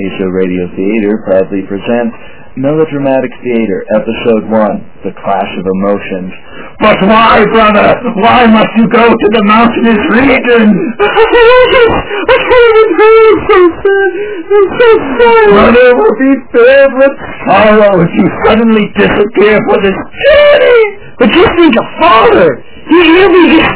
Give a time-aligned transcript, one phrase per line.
[0.00, 2.16] ASO Radio Theater proudly presents
[2.56, 6.32] Melodramatic Theater, Episode 1, The Clash of Emotions.
[6.80, 8.00] But why, brother?
[8.16, 10.72] Why must you go to the mountainous region?
[11.04, 14.10] I can't even breathe, so sad.
[14.48, 14.88] I'm so
[15.20, 15.46] sad.
[15.52, 17.14] Brother will be filled with
[17.44, 20.80] sorrow if you suddenly disappear for this journey.
[21.20, 22.48] But just think of father.
[22.88, 23.74] He, he'll be just,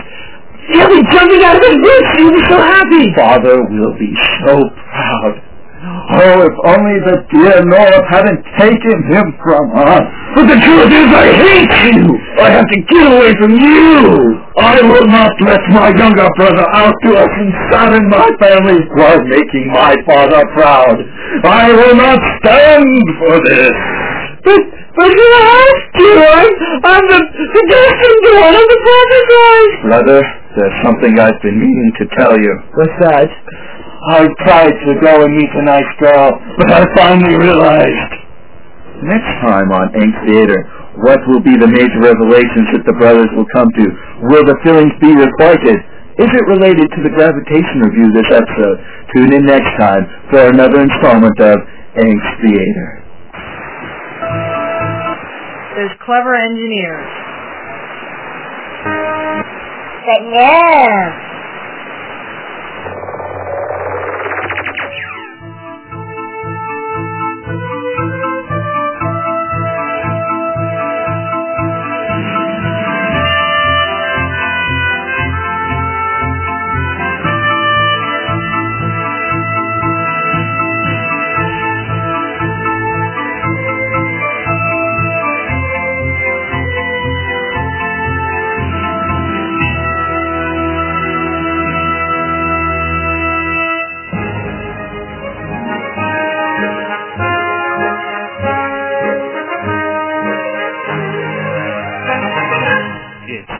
[0.72, 2.08] he'll be jumping out of his boots.
[2.16, 3.12] He'll be so happy.
[3.12, 4.08] Father will be
[4.48, 5.53] so proud.
[6.04, 10.04] Oh, if only the dear North hadn't taken him from us.
[10.36, 12.04] But the truth is I hate you.
[12.44, 14.36] I have to get away from you.
[14.60, 19.22] I will not let my younger brother out to us and sadden my family while
[19.24, 21.00] making my father proud.
[21.44, 23.74] I will not stand for this.
[24.44, 24.60] But,
[25.00, 26.08] but you have to.
[26.20, 26.52] I'm,
[26.84, 29.72] I'm the, the destined one of the prophesied.
[29.88, 30.20] Brother,
[30.52, 32.52] there's something I've been meaning to tell you.
[32.76, 33.30] What's that?
[34.04, 38.12] I tried to go and meet a nice girl, but I finally realized.
[39.00, 40.60] Next time on Ink Theater,
[41.00, 43.84] what will be the major revelations that the brothers will come to?
[44.28, 45.80] Will the feelings be requited?
[46.20, 48.78] Is it related to the gravitation review this episode?
[49.16, 51.56] Tune in next time for another installment of
[51.96, 52.88] Ink Theater.
[55.74, 57.08] There's clever engineers.
[60.06, 61.24] But no.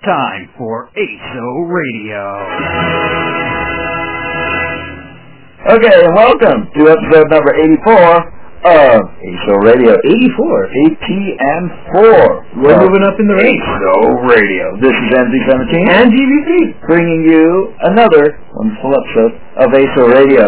[0.05, 2.25] Time for ASO Radio.
[5.65, 7.89] Okay, and welcome to episode number 84
[8.69, 9.97] of ASO Radio.
[9.97, 10.69] 84.
[10.85, 12.05] ATM4.
[12.61, 13.65] We're moving up in the ranks.
[13.65, 14.77] ASO Radio.
[14.85, 15.89] This is MZ17.
[15.89, 16.85] And GVC.
[16.87, 20.45] bringing you another wonderful episode of ASO Radio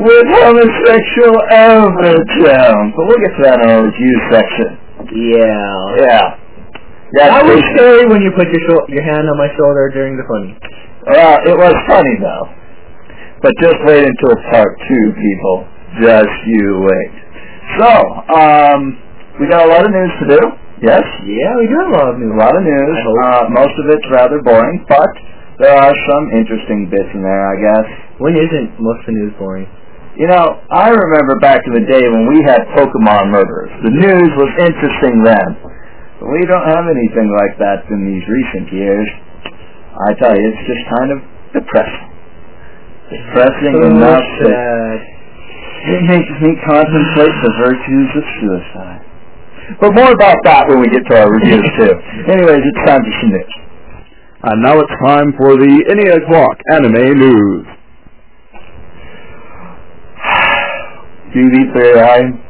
[0.00, 2.92] with homosexual overtones.
[2.96, 4.80] But we'll get to that in our review section.
[5.12, 6.00] Yeah.
[6.00, 6.49] Yeah.
[7.12, 10.16] That was basically- scary when you put your shou- your hand on my shoulder during
[10.16, 10.56] the funny.
[11.06, 12.48] Well, it was funny though.
[13.42, 15.64] But just wait until part two, people.
[16.00, 17.12] Just you wait.
[17.78, 17.88] So,
[18.36, 18.98] um,
[19.40, 20.40] we got a lot of news to do.
[20.82, 21.02] Yes?
[21.24, 22.32] Yeah, we do have a lot of news.
[22.32, 22.96] A lot of news.
[23.24, 25.08] Uh, most of it's rather boring, but
[25.58, 27.86] there are some interesting bits in there, I guess.
[28.18, 29.66] When isn't most of the news boring?
[30.16, 33.70] You know, I remember back in the day when we had Pokemon murders.
[33.84, 35.56] The news was interesting then.
[36.20, 39.08] We don't have anything like that in these recent years.
[40.04, 41.18] I tell you, it's just kind of
[41.56, 42.06] depressing.
[43.08, 45.00] Depressing So enough that
[45.96, 49.00] it makes me contemplate the virtues of suicide.
[49.80, 51.92] But more about that when we get to our reviews too.
[52.28, 53.54] Anyways, it's time for some news.
[54.44, 57.66] And now it's time for the Any O'Clock Anime News.
[61.32, 62.49] TV3, I'm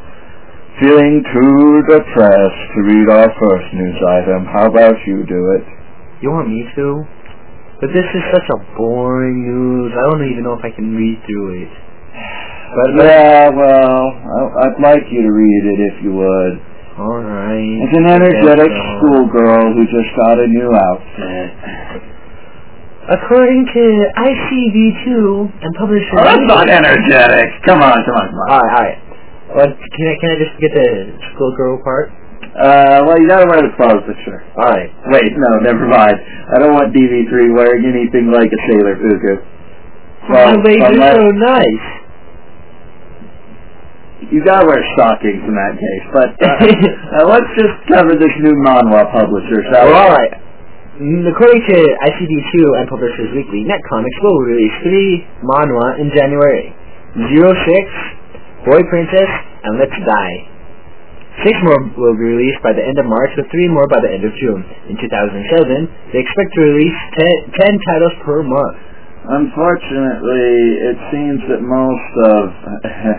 [0.81, 4.49] feeling too depressed to read our first news item.
[4.49, 5.65] How about you do it?
[6.25, 7.05] You want me to?
[7.81, 9.93] But this is such a boring news.
[9.97, 11.73] I don't even know if I can read through it.
[12.77, 14.01] But Yeah, well,
[14.65, 16.55] I'd like you to read it if you would.
[17.01, 17.77] alright.
[17.89, 18.77] It's an energetic so.
[18.77, 18.97] Uh-huh.
[19.01, 21.49] schoolgirl who just got a new outfit.
[23.11, 23.83] According to
[24.23, 25.09] ICV2
[25.65, 26.15] and publisher.
[26.21, 27.49] Oh, that's not energetic.
[27.67, 28.49] Come on, come on, come on.
[28.53, 28.99] Alright, alright.
[29.50, 30.88] Well, can I can I just get the
[31.34, 32.11] schoolgirl part?
[32.50, 34.41] Uh, well, you gotta wear the clothes, but sure.
[34.59, 34.91] Alright.
[35.12, 36.19] Wait, no, never mind.
[36.55, 39.34] I don't want DV3 wearing anything like a Sailor Fuku.
[40.34, 41.87] Oh, baby, unless- so nice.
[44.31, 46.04] you gotta wear stockings in that case.
[46.13, 46.51] But uh,
[47.22, 49.95] uh, let's just cover this new manhwa publisher, shall we?
[49.95, 50.34] Alright.
[51.01, 56.77] According to ICV2 and Publishers Weekly, NetComics will release three manhwa in January.
[57.33, 57.86] Zero Six,
[58.60, 59.30] Boy Princess,
[59.65, 60.36] and Let's Die.
[61.48, 64.12] Six more will be released by the end of March, with three more by the
[64.12, 64.60] end of June.
[64.92, 68.77] In 2007, they expect to release ten, ten titles per month.
[69.24, 70.53] Unfortunately,
[70.92, 72.45] it seems that most of,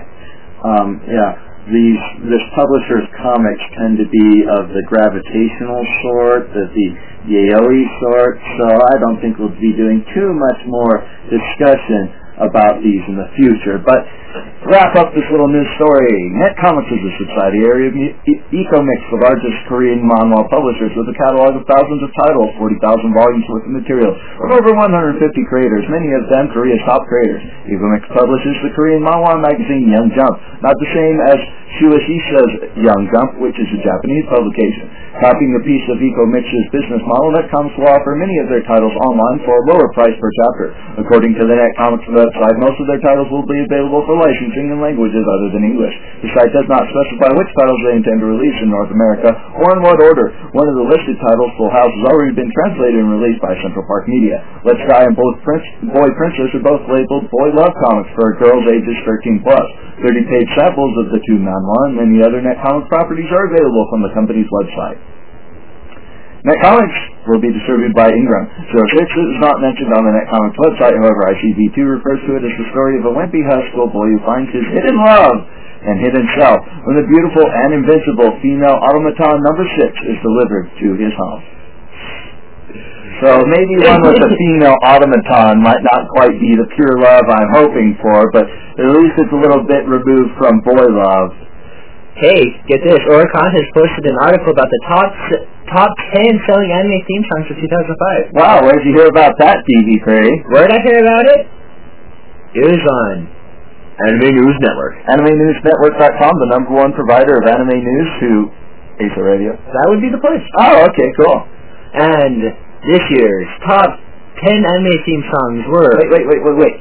[0.77, 1.33] um, yeah,
[1.73, 6.87] these this publisher's comics tend to be of the gravitational sort, the, the
[7.33, 8.37] yaoi sort.
[8.61, 11.01] So I don't think we'll be doing too much more
[11.33, 13.77] discussion about these in the future.
[13.81, 14.01] But
[14.65, 16.33] wrap up this little news story.
[16.38, 17.93] Net Comics is a subsidiary of
[18.53, 23.45] Ecomix, the largest Korean manhwa publishers, with a catalog of thousands of titles, 40,000 volumes
[23.49, 27.41] worth of material, from over 150 creators, many of them Korea's top creators.
[27.69, 31.39] Ecomix publishes the Korean manhwa magazine Young Jump, not the same as
[31.79, 32.51] Shueisha's
[32.83, 34.91] Young Jump, which is a Japanese publication.
[35.23, 38.91] Copying a piece of Ecomix's business model, Net Comics will offer many of their titles
[39.07, 40.65] online for a lower price per chapter.
[40.99, 44.72] According to the Net Comics website, most of their titles will be available for licensing
[44.72, 45.92] in languages other than English.
[46.24, 49.75] The site does not specify which titles they intend to release in North America or
[49.75, 50.31] in what order.
[50.56, 53.83] One of the listed titles, Full House, has already been translated and released by Central
[53.83, 54.39] Park Media.
[54.63, 58.63] Let's Die and both Prince, Boy Princess are both labeled Boy Love Comics for girls
[58.72, 59.68] ages 13 plus.
[60.01, 64.01] 30-page samples of the two manhwa and many other Net Comics properties are available from
[64.01, 64.98] the company's website.
[66.41, 66.97] Net Comics
[67.29, 68.49] will be distributed by Ingram.
[68.73, 72.53] 06 is not mentioned on the Net Comics website, however, ICV2 refers to it as
[72.57, 75.38] the story of a wimpy high school boy who finds his hidden love
[75.85, 80.88] and hidden self when the beautiful and invincible female automaton number 6 is delivered to
[80.97, 81.45] his home.
[83.21, 87.53] So maybe one with a female automaton might not quite be the pure love I'm
[87.53, 91.37] hoping for, but at least it's a little bit removed from boy love.
[92.17, 93.01] Hey, get this.
[93.09, 95.09] Oricon has posted an article about the top
[95.71, 98.35] top 10 selling anime theme songs of 2005.
[98.35, 100.44] Wow, where'd you hear about that, DV Prairie?
[100.51, 101.47] Where did I hear about it?
[102.51, 103.31] It was on
[104.03, 105.00] Anime News Network.
[105.07, 108.29] AnimeNewsNetwork.com, the number one provider of anime news to
[109.00, 109.56] ASO Radio.
[109.56, 110.44] That would be the place.
[110.59, 111.39] Oh, okay, cool.
[111.95, 112.51] And
[112.91, 113.95] this year's top
[114.44, 115.95] 10 anime theme songs were...
[115.95, 116.75] Wait, wait, wait, wait, wait.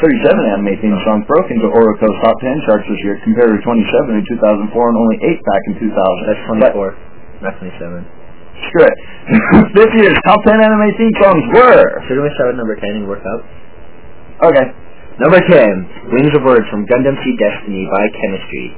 [0.00, 4.16] 37 anime theme songs broke into Oricon's top 10 charts this year compared to 27
[4.16, 5.92] in 2004 and only 8 back in 2000.
[6.24, 7.44] That's 24.
[7.44, 8.19] Not 27.
[8.60, 8.94] It.
[9.78, 11.84] this year's top 10 anime theme songs were...
[12.06, 13.40] Shouldn't we start with number 10 and work up?
[14.52, 14.66] Okay.
[15.20, 18.72] Number 10, Wings of Words from Gundam Seed Destiny by Chemistry.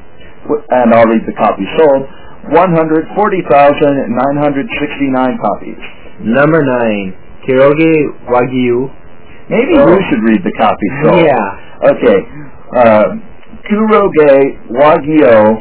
[0.75, 2.03] And I'll read the copies sold.
[2.51, 5.79] 140,969 copies.
[6.27, 7.15] Number 9,
[7.47, 7.95] Kiroge
[8.27, 8.91] Wagyu.
[9.49, 9.87] Maybe Oh.
[9.89, 11.23] you should read the copies sold.
[11.23, 11.91] Yeah.
[11.95, 12.19] Okay.
[12.75, 13.15] Uh,
[13.67, 15.59] Kuroge Wagyo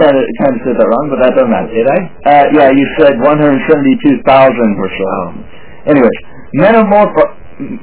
[0.01, 1.69] kind of kind of said that wrong, but that doesn't matter.
[1.73, 1.99] Did I?
[2.25, 5.13] Uh, yeah, you said 172,000 or so.
[5.93, 6.19] Anyways,
[6.57, 7.37] Metamorpho-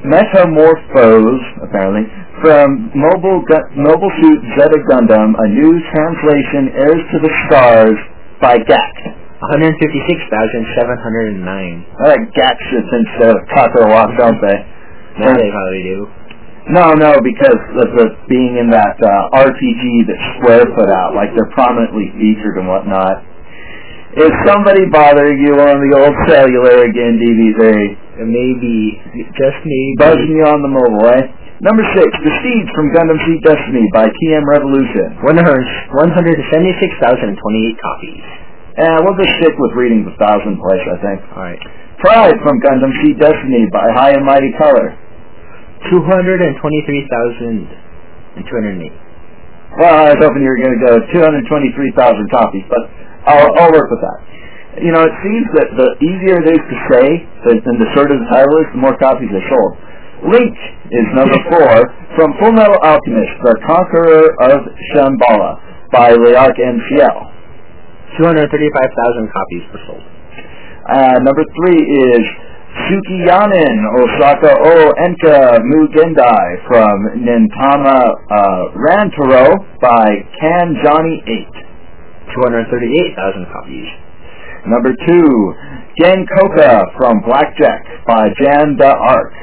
[0.03, 2.09] Metamorphose, apparently,
[2.41, 7.97] from Mobile, Gu- Mobile Suit Zeta Gundam, a new translation, Heirs to the Stars,
[8.41, 9.13] by Gackt.
[9.41, 11.85] 156,709.
[11.97, 14.57] I like shits instead of Kakarowak, don't they?
[15.17, 16.05] Now they probably do.
[16.69, 21.33] No, no, because of the being in that uh, RPG that Square put out, like
[21.33, 23.25] they're prominently featured and whatnot.
[24.13, 28.21] Is somebody bothering you on the old cellular again, DV3?
[28.27, 29.01] Maybe,
[29.33, 29.95] just maybe.
[29.97, 31.25] Buzzing you on the mobile, eh?
[31.63, 35.15] Number six, The Steeds from Gundam Seed Destiny by TM Revolution.
[35.23, 38.23] 176,028 copies.
[38.81, 41.21] And we'll just stick with reading the thousand place, I think.
[41.31, 41.61] Alright.
[42.01, 44.97] Pride from Gundam Seed Destiny by High and Mighty Color.
[45.89, 47.71] 223,208.
[49.79, 52.83] Well, I was hoping you were going to go 223,000 copies, but
[53.23, 54.19] I'll, I'll work with that.
[54.83, 57.07] You know, it seems that the easier it is to say,
[57.55, 59.75] and the shorter the title is, the more copies they sold.
[60.27, 60.53] Link
[60.91, 61.71] is number four
[62.15, 64.59] from Full Metal Alchemist, The Conqueror of
[64.93, 65.59] Shambhala
[65.91, 67.17] by L'Arc-en-Ciel.
[68.19, 70.03] 235,000 copies were sold.
[70.87, 72.23] Uh, number three is
[72.71, 77.99] Sukiyanin Osaka O Enka Mugendai from Nintama
[78.31, 80.07] uh, Rantaro by
[80.39, 81.71] Kanjani 8.
[82.31, 83.87] 238,000 copies.
[84.67, 85.27] Number two,
[85.99, 89.33] Genkoka from Blackjack by Janne Da Arc.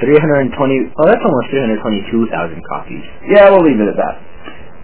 [0.00, 3.02] 320, oh that's almost 322,000 copies.
[3.30, 4.16] Yeah, we'll leave it at that.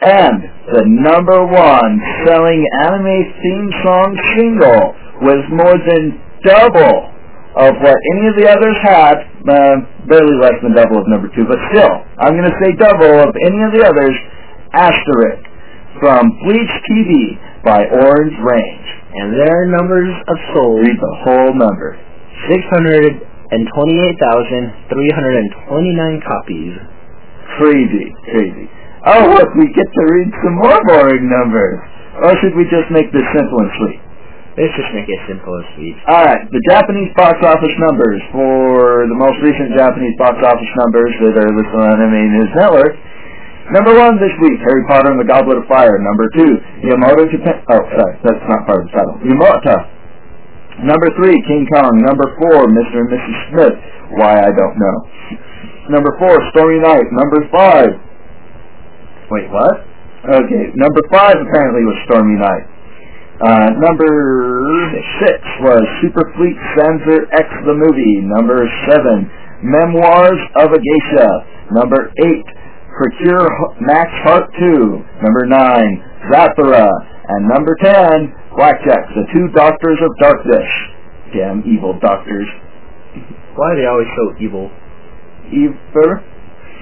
[0.05, 0.39] And
[0.75, 7.14] the number one selling anime theme song single was more than double
[7.55, 9.15] of what any of the others had,
[9.47, 9.79] uh,
[10.11, 13.31] barely less than double of number two, but still, I'm going to say double of
[13.47, 14.11] any of the others,
[14.75, 15.47] Asterisk
[16.03, 18.89] from Bleach TV by Orange Range.
[19.15, 21.95] And their numbers of sold, Read the whole number.
[22.51, 23.23] 628,329
[26.27, 26.75] copies.
[27.57, 28.67] Crazy, crazy.
[29.07, 31.79] Oh, look, we get to read some more boring numbers.
[32.27, 34.03] Or should we just make this simple and sweet?
[34.55, 35.99] Let's just make it simple and sweet.
[36.07, 41.35] Alright, the Japanese box office numbers for the most recent Japanese box office numbers that
[41.43, 42.95] are listed on Anime News Network.
[43.75, 45.99] Number one this week, Harry Potter and the Goblet of Fire.
[45.99, 46.53] Number two,
[46.87, 47.67] Yamato Japan...
[47.67, 49.17] Oh, sorry, that's not part of the title.
[49.27, 49.77] Yamata.
[50.87, 51.99] Number three, King Kong.
[52.05, 53.03] Number four, Mr.
[53.03, 53.37] and Mrs.
[53.51, 53.77] Smith.
[54.21, 54.97] Why, I don't know.
[55.99, 57.11] Number four, Stormy Night.
[57.11, 57.91] Number five...
[59.35, 59.83] Wait, what?
[60.25, 62.65] Okay, number five apparently was Stormy Night.
[63.35, 64.07] Uh, number
[65.21, 68.23] six was Super Fleet Sazer X the Movie.
[68.23, 69.27] Number seven,
[69.63, 71.29] Memoirs of a Geisha.
[71.73, 72.47] Number eight,
[72.95, 75.03] PreCure H- Max Heart 2.
[75.23, 76.87] Number nine, Zathura.
[77.27, 80.71] And number ten, Blackjack, the two Doctors of Darkness.
[81.35, 82.47] Damn evil doctors.
[83.57, 84.71] Why are they always so evil?
[85.51, 86.11] Evil?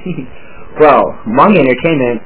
[0.81, 2.23] Well, manga entertainment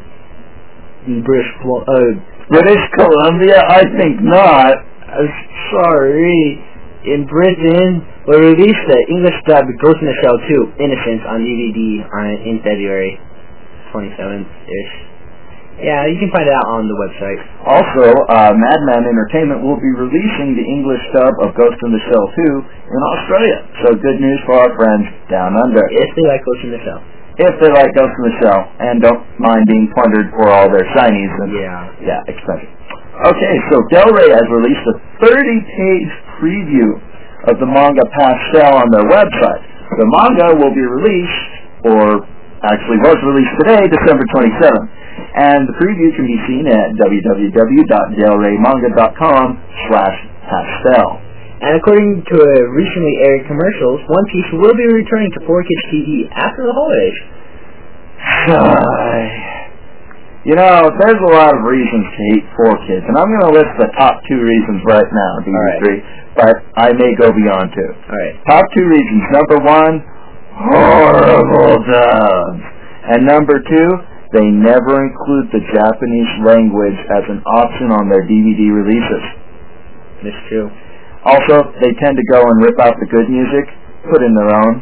[1.08, 2.14] in British uh,
[2.48, 3.58] British Columbia?
[3.58, 4.74] I think not.
[5.10, 5.26] uh,
[5.74, 6.62] sorry,
[7.06, 10.38] in Britain, will release the English dub of Ghost in the Shell
[10.78, 13.18] 2, Innocence, on DVD on, in February
[13.94, 14.92] 27th-ish.
[15.76, 17.36] Yeah, you can find it out on the website.
[17.68, 22.26] Also, uh, Madman Entertainment will be releasing the English dub of Ghost in the Shell
[22.32, 23.58] 2 in Australia.
[23.84, 25.84] So good news for our friends down under.
[25.84, 27.02] If they like Ghost in the Shell.
[27.36, 30.88] If they like Ghost in the Shell and don't mind being plundered for all their
[30.96, 31.84] shinies and Yeah.
[32.00, 32.72] yeah, expensive.
[33.28, 36.08] Okay, so Del Rey has released a 30-page
[36.40, 36.96] preview
[37.48, 39.60] of the manga Pastel on their website.
[40.00, 41.48] The manga will be released,
[41.92, 42.24] or
[42.64, 44.88] actually was released today, December 27th.
[45.36, 49.46] And the preview can be seen at www.delreymanga.com
[49.88, 50.16] slash
[50.48, 51.20] pastel.
[51.56, 56.28] And according to a recently aired commercials, One Piece will be returning to 4Kids TV
[56.36, 57.16] after the holidays.
[60.44, 63.72] you know, there's a lot of reasons to hate 4Kids, and I'm going to list
[63.80, 65.84] the top two reasons right now, DB3,
[66.36, 67.90] but I may go beyond two.
[68.04, 68.36] Alright.
[68.44, 69.22] Top two reasons.
[69.32, 70.04] Number one,
[70.60, 72.62] horrible dubs.
[73.16, 73.88] And number two,
[74.36, 79.24] they never include the Japanese language as an option on their DVD releases.
[80.20, 80.68] That's true.
[81.26, 83.66] Also, they tend to go and rip out the good music,
[84.10, 84.78] put in their own.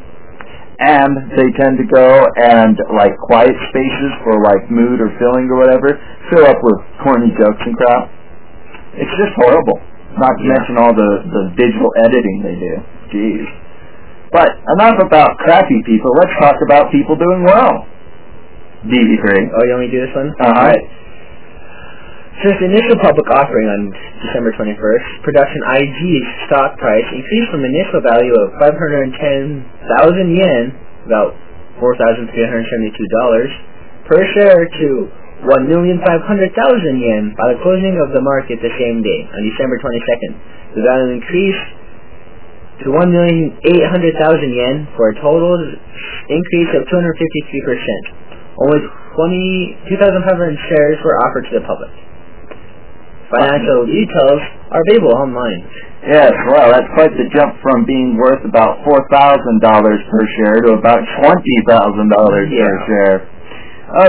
[0.76, 5.56] And they tend to go and, like, quiet spaces for, like, mood or feeling or
[5.56, 5.96] whatever,
[6.28, 8.10] fill up with corny jokes and crap.
[8.98, 9.80] It's just horrible.
[10.18, 10.54] Not to Yeah.
[10.54, 12.74] mention all the, the digital editing they do.
[13.10, 13.46] Jeez.
[14.30, 16.10] But enough about crappy people.
[16.18, 17.86] Let's talk about people doing well.
[18.84, 19.50] DV3.
[19.54, 20.28] Oh, you want me to do this one?
[20.38, 20.50] Uh-huh.
[20.52, 20.84] Alright.
[22.42, 23.94] Since the initial public offering on
[24.26, 29.62] December 21st, production IG's stock price increased from an initial value of 510,000
[30.34, 30.74] yen,
[31.06, 31.38] about
[31.78, 32.34] $4,372,
[34.10, 34.88] per share to
[35.46, 36.02] 1,500,000
[36.98, 40.34] yen by the closing of the market the same day, on December 22nd.
[40.74, 41.66] The value increased
[42.82, 43.62] to 1,800,000
[44.50, 45.54] yen for a total
[46.26, 48.58] increase of 253%.
[48.58, 48.82] Only
[49.14, 51.94] 20 2,500 shares were offered to the public.
[53.34, 55.60] Financial details are available online.
[56.06, 61.00] Yes, well, that's quite the jump from being worth about $4,000 per share to about
[61.18, 63.16] $20,000 per share.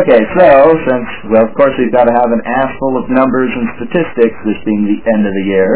[0.03, 0.47] Okay, so,
[0.87, 4.35] since, well, of course we've got to have an ass full of numbers and statistics,
[4.45, 5.71] this being the end of the year,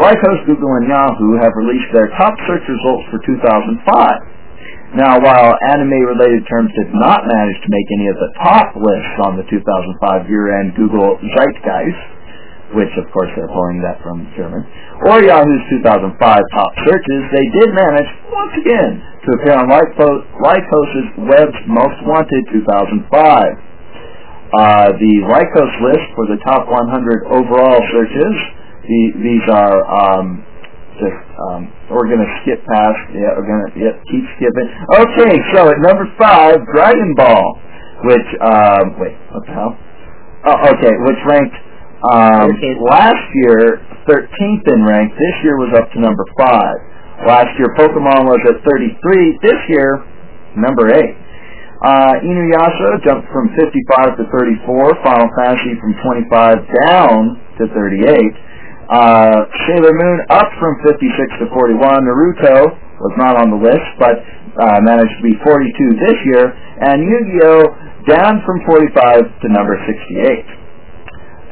[0.00, 4.96] Lycos, Google, and Yahoo have released their top search results for 2005.
[4.96, 9.40] Now, while anime-related terms did not manage to make any of the top lists on
[9.40, 12.02] the 2005 year-end Google Zeitgeist,
[12.74, 14.64] which of course they're pulling that from German,
[15.08, 18.92] or Yahoo's 2005 top searches, they did manage, once again,
[19.24, 23.08] to appear on Lycos- Web's Most Wanted 2005.
[24.52, 28.36] Uh, the Lycos list for the top 100 overall searches,
[28.84, 30.44] the, these are um,
[31.00, 34.68] just, um, we're going to skip past, yeah, we're going to yep, keep skipping.
[34.92, 37.44] Okay, so at number five, Dragon Ball,
[38.12, 39.72] which, um, wait, what the hell?
[40.52, 41.56] Oh, okay, which ranked
[42.02, 42.50] um,
[42.90, 43.78] last year
[44.10, 45.14] 13th in rank.
[45.14, 47.26] This year was up to number 5.
[47.26, 49.38] Last year Pokemon was at 33.
[49.38, 50.02] This year,
[50.58, 50.98] number 8.
[50.98, 55.02] Uh, Inuyasha jumped from 55 to 34.
[55.06, 58.10] Final Fantasy from 25 down to 38.
[58.90, 60.98] Uh, Sailor Moon up from 56
[61.38, 61.78] to 41.
[62.02, 64.18] Naruto was not on the list, but
[64.58, 66.50] uh, managed to be 42 this year.
[66.82, 67.62] And Yu-Gi-Oh!
[68.10, 70.61] down from 45 to number 68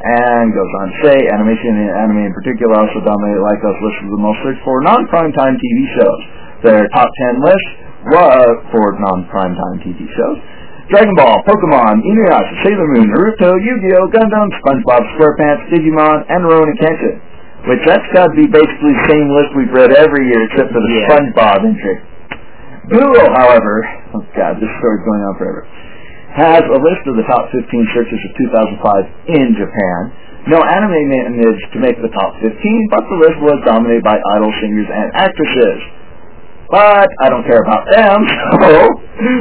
[0.00, 4.08] and goes on to say, animation and anime in particular also dominate Lycos list of
[4.16, 6.20] the most searched for non-primetime TV shows.
[6.64, 7.68] Their top 10 list
[8.08, 10.38] was for non-primetime TV shows.
[10.88, 17.20] Dragon Ball, Pokemon, Inuyasha, Sailor Moon, Naruto, Yu-Gi-Oh, Gundam, SpongeBob SquarePants, Digimon, and Rurouni Kenshin.
[17.68, 20.80] Which that's got to be basically the same list we've read every year except for
[20.80, 21.06] the Yeah.
[21.12, 21.96] SpongeBob entry.
[22.88, 23.86] Google, however,
[24.18, 25.62] oh god, this story's going on forever,
[26.36, 28.30] has a list of the top 15 churches of
[28.80, 30.00] 2005 in Japan.
[30.48, 32.48] No anime managed to make the top 15,
[32.88, 35.80] but the list was dominated by idol singers and actresses.
[36.70, 38.18] But I don't care about them,
[38.62, 38.70] so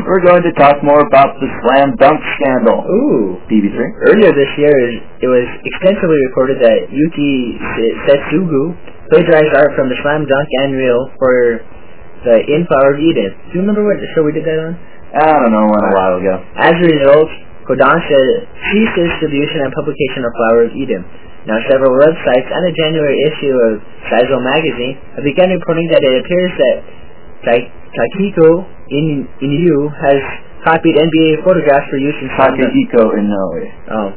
[0.10, 2.81] we're going to talk more about the slam dunk scandal.
[2.81, 3.38] Ooh.
[3.46, 3.77] BB3?
[4.10, 4.74] Earlier this year,
[5.22, 7.53] it was extensively reported that Yuki
[8.10, 8.74] Suetsugu
[9.13, 10.74] plagiarized art from the Slam Dunk and
[11.17, 11.62] for
[12.25, 13.31] the In Flower of Eden.
[13.50, 14.74] Do you remember what show we did that on?
[15.10, 16.36] I don't know, when a while ago.
[16.60, 17.30] As a result,
[17.66, 18.20] Kodansha
[18.70, 21.01] ceased distribution and publication of Flower of Eden.
[21.48, 26.22] Now, several websites and a January issue of Saizo magazine have begun reporting that it
[26.22, 26.75] appears that
[27.48, 30.20] Takiko In- Inu has
[30.66, 32.70] copied NBA photographs for use in Slam Dunk.
[32.70, 33.66] Takehiko Inoue.
[33.89, 34.10] Oh,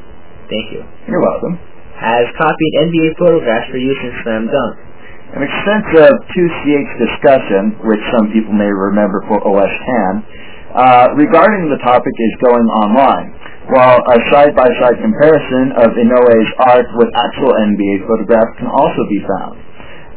[0.50, 0.82] thank you.
[1.08, 1.56] You're welcome.
[1.96, 4.74] Has copied NBA photographs for use in Slam Dunk.
[5.32, 9.72] An extensive 2CH discussion, which some people may remember for OS
[10.20, 10.20] 10,
[10.72, 13.28] uh, regarding the topic is going online,
[13.68, 19.60] while a side-by-side comparison of Inoue's art with actual NBA photographs can also be found.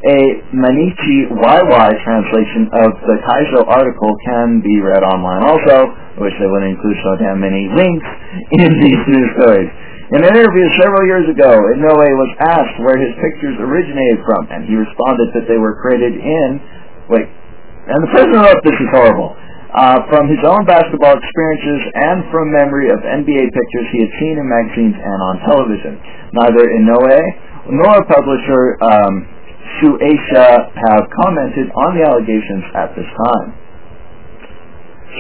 [0.06, 0.20] A
[0.54, 6.48] Mainichi WaiWai translation of the Kaizo article can be read online also, I wish they
[6.48, 8.08] wouldn't include so damn many links
[8.56, 9.72] in these news stories.
[10.14, 14.64] In an interview several years ago, Inoue was asked where his pictures originated from, and
[14.70, 16.62] he responded that they were created in,
[17.10, 17.26] wait,
[17.90, 19.34] and the president wrote this is horrible,
[19.76, 24.40] uh, from his own basketball experiences and from memory of NBA pictures he had seen
[24.40, 25.94] in magazines and on television.
[26.32, 27.20] Neither Inoue
[27.76, 29.14] nor publisher um,
[29.78, 33.50] Shueisha have commented on the allegations at this time.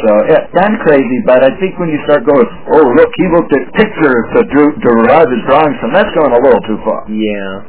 [0.03, 3.51] So, yeah, of crazy, but I think when you start going, oh, look, he looked
[3.55, 7.07] at pictures to do, derive his drawings from, that's going a little too far.
[7.07, 7.63] Yeah.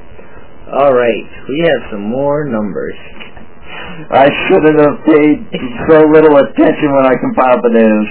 [0.74, 2.98] Alright, we have some more numbers.
[3.96, 5.36] I shouldn't have paid
[5.88, 8.08] so little attention when I compiled the news.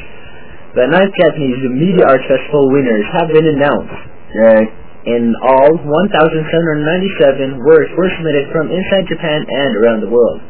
[0.74, 4.00] The ninth Japanese Media Arts Festival winners have been announced.
[4.34, 4.66] Okay.
[5.06, 10.42] In all, 1,797 works were submitted from inside Japan and around the world.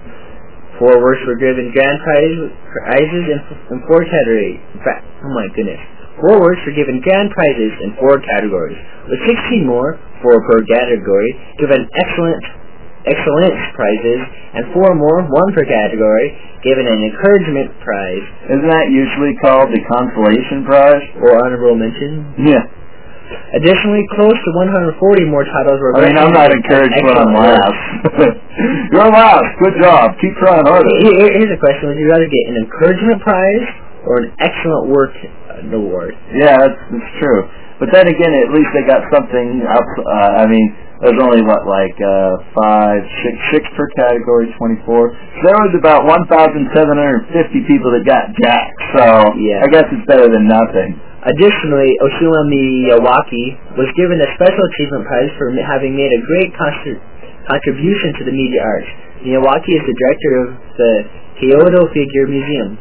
[0.79, 2.39] Four works were given grand prize,
[2.71, 3.39] prizes in,
[3.75, 4.59] in four categories.
[4.73, 5.83] In fact, oh my goodness.
[6.23, 8.79] Four works were given grand prizes in four categories,
[9.11, 12.43] with 16 more, four per category, given excellent
[13.05, 14.21] excellence prizes,
[14.57, 16.33] and four more, one per category,
[16.65, 21.03] given an encouragement prize Isn't that usually called the consolation prize?
[21.21, 22.33] or honorable mention.
[22.41, 22.65] Yeah.
[23.57, 27.81] Additionally, close to 140 more titles were I mean, I'm not encouraged when I'm last.
[28.93, 29.49] You're last.
[29.61, 30.13] Good job.
[30.21, 30.85] Keep trying harder.
[31.01, 33.65] Here- here- Here's a question: Would you rather get an encouragement prize
[34.05, 35.13] or an excellent work
[35.73, 36.13] award?
[36.37, 37.49] Yeah, that's, that's true.
[37.79, 39.89] But then again, at least they got something up.
[39.99, 40.63] Uh, I mean,
[41.03, 44.87] there's only what, like uh, five, six, six per category, 24.
[44.87, 46.71] So there was about 1,750
[47.67, 48.79] people that got jacked.
[48.95, 49.03] So
[49.35, 49.59] Yeah.
[49.59, 50.95] I guess it's better than nothing.
[51.27, 57.01] Additionally, Oshima Miyawaki was given a special achievement prize for having made a great contri-
[57.49, 58.87] contribution to the media arts.
[59.25, 60.47] Miyawaki is the director of
[60.79, 60.91] the
[61.43, 62.77] Kaiyodo Figure Museum.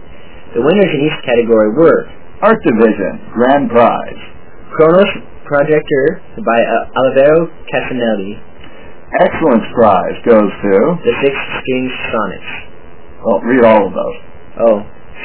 [0.54, 2.06] The winners in each category were
[2.46, 4.22] Art Division, Grand Prize.
[4.74, 5.10] Chronos
[5.46, 6.04] Projector
[6.42, 8.34] by uh, Olivero Cassinelli,
[9.20, 10.74] Excellence Prize goes to,
[11.06, 12.52] The Six String Sonics.
[13.22, 14.18] well, read all of those.
[14.66, 14.76] Oh,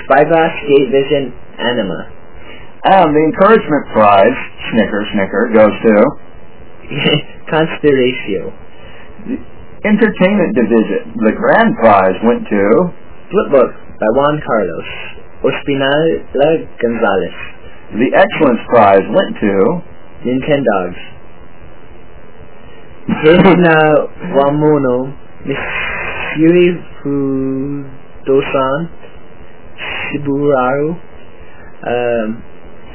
[0.05, 2.13] Spyglass Gate Vision Anima.
[2.85, 4.37] And the Encouragement Prize,
[4.71, 5.93] Snicker, Snicker, goes to
[7.51, 8.53] Conspiratio.
[9.83, 11.15] Entertainment Division.
[11.25, 12.61] The Grand Prize went to
[13.31, 14.89] Flipbook by Juan Carlos.
[15.43, 17.35] Ospinala Gonzalez.
[17.97, 19.53] The Excellence Prize went to
[20.25, 21.01] Nintendogs.
[23.09, 23.79] Hina
[24.37, 25.13] Wamono.
[25.45, 28.79] Mitsuri Fudosan.
[29.79, 30.89] Shiburaru.
[31.87, 32.43] Um,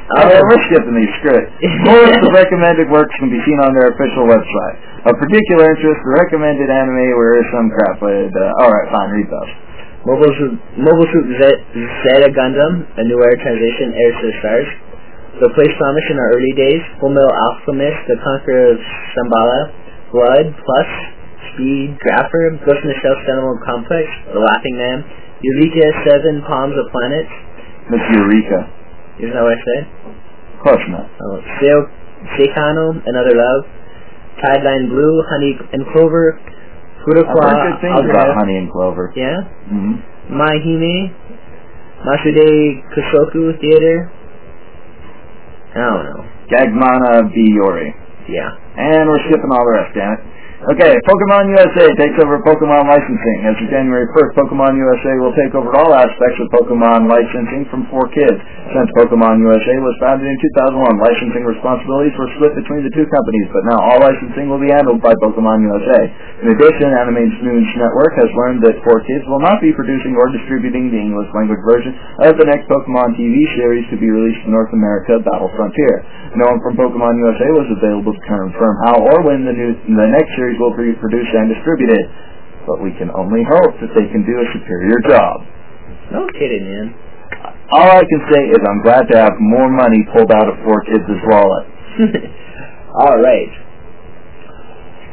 [0.04, 1.08] Oh, yeah, we're skipping these.
[1.08, 1.48] It.
[1.80, 4.76] Most of the recommended works can be seen on their official website.
[5.08, 9.52] Of particular interest, the recommended anime where some crap, but uh, alright, fine, read those.
[10.04, 11.26] Mobile Suit, Mobile Suit
[12.04, 14.68] Zeta Gundam, a new air transition, Heirs to the Stars.
[15.40, 18.78] The Place Promise in our early days, Full Metal Alchemist, The Conqueror of
[19.16, 19.60] Shambhala,
[20.12, 20.90] Blood, Plus,
[21.50, 24.98] Speed, Grapher, Ghost in the Shell Cinema Complex, The Laughing Man,
[25.42, 27.32] Eureka, Seven Palms of Planets,
[27.90, 28.60] That's Eureka.
[29.24, 29.82] isn't that what I said?
[30.62, 31.08] Close enough.
[31.18, 31.90] Oh, Seo-
[32.38, 33.62] Seikano, Another Love,
[34.44, 36.38] Tideline Blue, Honey and Clover,
[37.04, 39.12] I've Furukwa, good things about Honey and Clover.
[39.16, 39.44] Yeah?
[39.68, 39.94] hmm
[40.32, 41.12] Mahime,
[42.04, 44.10] Masude Kusoku Theater,
[45.74, 46.22] I don't know.
[46.48, 47.90] Gag Manga Biyori.
[48.30, 48.46] Yeah.
[48.78, 50.20] And we're skipping all the rest, damn it.
[50.64, 53.38] Okay, Pokemon USA takes over Pokemon licensing.
[53.44, 57.84] As of January 1st, Pokemon USA will take over all aspects of Pokemon licensing from
[57.92, 58.40] 4Kids.
[58.72, 63.48] Since Pokemon USA was founded in 2001, licensing responsibilities were split between the two companies,
[63.52, 66.00] but now all licensing will be handled by Pokemon USA.
[66.48, 70.88] In addition, Anime News Network has learned that 4Kids will not be producing or distributing
[70.88, 71.92] the English language version
[72.24, 76.08] of the next Pokemon TV series to be released in North America, Battle Frontier.
[76.40, 80.08] No one from Pokemon USA was available to confirm how or when the, new, the
[80.08, 82.10] next series will be produced and distributed,
[82.66, 85.44] but we can only hope that they can do a superior job.
[86.12, 86.86] No kidding, man.
[87.72, 91.20] All I can say is I'm glad to have more money pulled out of 4Kids'
[91.28, 91.64] wallet.
[93.00, 93.52] All right.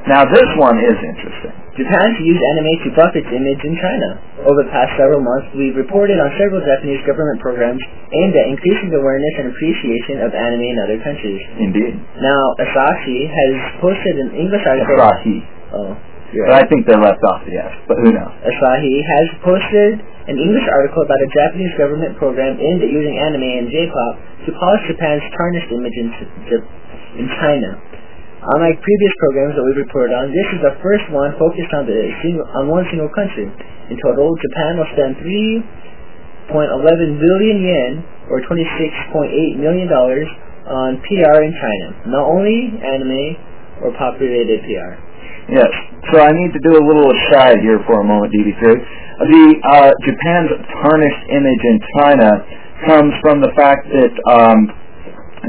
[0.07, 1.60] Now this one is interesting.
[1.71, 4.09] Japan's used anime to buff its image in China.
[4.43, 7.79] Over the past several months, we've reported on several Japanese government programs
[8.11, 11.39] aimed at increasing the awareness and appreciation of anime in other countries.
[11.55, 11.95] Indeed.
[12.19, 14.99] Now, Asahi has posted an English article...
[14.99, 15.39] Asahi.
[15.71, 15.95] Oh,
[16.35, 18.35] you're But I think they left off the S, but who knows?
[18.43, 23.47] Asahi has posted an English article about a Japanese government program aimed at using anime
[23.47, 24.13] and J-pop
[24.47, 26.07] to polish Japan's tarnished image in,
[27.15, 27.79] in China.
[28.41, 32.09] Unlike previous programs that we've reported on, this is the first one focused on the
[32.25, 33.45] single, on one single country.
[33.93, 38.01] In total, Japan will spend 3.11 billion yen,
[38.33, 40.25] or 26.8 million dollars,
[40.65, 41.87] on PR in China.
[42.09, 43.37] Not only anime
[43.85, 44.97] or pop-related PR.
[45.49, 45.69] Yes.
[46.09, 48.61] So I need to do a little aside here for a moment, DD3.
[49.21, 50.49] The uh, Japan's
[50.81, 52.29] tarnished image in China
[52.89, 54.65] comes from the fact that um,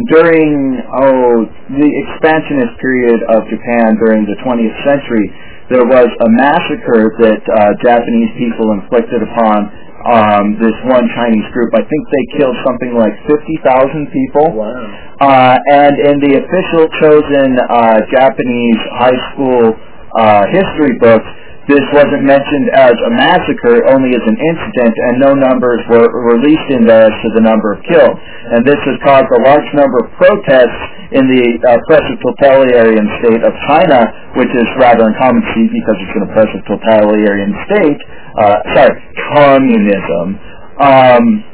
[0.09, 1.45] during oh
[1.77, 5.29] the expansionist period of Japan during the 20th century,
[5.69, 9.69] there was a massacre that uh, Japanese people inflicted upon
[10.09, 11.71] um, this one Chinese group.
[11.77, 14.47] I think they killed something like 50,000 people.
[14.57, 14.75] Wow.
[15.21, 19.77] Uh, and in the official chosen uh, Japanese high school
[20.19, 21.29] uh, history books,
[21.71, 26.69] this wasn't mentioned as a massacre, only as an incident, and no numbers were released
[26.75, 28.19] in there as to the number of killed.
[28.51, 30.83] And this has caused a large number of protests
[31.15, 35.97] in the uh, oppressive totalitarian state of China, which is rather uncommon to see because
[36.03, 38.01] it's an oppressive totalitarian state.
[38.43, 38.95] Uh, sorry,
[39.31, 40.41] communism.
[40.83, 41.52] Um,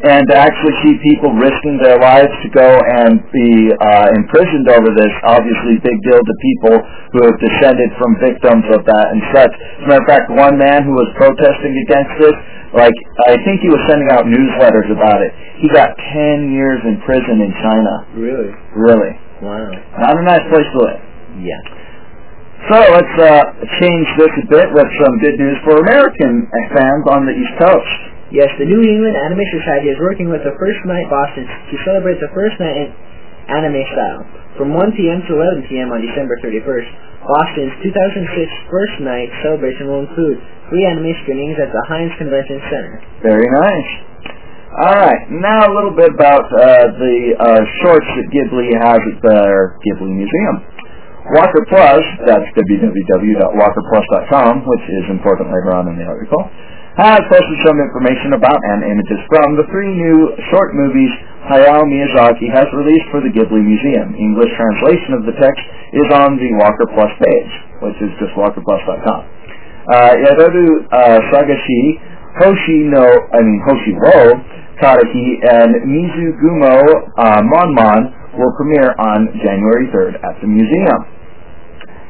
[0.00, 4.88] and to actually see people risking their lives to go and be uh, imprisoned over
[4.88, 6.74] this, obviously big deal to people
[7.12, 9.52] who have descended from victims of that and such.
[9.52, 12.36] As a matter of fact, one man who was protesting against this,
[12.72, 12.96] like,
[13.28, 15.36] I think he was sending out newsletters about it.
[15.60, 17.92] He got 10 years in prison in China.
[18.16, 18.50] Really?
[18.72, 19.12] Really.
[19.44, 19.76] Wow.
[20.00, 21.00] Not a nice place to live.
[21.44, 21.60] Yeah.
[22.70, 23.42] So let's uh,
[23.82, 28.11] change this a bit with some good news for American fans on the East Coast.
[28.32, 32.16] Yes, the New England Anime Society is working with the First Night Boston to celebrate
[32.16, 32.88] the First Night in
[33.52, 34.24] anime style.
[34.56, 35.20] From 1 p.m.
[35.28, 35.92] to 11 p.m.
[35.92, 36.88] on December 31st,
[37.28, 40.40] Boston's 2006 First Night celebration will include
[40.72, 43.04] free anime screenings at the Hynes Convention Center.
[43.20, 43.90] Very nice.
[44.80, 49.20] All right, now a little bit about uh, the uh, shorts that Ghibli has at
[49.28, 50.64] their Ghibli Museum.
[51.36, 56.48] Walker Plus, that's www.walkerplus.com, which is important later on in the article,
[56.92, 61.08] has posted some information about and images from the three new short movies
[61.48, 64.12] Hayao Miyazaki has released for the Ghibli Museum.
[64.14, 65.64] English translation of the text
[65.96, 69.20] is on the Walker Plus page, which is just walkerplus.com.
[69.88, 71.98] Uh, Yadoru uh, Sagashi,
[72.38, 73.02] Hoshi no,
[73.34, 74.38] I mean Hoshi Wo,
[74.78, 76.76] Tadahi, and Mizugumo
[77.18, 81.00] uh, Monmon will premiere on January 3rd at the museum.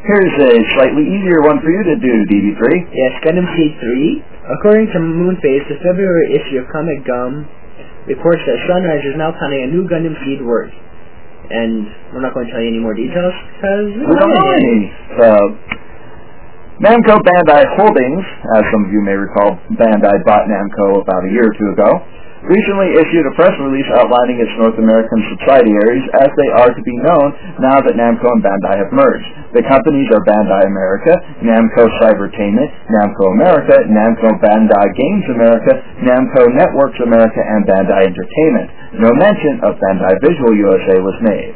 [0.03, 2.63] Here's a slightly easier one for you to do, DB3.
[2.91, 4.59] Yes, Gundam Seed 3.
[4.59, 7.47] According to Moonphase, the February issue of Comic Gum
[8.11, 10.75] reports that Sunrise is now planning a new Gundam Seed work.
[11.55, 14.79] And we're not going to tell you any more details because We don't know any.
[15.23, 15.47] So, uh,
[16.83, 18.27] Namco Bandai Holdings,
[18.59, 22.03] as some of you may recall, Bandai bought Namco about a year or two ago,
[22.47, 26.97] recently issued a press release outlining its North American subsidiaries as they are to be
[27.07, 27.29] known
[27.63, 29.31] now that Namco and Bandai have merged.
[29.55, 31.15] The companies are Bandai America,
[31.47, 38.69] Namco Cybertainment, Namco America, Namco Bandai Games America, Namco Networks America, and Bandai Entertainment.
[38.99, 41.55] No mention of Bandai Visual USA was made.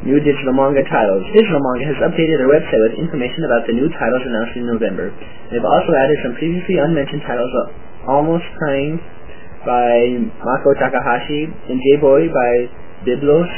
[0.00, 1.28] New digital manga titles.
[1.36, 5.12] Digital manga has updated their website with information about the new titles announced in November.
[5.52, 7.64] They've also added some previously unmentioned titles of
[8.08, 8.96] Almost Kind
[9.66, 9.92] by
[10.40, 12.52] Mako Takahashi and J-Boy by
[13.04, 13.50] Biblos,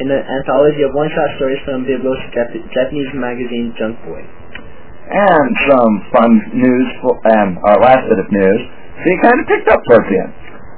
[0.00, 4.22] and an anthology of one-shot stories from Biblos' Jap- Japanese magazine Junk Boy.
[5.12, 8.60] And some fun news, for, and our last bit of news,
[9.04, 10.32] you kind of picked up towards the end.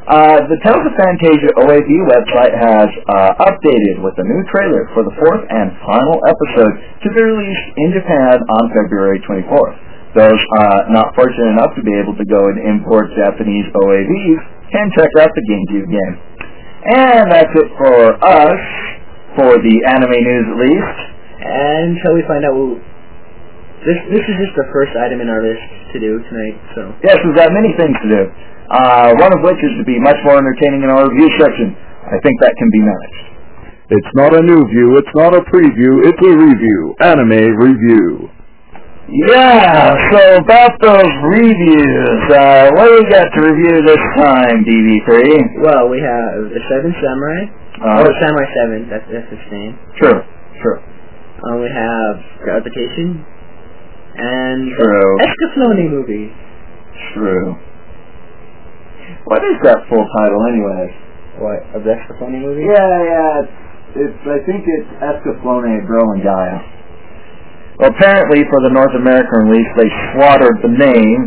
[0.04, 5.00] Uh, the Tales of Fantasia OAV website has uh, updated with a new trailer for
[5.00, 9.80] the fourth and final episode to be released in Japan on February 24th.
[10.14, 14.86] Those uh, not fortunate enough to be able to go and import Japanese OAVs can
[14.94, 16.14] check out the GameCube game.
[16.84, 18.62] And that's it for us,
[19.34, 20.98] for the anime news at least.
[21.42, 22.78] And shall we find out what...
[23.82, 25.60] This, this is just the first item in our list
[25.92, 26.94] to do tonight, so...
[27.04, 28.22] Yes, we've got many things to do.
[28.70, 31.76] Uh, one of which is to be much more entertaining in our review section.
[32.06, 33.24] I think that can be managed.
[33.92, 36.96] It's not a new view, it's not a preview, it's a review.
[37.04, 38.32] Anime review.
[39.04, 45.60] Yeah, so about those reviews, uh, what do we got to review this time, DV3?
[45.60, 47.40] Well, we have The Seven Samurai.
[47.84, 48.48] Uh, oh, Samurai
[48.80, 49.76] 7, that's, that's its name.
[50.00, 50.24] True,
[50.64, 52.16] true, Uh, we have
[52.48, 53.20] Gravitation.
[54.16, 55.10] And True.
[55.20, 56.32] Escaflowne movie.
[57.12, 57.58] true.
[59.26, 60.92] What is that full title anyways?
[61.44, 62.62] What, of the Escaflowne movie?
[62.64, 63.52] Yeah, yeah, it's,
[64.00, 66.56] it's I think it's Escaflowne, Girl and Gaia.
[67.78, 71.20] Well, apparently for the North American release, they slaughtered the name.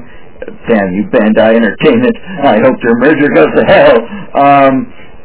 [0.69, 2.15] Damn you, Bandai Entertainment.
[2.45, 3.97] I hope your merger goes to hell.
[4.37, 4.73] Um,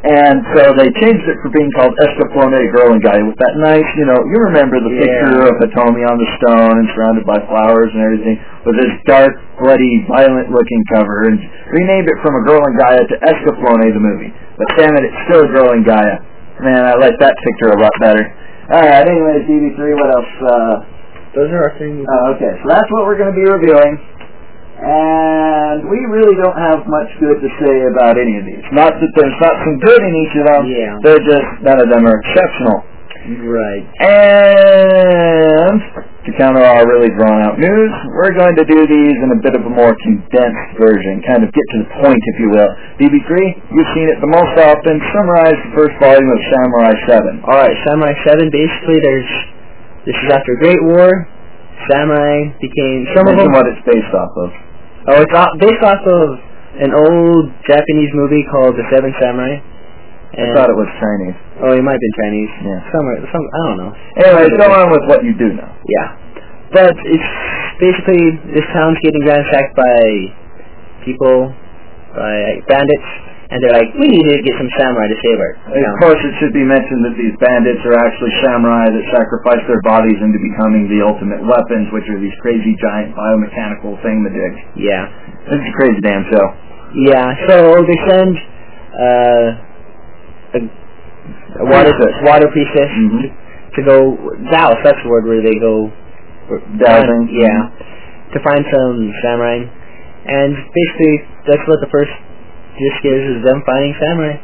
[0.02, 3.86] and so they changed it for being called Escaflowne, Girl and Gaia with that nice,
[3.94, 5.06] you know, you remember the Yeah.
[5.06, 8.34] picture of Hitomi on the stone and surrounded by flowers and everything
[8.66, 9.30] with this dark,
[9.62, 11.38] bloody, violent-looking cover and
[11.70, 14.34] renamed it from a Girl and Gaia to Escaflowne the movie.
[14.58, 16.18] But damn it, it's still a Girl and Gaia.
[16.66, 18.26] Man, I like that picture a lot better.
[18.74, 20.32] Alright, anyways, DB3, what else?
[20.42, 20.74] Uh,
[21.34, 22.04] Those are our things.
[22.04, 23.96] uh, okay, so that's what we're going to be reviewing.
[24.82, 28.66] And we really don't have much good to say about any of these.
[28.74, 30.62] Not that there's not some good in each of them.
[30.68, 30.98] Yeah.
[31.06, 32.82] They're just, none of them are exceptional.
[33.46, 33.86] Right.
[34.02, 35.78] And
[36.26, 39.54] to counter our really drawn out news, we're going to do these in a bit
[39.54, 42.70] of a more condensed version, kind of get to the point, if you will.
[42.98, 43.30] BB3,
[43.70, 44.98] you've seen it the most often.
[45.14, 47.46] Summarize the first volume of Samurai 7.
[47.46, 49.30] Alright, Samurai 7, basically there's...
[50.06, 51.28] This is after a Great War.
[51.90, 53.06] Samurai became...
[53.14, 53.50] Some of them...
[53.54, 54.50] what it's based off of.
[55.10, 56.26] Oh, it's based off of
[56.78, 59.62] an old Japanese movie called The Seven Samurai.
[60.32, 61.36] I thought it was Chinese.
[61.60, 62.52] Oh, it might have been Chinese.
[62.64, 62.80] Yeah.
[62.88, 63.92] Somewhere, some, I don't know.
[64.16, 65.68] Anyway, go on with what you do know.
[65.84, 66.16] Yeah.
[66.72, 67.30] But it's
[67.76, 70.00] basically this town's getting ransacked by
[71.04, 71.52] people,
[72.16, 73.10] by bandits,
[73.52, 76.32] and they're like, we need to get some samurai to save our Of course, it
[76.40, 80.88] should be mentioned that these bandits are actually samurai that sacrifice their bodies into becoming
[80.88, 84.56] the ultimate weapons, which are these crazy giant biomechanical thingamajigs.
[84.80, 85.04] Yeah.
[85.52, 86.46] It's a crazy damn show.
[86.96, 88.32] Yeah, so they send
[88.96, 89.46] uh,
[90.56, 90.60] a,
[91.60, 92.16] a water, Priestess.
[92.24, 93.20] water priestess Mhm.
[93.76, 93.96] to, go,
[94.48, 95.92] douse, that's the word where they go,
[96.80, 97.28] Dowsing.
[97.36, 97.68] yeah,
[98.32, 99.60] to find some samurai.
[100.24, 101.16] And basically,
[101.48, 102.12] that's what the first
[102.78, 104.36] disc is, is them finding samurai.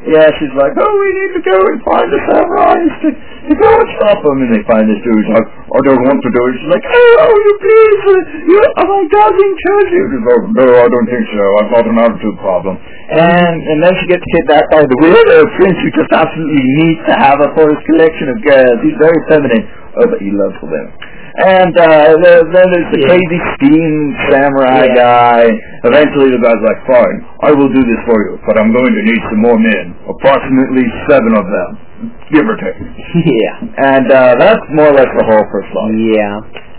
[0.00, 3.68] Yeah, she's like, oh, we need to go and find the samurais to, to go
[3.68, 4.40] and stop them.
[4.40, 5.12] And they find this dude.
[5.12, 6.52] He's like, I don't want to do it.
[6.56, 8.16] She's like, oh, you please, uh,
[8.48, 10.04] you, am I causing treasure?
[10.08, 11.44] He's like, no, I don't think so.
[11.60, 12.74] I'm not an attitude problem.
[13.12, 17.14] And and then she gets kidnapped by the weirdo prince who just absolutely needs to
[17.20, 18.80] have her for his collection of girls.
[18.80, 19.68] He's very feminine.
[20.00, 20.96] Oh, but he loves women.
[21.40, 23.08] And uh, then, there's the Yeah.
[23.08, 23.92] crazy steam
[24.28, 24.94] samurai Yeah.
[24.94, 25.42] guy.
[25.88, 29.02] Eventually the guy's like, fine, I will do this for you, but I'm going to
[29.02, 29.96] need some more men.
[30.04, 31.70] Approximately seven of them,
[32.32, 32.76] give or take.
[33.24, 33.88] yeah.
[33.96, 36.12] And uh, that's more or less the whole first volume.
[36.12, 36.36] Yeah.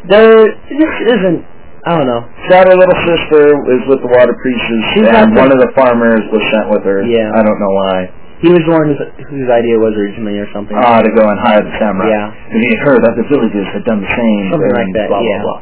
[0.10, 1.42] There, this isn't,
[1.90, 2.22] I don't know.
[2.50, 3.42] Shadow little sister
[3.74, 7.02] is with the water priestess, She's and one of the farmers was sent with her.
[7.02, 7.34] Yeah.
[7.34, 7.98] I don't know why.
[8.42, 10.74] He was the one whose, whose idea was originally or something.
[10.74, 12.10] Ah, to go and hire the samurai.
[12.10, 12.34] Yeah.
[12.34, 14.44] And he had heard other villages had done the same.
[14.50, 15.42] Something like that, Blah, yeah.
[15.46, 15.58] blah,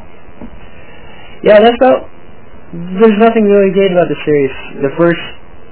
[1.44, 2.08] Yeah, that's about.
[2.72, 4.52] There's nothing really great about the series.
[4.80, 5.20] The first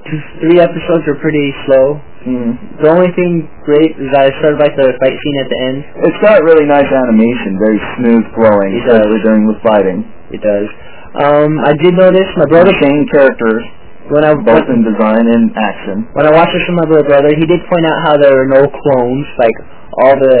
[0.09, 1.97] two, three episodes are pretty slow.
[2.27, 2.51] Hmm.
[2.83, 5.77] The only thing great is I sort of like the fight scene at the end.
[6.11, 10.03] It's got really nice animation, very smooth flowing, especially during the fighting.
[10.35, 10.67] It does.
[11.15, 13.63] Um, I did notice my brother Same characters,
[14.09, 16.09] when I both in design and action.
[16.17, 18.49] when I watched this with my little brother, he did point out how there are
[18.49, 19.25] no clones.
[19.37, 19.57] Like
[20.01, 20.37] all the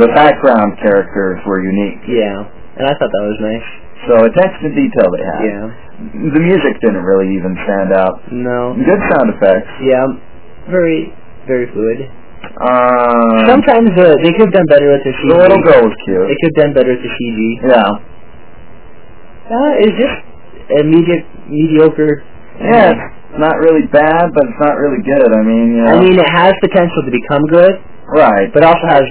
[0.00, 2.00] The background characters were unique.
[2.08, 2.46] yeah,
[2.80, 3.68] and I thought that was nice.
[4.08, 5.40] So attention to detail they had.
[5.44, 5.66] Yeah.
[6.32, 8.16] The music didn't really even stand out.
[8.32, 8.72] No.
[8.80, 9.68] Good sound effects.
[9.84, 10.06] Yeah.
[10.72, 11.12] Very
[11.44, 12.08] very fluid.
[12.64, 15.28] Um, Sometimes uh, they could have done better with the CG.
[15.28, 16.24] the little girl was cute.
[16.32, 17.38] They could have done better with the CG.
[17.68, 17.90] Yeah.
[19.50, 20.16] Uh, it's just
[20.80, 22.22] a medi- mediocre.
[22.60, 25.28] Yeah, it's not really bad, but it's not really good.
[25.32, 25.96] I mean, you know.
[25.96, 27.74] I mean, it has potential to become good,
[28.12, 28.52] right.
[28.52, 29.04] but also has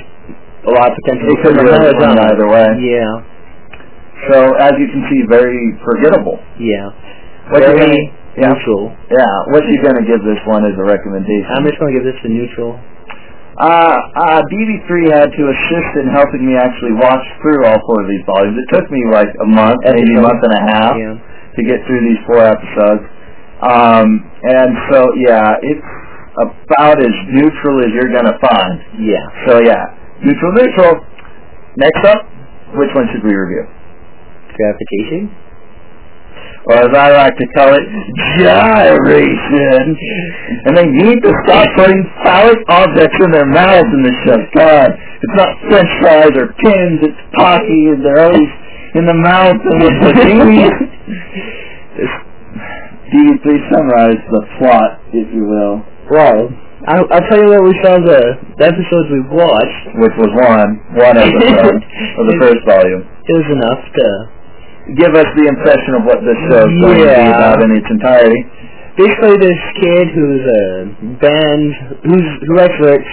[0.70, 2.68] a lot of potential It to could become really a either way.
[2.84, 3.14] Yeah,
[4.30, 6.38] So, as you can see, very forgettable.
[6.60, 6.94] yeah.
[7.50, 8.54] What Very, Yeah.
[8.54, 8.94] Neutral.
[9.10, 9.26] Yeah.
[9.50, 11.50] What you gonna give this one as a recommendation?
[11.58, 12.78] I'm just going to give this a neutral.
[13.60, 18.08] Uh, uh, BB3 had to assist in helping me actually watch through all four of
[18.08, 18.56] these volumes.
[18.56, 21.16] It took me like a month, maybe a month and a half Yeah.
[21.58, 23.04] to get through these four episodes.
[23.60, 24.08] Um,
[24.44, 25.90] and so, yeah, it's
[26.40, 28.80] about as neutral as you're gonna find.
[29.04, 29.24] Yeah.
[29.48, 29.84] So yeah,
[30.24, 30.94] neutral, neutral.
[31.78, 32.24] Next up,
[32.76, 33.66] which one should we review?
[34.56, 35.36] Gravitation.
[36.68, 37.88] Or as I like to call it,
[38.38, 39.96] gyration.
[40.66, 44.38] And they need to stop putting phallic objects in their mouths in this show.
[44.56, 48.50] God, it's not french fries or pins, it's Pocky, and they're always
[48.96, 49.90] in the mouth and the
[53.12, 53.38] bikini.
[53.40, 56.50] DB3 summarize the plot, if you will, Well,
[56.88, 58.22] I'll, I'll tell you what we saw the,
[58.58, 60.00] the episodes we've watched.
[60.00, 61.76] which was one, one episode
[62.18, 63.04] of the first volume.
[63.04, 64.06] It was enough to
[64.98, 67.30] Give us the impression of what this show is going to be Yeah.
[67.30, 68.42] about in its entirety.
[68.98, 70.66] basically this kid who's a
[71.22, 71.70] band
[72.10, 73.12] who's who writes lyrics.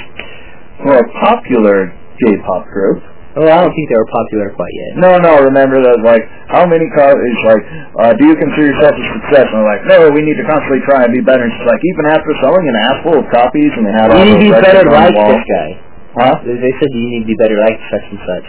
[0.80, 1.92] For a popular
[2.24, 3.02] J-pop group,
[3.36, 4.90] Oh, I don't think they were popular quite yet.
[4.96, 7.62] No, no, remember that, like, how many colleges, like,
[8.00, 9.44] uh, do you consider yourself a success?
[9.52, 11.44] And they're like, no, we need to constantly try and be better.
[11.44, 14.24] And she's like, even after selling an ass full of copies and they had all
[14.24, 15.68] You need to be better like this guy.
[16.16, 16.34] Huh?
[16.48, 18.46] They they said you need to be better like such and such.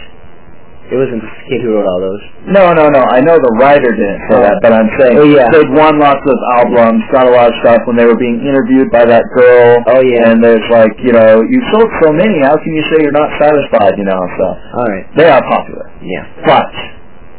[0.88, 2.22] It wasn't the kid who wrote all those.
[2.48, 5.44] No, no, no, I know the writer didn't say that, but I'm saying Oh, yeah.
[5.52, 8.88] they'd won lots of albums, got a lot of stuff when they were being interviewed
[8.88, 9.84] by that girl.
[9.84, 10.32] Oh, yeah.
[10.32, 13.28] And there's like, you know, you sold so many, how can you say you're not
[13.36, 14.46] satisfied, you know, so.
[14.80, 15.04] All right.
[15.12, 15.92] They are popular.
[16.00, 16.24] Yeah.
[16.48, 16.72] But,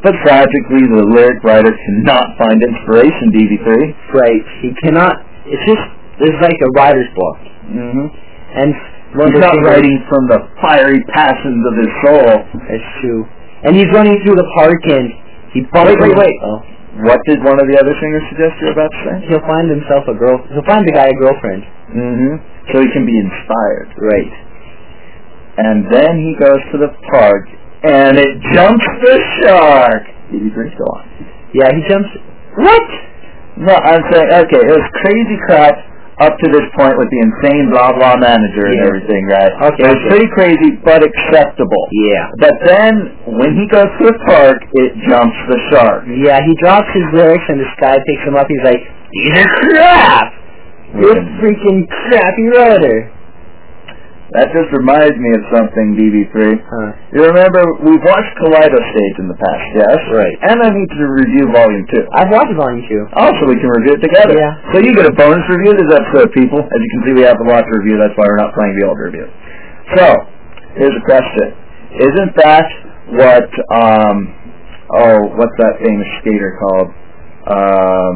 [0.05, 4.13] but tragically, the lyric writer cannot find inspiration, DB3.
[4.13, 4.45] Right.
[4.61, 5.25] He cannot.
[5.49, 5.83] It's just
[6.21, 7.39] it's like a writer's block.
[7.65, 8.05] Mm-hmm.
[8.61, 8.69] And
[9.09, 12.29] He's not writing from the fiery passions of his soul.
[12.69, 13.25] That's true.
[13.63, 15.11] And he's running through the park and
[15.51, 15.91] he bumps.
[15.91, 16.37] Wait, wait, wait.
[16.43, 16.59] Oh.
[17.05, 19.15] What did one of the other singers suggest you're about to say?
[19.29, 20.41] He'll find himself a girl.
[20.51, 21.63] He'll find the guy a girlfriend.
[21.91, 22.33] Mm-hmm.
[22.71, 23.89] So he can be inspired.
[23.99, 24.33] Right.
[25.59, 27.43] And then he goes to the park,
[27.83, 30.03] and it jumps the shark.
[30.31, 31.03] DB3, go on.
[31.53, 31.71] Yeah.
[31.71, 32.09] He jumps.
[32.57, 32.87] What?
[33.59, 35.75] No, I'm saying, okay, it was crazy crap
[36.19, 39.51] up to this point with the insane blah blah manager and everything, right?
[39.71, 40.09] Okay, It was okay.
[40.11, 41.83] pretty crazy, but acceptable.
[42.07, 42.27] Yeah.
[42.43, 46.03] But then, when he goes to the park, it jumps the shark.
[46.11, 46.43] Yeah.
[46.43, 48.47] He drops his lyrics and this guy picks him up.
[48.51, 48.83] He's like,
[49.15, 50.27] "These are crap.
[50.99, 53.11] You're a freaking crappy writer."
[54.29, 56.61] That just reminds me of something, DB3.
[56.61, 57.17] Huh.
[57.17, 59.97] You remember, we've watched Kaleido Stage in the past, yes?
[60.13, 60.35] Right.
[60.53, 62.13] And I need to review Volume 2.
[62.13, 63.09] I've watched Volume Two.
[63.17, 64.37] Also, we can review it together.
[64.37, 64.53] Yeah.
[64.69, 66.61] So you get a bonus review this episode, people.
[66.61, 67.97] As you can see, we have a lot to review.
[67.97, 69.25] That's why we're not playing the old review.
[69.97, 70.05] So,
[70.77, 71.49] here's a question.
[71.97, 72.69] Isn't that
[73.17, 74.29] what, um,
[74.93, 76.93] oh, what's that famous skater called?
[77.49, 78.13] Um,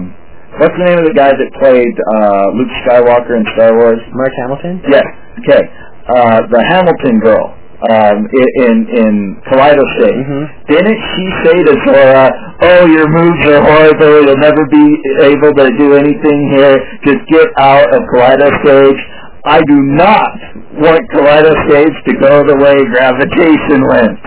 [0.62, 3.98] what's the name of the guy that played uh, Luke Skywalker in Star Wars?
[4.14, 4.78] Mark Hamilton.
[4.94, 5.10] Yes.
[5.42, 5.66] Okay.
[6.04, 7.56] Uh, the Hamilton girl
[7.90, 9.14] um, i- in in
[9.48, 10.20] Kaleido Stage.
[10.20, 10.44] Mhm.
[10.68, 12.26] Didn't she say to Sora,
[12.62, 14.24] "Oh, your moves are horrible.
[14.28, 14.86] You'll never be
[15.32, 16.76] able to do anything here.
[17.08, 19.00] Just get out of Kaleido Stage."
[19.46, 20.32] I do not
[20.80, 24.20] want Kaleido Stage to go the way gravitation went.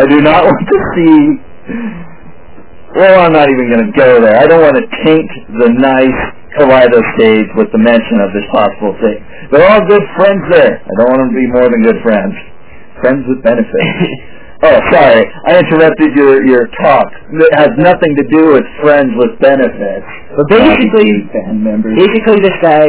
[0.00, 1.40] I do not want to see
[2.96, 4.36] well, I'm not even going to go there.
[4.40, 6.20] I don't want to taint the nice
[6.56, 9.20] Kaleido stage with the mention of this possible thing.
[9.52, 10.80] They're all good friends there.
[10.80, 12.32] I don't want them to be more than good friends.
[13.04, 13.72] Friends with benefits.
[14.66, 15.22] oh, sorry.
[15.46, 17.06] I interrupted your, your talk.
[17.36, 20.08] It has nothing to do with friends with benefits.
[20.34, 21.94] But basically, members.
[21.94, 22.88] basically this guy,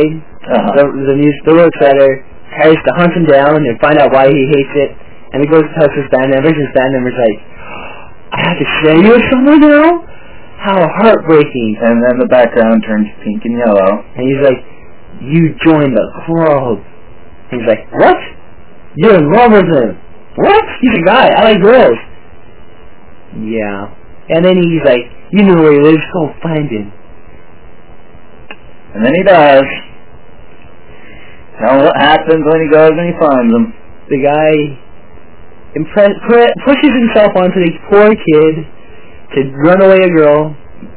[0.50, 0.72] Uh-huh.
[0.80, 2.26] the the music, the lyrics writer,
[2.58, 4.92] tries to hunt him down and find out why he hates it.
[5.36, 7.38] And he goes to tells his band members, and his band members like,
[8.34, 10.02] I have to share you with someone now?
[10.60, 11.80] How heartbreaking.
[11.82, 14.04] And then the background turns pink and yellow.
[14.16, 14.60] And he's like,
[15.22, 16.84] you joined the club.
[17.52, 18.18] He's like, what?
[18.96, 19.98] You're in love with him.
[20.36, 20.64] What?
[20.82, 21.28] He's a guy.
[21.30, 21.98] I like girls.
[23.38, 23.94] Yeah.
[24.30, 26.04] And then he's like, you know where he lives.
[26.14, 26.94] Go find him.
[28.94, 29.66] And then he does.
[31.60, 33.74] Tell him what happens when he goes and he finds them.
[34.10, 34.52] The guy
[35.78, 38.66] impre- pu- pushes himself onto the poor kid
[39.36, 40.56] to run away a girl.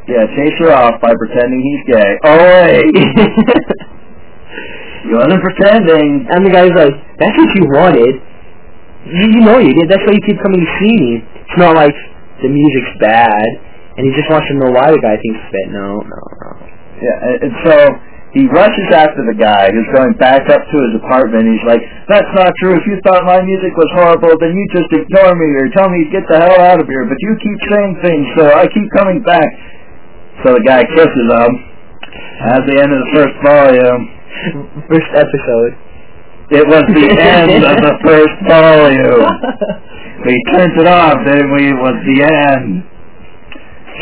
[0.08, 2.18] Yeah, chase her off by pretending he's gay.
[2.24, 2.86] Oh wait,
[5.06, 6.26] you wasn't pretending.
[6.30, 8.14] and the guy's like, that's what you wanted.
[9.06, 9.90] You, you know you did.
[9.90, 11.22] That's why you keep coming to see me.
[11.42, 11.94] It's not like
[12.42, 13.46] the music's bad.
[13.98, 15.68] And he just wants to know why the guy thinks it's bad.
[15.74, 16.50] No, no, no.
[17.02, 17.74] Yeah, and so
[18.32, 21.44] he rushes after the guy who's going back up to his apartment.
[21.52, 22.76] He's like, "That's not true.
[22.80, 26.04] If you thought my music was horrible, then you just ignore me or tell me
[26.04, 27.04] to get the hell out of here.
[27.04, 29.48] But you keep saying things, so I keep coming back."
[30.42, 31.52] So the guy kisses him,
[32.40, 34.00] At the end of the first volume,
[34.88, 35.72] First episode.
[36.50, 39.28] it was the end of the first volume.
[40.24, 42.84] We turned it off, then we was the end.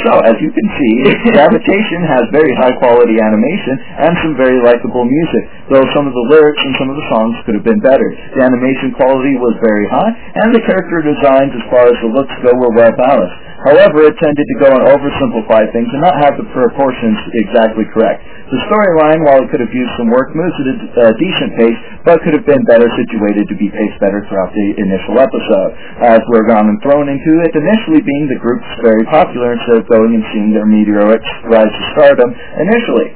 [0.07, 0.95] So, as you can see,
[1.37, 3.75] Gravitation has very high quality animation
[4.07, 7.35] and some very likable music, though some of the lyrics and some of the songs
[7.47, 8.09] could have been better.
[8.37, 10.13] The animation quality was very high,
[10.43, 13.39] and the character designs as far as the looks go were well balanced.
[13.61, 18.25] However, it tended to go and oversimplify things and not have the proportions exactly correct.
[18.49, 21.81] The storyline, while it could have used some work, moves at a uh, decent pace,
[22.03, 25.71] but could have been better situated to be paced better throughout the initial episode.
[26.03, 29.87] As we're gone and thrown into it, initially being the group's very popular instead of
[29.93, 31.21] going and seeing their meteoric
[31.53, 32.33] rise to stardom
[32.65, 33.13] initially.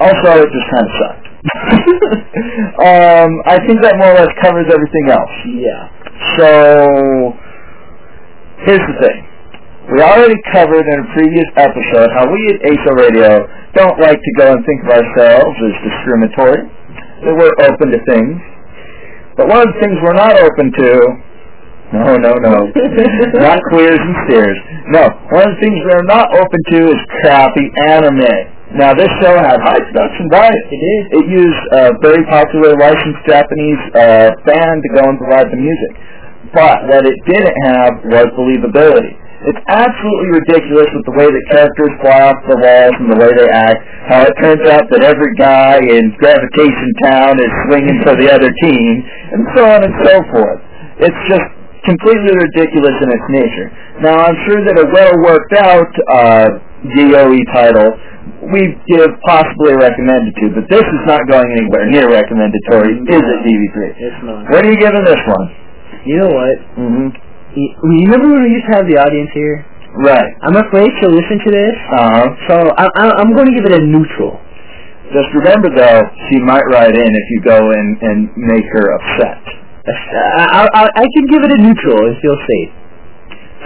[0.00, 1.26] Also, it just kind of sucked.
[2.88, 5.34] um, I think that more or less covers everything else.
[5.60, 5.82] Yeah.
[6.40, 6.50] So,
[8.64, 9.18] here's the thing.
[9.92, 13.44] We already covered in a previous episode how we at ASO Radio
[13.74, 16.62] don't like to go and think of ourselves as discriminatory,
[17.26, 18.38] that we're open to things.
[19.36, 20.90] But one of the things we're not open to,
[21.92, 22.56] no, no, no,
[23.42, 24.58] not queers and steers.
[24.94, 28.59] No, one of the things we're not open to is crappy anime.
[28.70, 30.62] Now this show had high production value.
[30.70, 31.02] It did.
[31.18, 35.92] It used a very popular licensed Japanese uh, band to go and provide the music.
[36.54, 39.18] But what it didn't have was believability.
[39.40, 43.32] It's absolutely ridiculous with the way that characters fly off the walls and the way
[43.34, 43.80] they act.
[44.06, 48.52] How it turns out that every guy in Gravitation Town is swinging for the other
[48.62, 48.90] team,
[49.32, 50.60] and so on and so forth.
[51.00, 51.48] It's just
[51.84, 53.68] completely ridiculous in its nature.
[54.04, 56.46] Now, I'm sure that a well worked out uh,
[56.96, 57.90] GOE title
[58.40, 63.20] we give possibly a recommended to, but this is not going anywhere near recommendatory, is
[63.20, 63.76] it, DB3?
[64.00, 64.48] It's not.
[64.48, 65.46] What are you giving this one?
[66.08, 66.56] You know what?
[66.80, 67.06] Mm-hmm.
[67.52, 67.68] You,
[68.08, 69.60] remember when we used to have the audience here?
[70.00, 70.30] Right.
[70.40, 72.26] I'm afraid she'll listen to this, Uh-huh.
[72.48, 74.40] so I, I, I'm going to give it a neutral.
[75.12, 76.00] Just remember, though,
[76.30, 79.42] she might write in if you go in and make her upset.
[79.86, 82.72] I, I, I can give it a neutral and feel safe.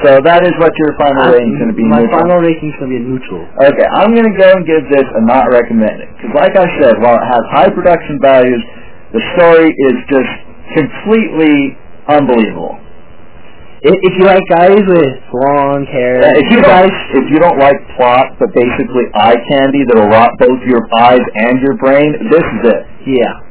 [0.03, 1.87] So that is what your final rating is going to be.
[1.87, 2.19] My neutral.
[2.19, 3.43] final rating's going to be a neutral.
[3.63, 6.11] Okay, I'm going to go and give this a not recommended.
[6.19, 8.59] Because like I said, while it has high production values,
[9.15, 10.33] the story is just
[10.75, 11.79] completely
[12.11, 12.75] unbelievable.
[13.87, 17.61] If, if you like guys with long hair, Uh, if you guys, if you don't
[17.61, 22.43] like plot, but basically eye candy that'll rot both your eyes and your brain, this
[22.43, 22.83] is it.
[23.07, 23.44] yeah.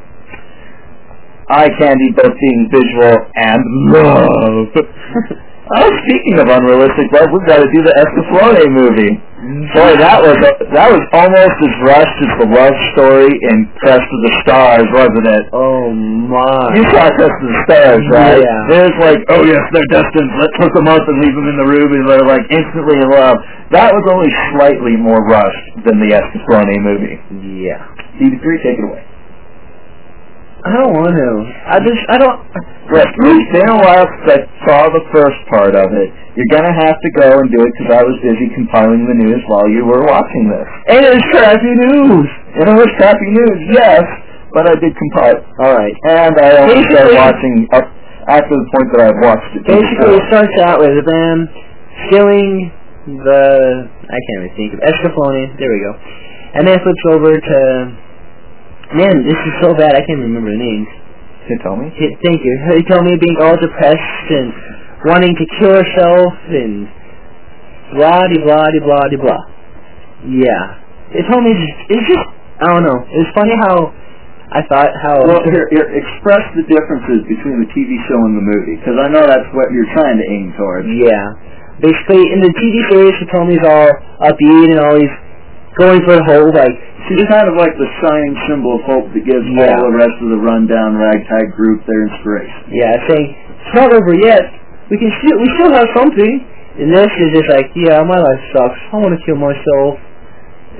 [1.49, 4.67] Eye candy both being visual and love.
[5.75, 9.19] oh, speaking of unrealistic love, we've got to do the Escaflowne movie.
[9.43, 10.39] Boy, that was
[10.71, 15.27] that was almost as rushed as the love story in Crest of the Stars, wasn't
[15.27, 15.43] it?
[15.51, 16.71] Oh my.
[16.71, 18.39] You saw Crest of the Stars, right?
[18.39, 18.87] Yeah.
[18.87, 20.31] Was like, oh yes, they're destined.
[20.39, 23.09] Let's hook them up and leave them in the room, and they're like instantly in
[23.11, 23.35] love.
[23.75, 27.19] That was only slightly more rushed than the Escaflowne movie.
[27.67, 27.83] Yeah.
[28.23, 29.03] DB3, take it away.
[30.63, 31.29] I don't want to.
[31.67, 32.39] I just, I don't.
[32.87, 36.07] Right, it's been a while since I saw the first part of it.
[36.39, 39.43] You're gonna have to go and do it because I was busy compiling the news
[39.51, 40.67] while you were watching this.
[40.87, 42.27] And it's crappy news.
[42.59, 44.03] And it was crappy news, yes,
[44.55, 45.43] but I did compile.
[45.63, 45.95] Alright.
[46.07, 47.87] And I only started watching up
[48.31, 49.67] after the point that I've watched it.
[49.67, 51.49] Basically, it starts out with them
[52.07, 52.71] stealing
[53.19, 53.43] the,
[53.89, 55.93] I can't even think of, Escaflowne, there we go.
[56.55, 57.59] And then it flips over to,
[58.95, 60.87] man, this is so bad, I can't remember the names.
[61.49, 61.91] you tell me.
[61.97, 62.53] He- Thank you.
[62.71, 64.53] Hitomi being all depressed and
[65.05, 66.87] wanting to kill herself and
[67.99, 69.41] blah de blah de blah de blah.
[70.29, 70.79] Yeah.
[71.13, 72.25] Hitomi just, it's just
[72.63, 72.99] I don't know.
[73.11, 73.91] It was funny how
[74.53, 78.45] I thought how Well, here, here, express the differences between the TV show and the
[78.45, 80.87] movie, because I know that's what you're trying to aim towards.
[80.93, 81.33] yeah.
[81.81, 83.89] Basically in the TV series Hitomi he's all
[84.23, 85.09] upbeat and always
[85.79, 86.75] going for the whole like
[87.09, 89.75] She's kind of like the shining symbol of hope that gives Yeah.
[89.75, 92.71] all the rest of the rundown ragtag group their inspiration.
[92.71, 93.27] yeah, saying
[93.59, 94.43] it's not over yet.
[94.87, 96.33] We can still we still have something.
[96.73, 98.79] And this is just like, yeah, my life sucks.
[98.89, 99.99] I want to kill myself.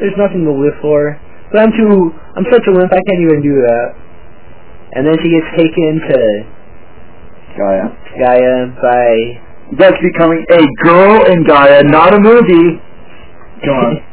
[0.02, 1.22] There's nothing to live for.
[1.54, 3.88] But I'm too, I'm such a wimp, I can't even do that.
[4.98, 6.18] And then she gets taken to
[7.58, 7.86] Gaia.
[8.18, 9.06] Gaia by,
[9.78, 12.82] That's becoming a girl in Gaia, not a movie.
[13.66, 13.94] Go on.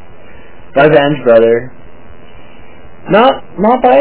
[0.75, 1.73] by Van's brother.
[3.11, 3.99] Not, not by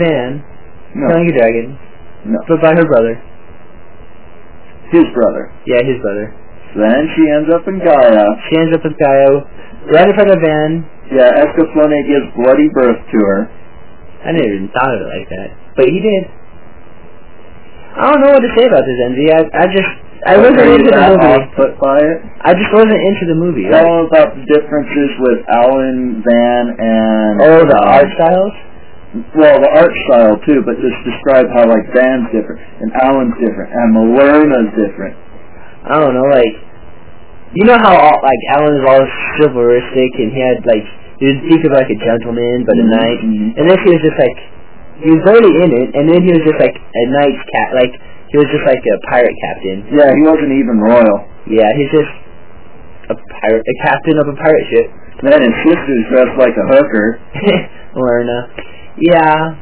[0.00, 0.42] Van,
[0.96, 1.78] No, Dragon,
[2.26, 2.38] no.
[2.48, 3.14] but by her brother.
[4.90, 5.52] His brother.
[5.66, 6.32] Yeah, his brother.
[6.76, 8.26] Then she ends up in Gaia.
[8.50, 9.30] She ends up with Gaia,
[9.92, 10.84] right in front of Van.
[11.12, 13.40] Yeah, Escaflowne gives bloody birth to her.
[14.26, 15.48] I never even thought of it like that.
[15.76, 16.22] But he did.
[17.96, 19.30] I don't know what to say about this, Envy.
[19.32, 19.92] I, I just,
[20.24, 21.32] I wasn't Are into the movie.
[21.36, 22.18] off-put by it?
[22.40, 23.68] I just wasn't into the movie.
[23.68, 28.54] Tell about the differences with Alan Van and oh, the um, art styles.
[29.36, 33.70] Well, the art style too, but just describe how like Van's different and Alan's different
[33.72, 35.16] and Malerna's different.
[35.84, 36.54] I don't know, like
[37.54, 39.04] you know how all, like Alan is all
[39.40, 40.84] chivalristic and he had like
[41.16, 43.18] he would speak of like a gentleman, but a Mhm, knight,
[43.56, 44.36] and then he was just like
[45.00, 47.94] he was already in it, and then he was just like a knight's cat, like
[48.36, 49.88] he was just like a pirate captain.
[49.96, 51.24] Yeah, he wasn't even royal.
[51.48, 52.12] Yeah, he's just
[53.08, 54.92] a pirate, a captain of a pirate ship.
[55.24, 57.16] Then his sister's dressed like a hooker.
[57.96, 58.52] Lorna.
[59.00, 59.56] Yeah.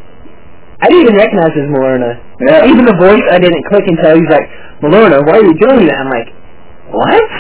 [0.83, 2.19] I didn't even recognize his Malorna.
[2.43, 2.67] Yeah.
[2.67, 4.51] Even the voice I didn't click until he's like,
[4.83, 5.95] Malorna, why are you doing that?
[6.03, 6.35] I'm like,
[6.91, 7.31] what?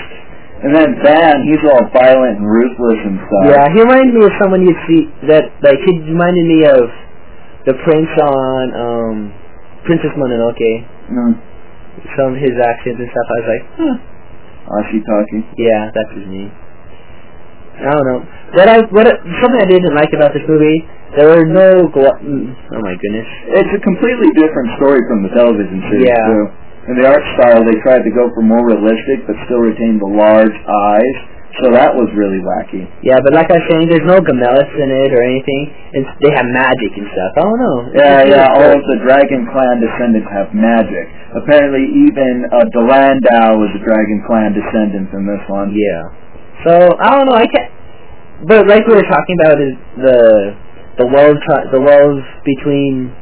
[0.63, 3.45] And then Van, he's all violent and ruthless and stuff.
[3.51, 5.03] Yeah, he reminded me of someone you'd see
[5.35, 6.87] that like he reminded me of
[7.67, 9.17] the prince on um
[9.85, 10.94] Princess Mononoke.
[11.11, 11.35] Mm.
[12.17, 13.27] Some of his actions and stuff.
[13.29, 13.97] I was like, huh.
[14.81, 15.37] Ashitaka.
[15.61, 16.53] Yeah, that's his name.
[17.75, 18.21] I don't know.
[18.55, 20.87] What I what I- something I didn't like about this movie,
[21.19, 23.29] there were no gl- oh my goodness.
[23.61, 26.23] It's a completely different story from the television series Yeah.
[26.23, 26.45] too.
[26.89, 30.07] In the art style, they tried to go for more realistic, but still retain the
[30.07, 31.17] large eyes.
[31.63, 32.83] So that was really wacky.
[33.07, 35.63] Yeah, but like I was saying, there's no Gamelis in it or anything.
[35.95, 37.31] It's they have magic and stuff.
[37.39, 37.79] I don't know.
[37.87, 41.07] It's Yeah, yeah, all of the Dragon Clan descendants have magic.
[41.39, 45.71] Apparently even uh, Dilandau was a Dragon Clan descendant in this one.
[45.79, 46.03] Yeah.
[46.67, 47.39] So I don't know.
[47.39, 47.71] I can't.
[48.51, 50.21] But like we were talking about is the
[50.99, 53.15] the love tri- the love between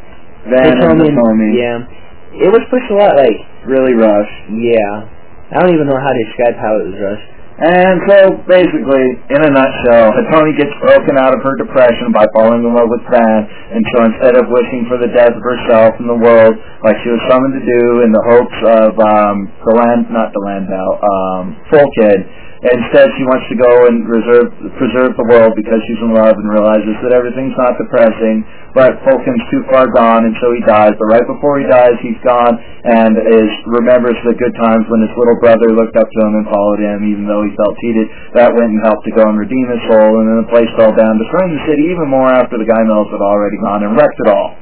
[0.48, 1.50] Van and Hitomi.
[1.52, 2.48] Yeah.
[2.48, 3.12] It was pushed a lot.
[3.12, 3.36] Like
[3.68, 4.40] Really rushed.
[4.56, 5.04] yeah.
[5.52, 7.28] I don't even know how to describe how it was rushed.
[7.52, 8.16] And so,
[8.48, 12.88] basically, in a nutshell, Hitomi gets broken out of her depression by falling in love
[12.88, 13.44] with Van,
[13.76, 17.12] and so instead of wishing for the death of herself and the world, like she
[17.12, 19.36] was summoned to do in the hopes of um,
[19.68, 22.24] the land, not the Landau, um, Folken,
[22.62, 26.46] instead she wants to go and reserve, preserve the world because she's in love and
[26.46, 30.94] realizes that everything's not depressing, but Folken's too far gone, and so he dies.
[30.94, 32.54] But right before he dies, he's gone
[32.86, 36.46] and is remembers the good times when his little brother looked up to him and
[36.46, 38.06] followed him, even though he felt cheated.
[38.38, 40.94] That went and helped to go and redeem his soul, and then the place fell
[40.94, 44.22] down, destroying the city even more after the guy Mills had already gone and wrecked
[44.22, 44.61] it all.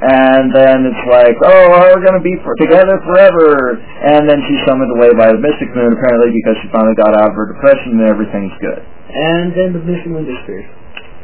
[0.00, 3.76] And then it's like, oh, we're going to be for, together forever.
[3.76, 7.28] And then she's summoned away by the Mystic Moon, apparently because she finally got out
[7.28, 8.80] of her depression and everything's good.
[9.12, 10.64] And then the Missing Moon disappears.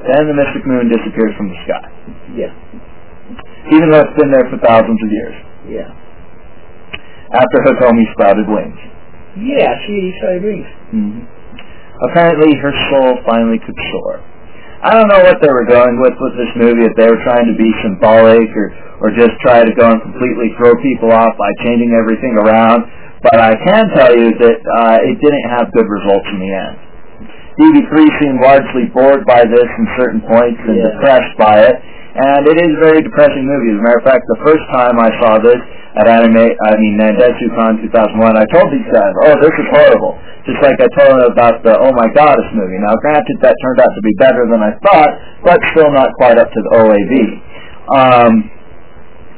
[0.04, 1.84] Then the Mystic Moon disappears from the sky,
[2.36, 2.52] Yeah.
[3.72, 5.36] even though it's been there for thousands of years.
[5.72, 5.88] Yeah.
[7.32, 8.76] After Hitomi sprouted wings.
[9.40, 9.72] Yeah.
[9.88, 10.68] She started rings.
[10.92, 11.24] hmm
[12.12, 14.20] Apparently her soul finally could soar.
[14.86, 17.50] I don't know what they were going with with this movie, if they were trying
[17.50, 18.66] to be symbolic or,
[19.02, 22.86] or just try to go and completely throw people off by changing everything around,
[23.18, 26.85] but I can tell you that uh, it didn't have good results in the end.
[27.56, 30.92] DB3 seemed largely bored by this in certain points and Yeah.
[30.92, 31.76] depressed by it,
[32.16, 33.72] and it is a very depressing movie.
[33.72, 35.56] As a matter of fact, the first time I saw this
[35.96, 39.66] at Anime, I mean Nan Desu Kan 2001, I told these guys, oh, this is
[39.72, 40.18] horrible.
[40.44, 42.78] Just like I told them about the Oh My Goddess movie.
[42.78, 45.10] Now, granted, that turned out to be better than I thought,
[45.42, 47.40] but still not quite up to the OAV.
[47.88, 48.50] Um,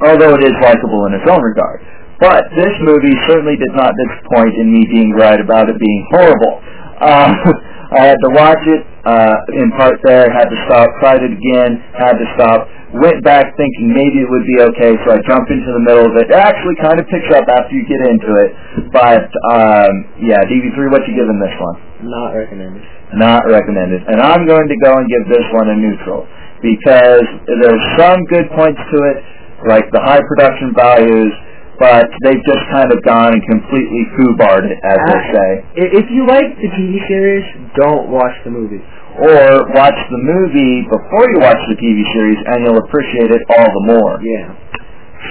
[0.03, 1.81] although it is likable in its own regard.
[2.21, 6.61] But this movie certainly did not disappoint in me being right about it being horrible.
[7.01, 7.31] Uh,
[7.89, 11.80] I had to watch it uh, in part there, had to stop, tried it again,
[11.97, 15.72] had to stop, went back thinking maybe it would be okay, so I jumped into
[15.72, 16.28] the middle of it.
[16.28, 18.51] It actually kind of picks up after you get into it,
[18.93, 21.76] but um, yeah, DB3, what you giving this one?
[22.12, 22.84] Not recommended.
[23.16, 24.05] not recommended.
[24.05, 26.28] And I'm going to go and give this one a neutral
[26.61, 29.16] because there's some good points to it,
[29.64, 31.32] like the high production values,
[31.79, 35.49] but they've just kind of gone and completely foobarred it, as they say.
[35.95, 37.47] If you like the TV series,
[37.79, 38.83] don't watch the movie.
[39.18, 43.66] Or watch the movie before you watch the TV series, and you'll appreciate it all
[43.66, 44.18] the more.
[44.22, 44.47] Yeah.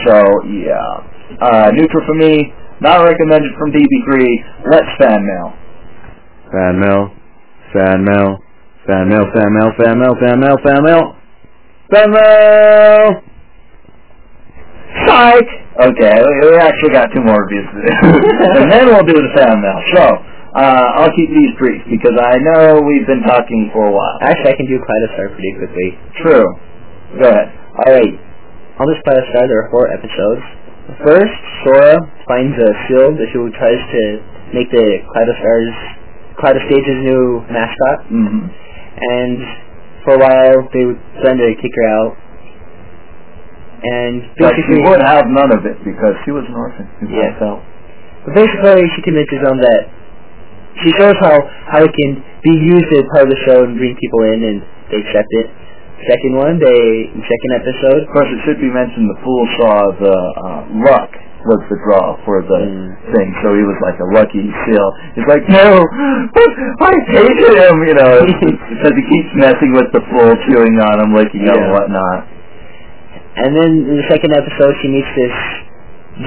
[0.07, 0.15] So
[0.47, 2.51] yeah, uh, neutral for me.
[2.79, 4.69] Not recommended from DB3.
[4.69, 5.53] Let's fan mail.
[6.51, 7.11] Fan mail,
[7.73, 8.37] fan mail,
[8.85, 11.15] fan mail, fan mail, fan mail, fan mail, fan mail,
[11.91, 13.26] fan mail.
[15.05, 15.49] Psych!
[15.77, 17.91] Okay, we we actually got two more reviews to do.
[18.57, 19.79] and then we'll do the fan mail.
[19.93, 20.03] So,
[20.57, 24.17] uh, I'll keep these brief because I know we've been talking for a while.
[24.25, 25.89] Actually, I can do Kaleidostar pretty quickly.
[26.17, 26.47] True.
[27.21, 27.53] Go ahead.
[27.77, 28.15] Alright,
[28.81, 30.41] on this Kaleidostar there are four episodes.
[31.05, 34.01] First, Sora finds a shield that she tries to
[34.55, 35.75] make the Kaleidostar's,
[36.39, 38.07] Kaleidostage's new mascot.
[38.07, 38.47] Mm-hmm.
[38.97, 39.37] And
[40.07, 42.15] for a while, they would to kick her out.
[43.77, 46.85] And But she would have none of it because she was an orphan.
[47.05, 47.29] Yeah.
[47.29, 47.45] yeah.
[47.45, 47.61] out.
[48.25, 49.81] But basically, she convinces them that
[50.83, 51.37] she shows how
[51.69, 54.57] how it can be used as part of the show and bring people in, and
[54.89, 55.47] they accept it.
[56.09, 58.05] Second one, they second episode.
[58.05, 61.09] Of course, it should be mentioned the fool saw the uh, luck
[61.49, 62.91] was the draw for the Mm.
[63.15, 64.87] thing, so he was like a lucky seal.
[65.15, 65.79] He's like, no,
[66.83, 68.13] I hated him, you know,
[68.75, 72.27] because he keeps messing with the fool, chewing on him, licking him, and whatnot.
[73.37, 75.35] And then in the second episode, she meets this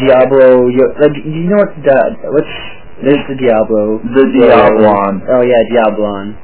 [0.06, 0.70] Diablo.
[0.70, 1.98] Like, uh, do you know what the
[2.30, 2.56] what's
[3.02, 3.98] there's the Diablo.
[4.14, 6.36] The Diablon, Oh yeah, Diablon.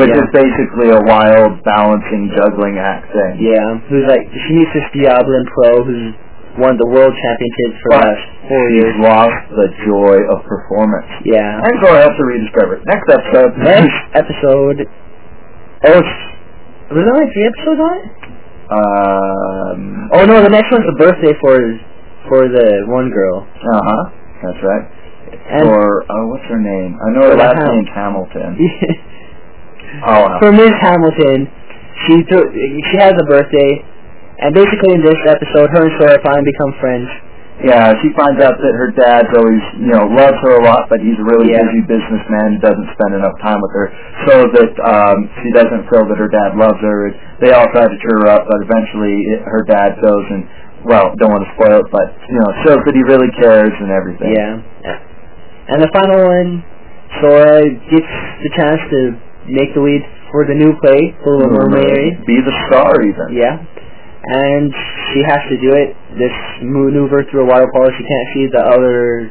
[0.00, 0.24] which Yeah.
[0.24, 3.38] is basically a wild balancing juggling act thing.
[3.44, 6.14] Yeah, who's like she meets this Diablon pro who's
[6.58, 8.92] won the world championships for the But last four years.
[9.00, 11.08] lost the joy of performance.
[11.24, 11.60] Yeah.
[11.64, 12.82] And so I have to rediscover it.
[12.88, 13.50] Next episode.
[13.62, 14.78] Next episode.
[15.86, 16.02] Oh,
[16.92, 18.04] was there only three episodes on it?
[18.72, 21.56] Um, Oh no, the next one's the birthday for
[22.28, 23.44] for the one girl.
[23.44, 24.02] uh-huh,
[24.44, 24.84] that's right.
[25.52, 26.96] And or oh, what's her name?
[27.00, 28.52] I know her last Ham- name's Hamilton.
[29.92, 31.52] Oh, for Miss Hamilton,
[32.08, 32.48] she threw,
[32.88, 33.84] she has a birthday,
[34.40, 37.04] and basically in this episode, her and Sora finally become friends.
[37.64, 37.94] Yeah.
[38.02, 41.16] She finds out that her dad's always, you know, loves her a lot, but he's
[41.18, 41.62] a really Yeah.
[41.64, 42.58] busy businessman.
[42.60, 43.86] Doesn't spend enough time with her,
[44.26, 47.14] so that um, she doesn't feel that her dad loves her.
[47.40, 50.42] They all try to cheer her up, but eventually it, her dad goes and,
[50.84, 53.90] well, don't want to spoil it, but you know, shows that he really cares and
[53.94, 54.34] everything.
[54.34, 54.58] Yeah.
[55.70, 56.64] And the final one,
[57.22, 58.98] Sora gets the chance to
[59.46, 60.02] make the lead
[60.32, 62.24] for the new play, The Little Mermaid.
[62.26, 63.36] Be the star, even.
[63.36, 63.62] Yeah.
[64.22, 64.70] And
[65.10, 65.98] she has to do it.
[66.14, 67.90] This maneuver through a waterfall.
[67.98, 69.30] She can't see the other.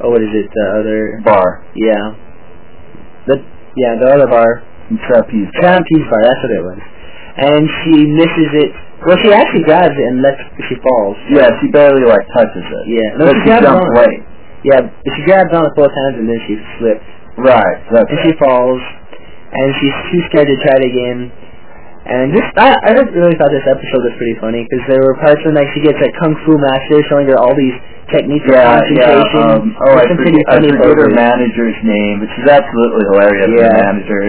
[0.00, 0.48] Oh, what is it?
[0.48, 1.20] The other.
[1.20, 1.64] Bar.
[1.76, 2.16] Yeah.
[3.28, 3.36] The
[3.76, 4.64] yeah, the other bar.
[5.06, 5.48] Trapeze.
[5.60, 6.20] Trapeze bar.
[6.24, 6.80] That's what it was.
[7.36, 8.72] And she misses it.
[9.04, 10.40] Well, she actually grabs it and lets.
[10.72, 11.16] She falls.
[11.28, 12.84] Yeah, she barely like touches it.
[12.88, 13.20] Yeah.
[13.20, 14.24] But she she jumps late.
[14.64, 17.04] Yeah, but she grabs on with both hands and then she slips.
[17.40, 17.80] Right.
[17.92, 18.26] That's and right.
[18.28, 18.80] she falls,
[19.52, 21.32] and she's too scared to try it again.
[22.10, 25.14] And this, I, I just really thought this episode was pretty funny because there were
[25.22, 27.76] parts when like she gets a kung fu master showing her all these
[28.10, 29.22] techniques of Yeah, yeah.
[29.22, 29.42] concentration.
[29.46, 33.04] Um, oh, I There's some pretty forget, I forget her manager's name, but she's absolutely
[33.14, 33.48] hilarious.
[33.54, 33.78] Yeah.
[33.94, 34.22] manager,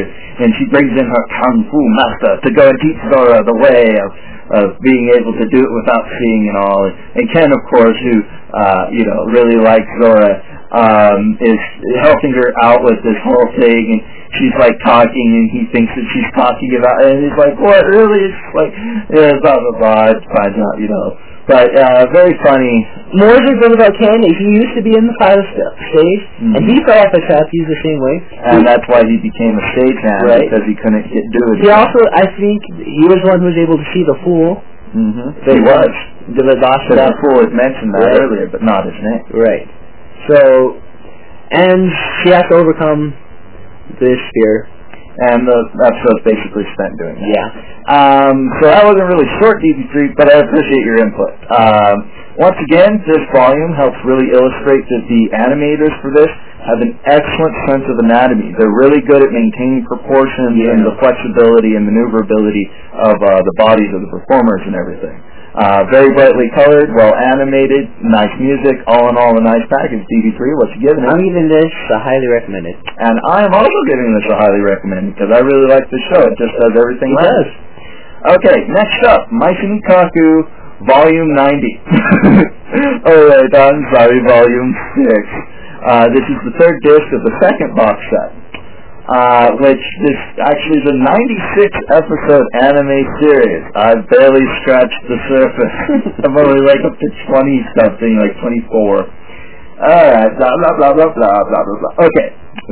[0.45, 3.97] and she brings in her kung fu master to go and teach Sora the way
[3.97, 4.09] of
[4.51, 6.83] of being able to do it without seeing and all.
[7.15, 8.15] And Ken, of course, who
[8.51, 10.37] uh, you know really likes Sora,
[10.71, 11.61] um, is
[12.03, 14.01] helping her out with this whole thing, and
[14.39, 17.83] she's like talking, and he thinks that she's talking about, it, and he's like, "What
[17.91, 18.71] really?" It's like,
[19.11, 20.15] yeah, blah blah blah.
[20.15, 21.07] It finds out, you know.
[21.49, 22.85] But uh, very funny.
[23.17, 26.53] More is good is he used to be in the pilot st- stage, Mhm.
[26.55, 28.15] and he fell off a trapeze the same way.
[28.45, 30.47] and that's why he became a stagehand Right.
[30.47, 31.65] because he couldn't get, do it.
[31.65, 34.61] He also, I think, he was one who was able to see the fool.
[34.93, 35.91] hmm He was.
[36.31, 38.21] The the the fool had mentioned that Right.
[38.21, 39.23] earlier, but not his name.
[39.33, 39.67] Right.
[40.29, 40.77] So,
[41.51, 41.89] and
[42.23, 43.13] she has to overcome
[43.99, 44.69] this fear.
[45.11, 47.29] And the episode's basically spent doing that.
[47.35, 47.47] Yeah.
[47.91, 51.35] Um, so that wasn't really short DB3, but I appreciate your input.
[51.51, 51.95] Um,
[52.39, 56.31] once again, this volume helps really illustrate that the animators for this
[56.63, 58.55] have an excellent sense of anatomy.
[58.55, 62.71] They're really good at maintaining proportions and the flexibility and maneuverability
[63.03, 65.19] of uh, the bodies of the performers and everything.
[65.51, 69.99] Uh, very brightly colored, well animated, nice music, all in all a nice package.
[70.07, 71.11] DB3, what you giving it?
[71.11, 72.79] I'm giving this a highly recommended.
[73.03, 76.23] And I am also giving this a highly recommend because I really like the show.
[76.23, 77.35] It just does everything It right.
[77.35, 77.49] does.
[78.39, 80.47] Okay, next up, Maison Ikkoku,
[80.87, 81.67] Volume 90.
[83.11, 84.71] Alright, I'm sorry, Volume
[85.03, 85.83] 6.
[85.83, 88.31] Uh, this is the third disc of the second box set.
[89.11, 93.63] Uh, which this actually is a 96 episode anime series.
[93.75, 95.75] I've barely scratched the surface.
[96.23, 98.71] I'm only like up to 20 something, like 24.
[99.81, 102.05] Alright, blah blah blah blah blah blah blah blah.
[102.07, 102.27] Okay,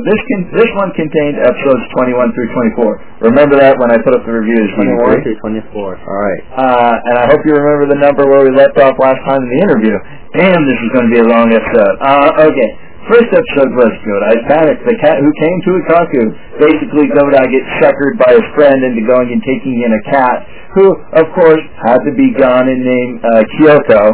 [0.06, 3.28] this can this one contained episodes 21 through 24.
[3.34, 4.70] Remember that when I put up the reviews.
[4.80, 5.74] 21 through 24.
[5.76, 6.42] Alright.
[6.56, 9.50] Uh, and I hope you remember the number where we left off last time in
[9.50, 9.92] the interview.
[10.38, 11.94] Damn, this is going to be a long episode.
[12.00, 12.70] Uh, okay.
[13.10, 14.22] First episode was good.
[14.22, 14.86] I panicked.
[14.86, 16.22] The cat who came to Ikkoku.
[16.62, 20.46] Basically, Godai gets suckered by his friend into going and taking in a cat,
[20.78, 24.04] who, of course, had to be gone and named uh, Kyoko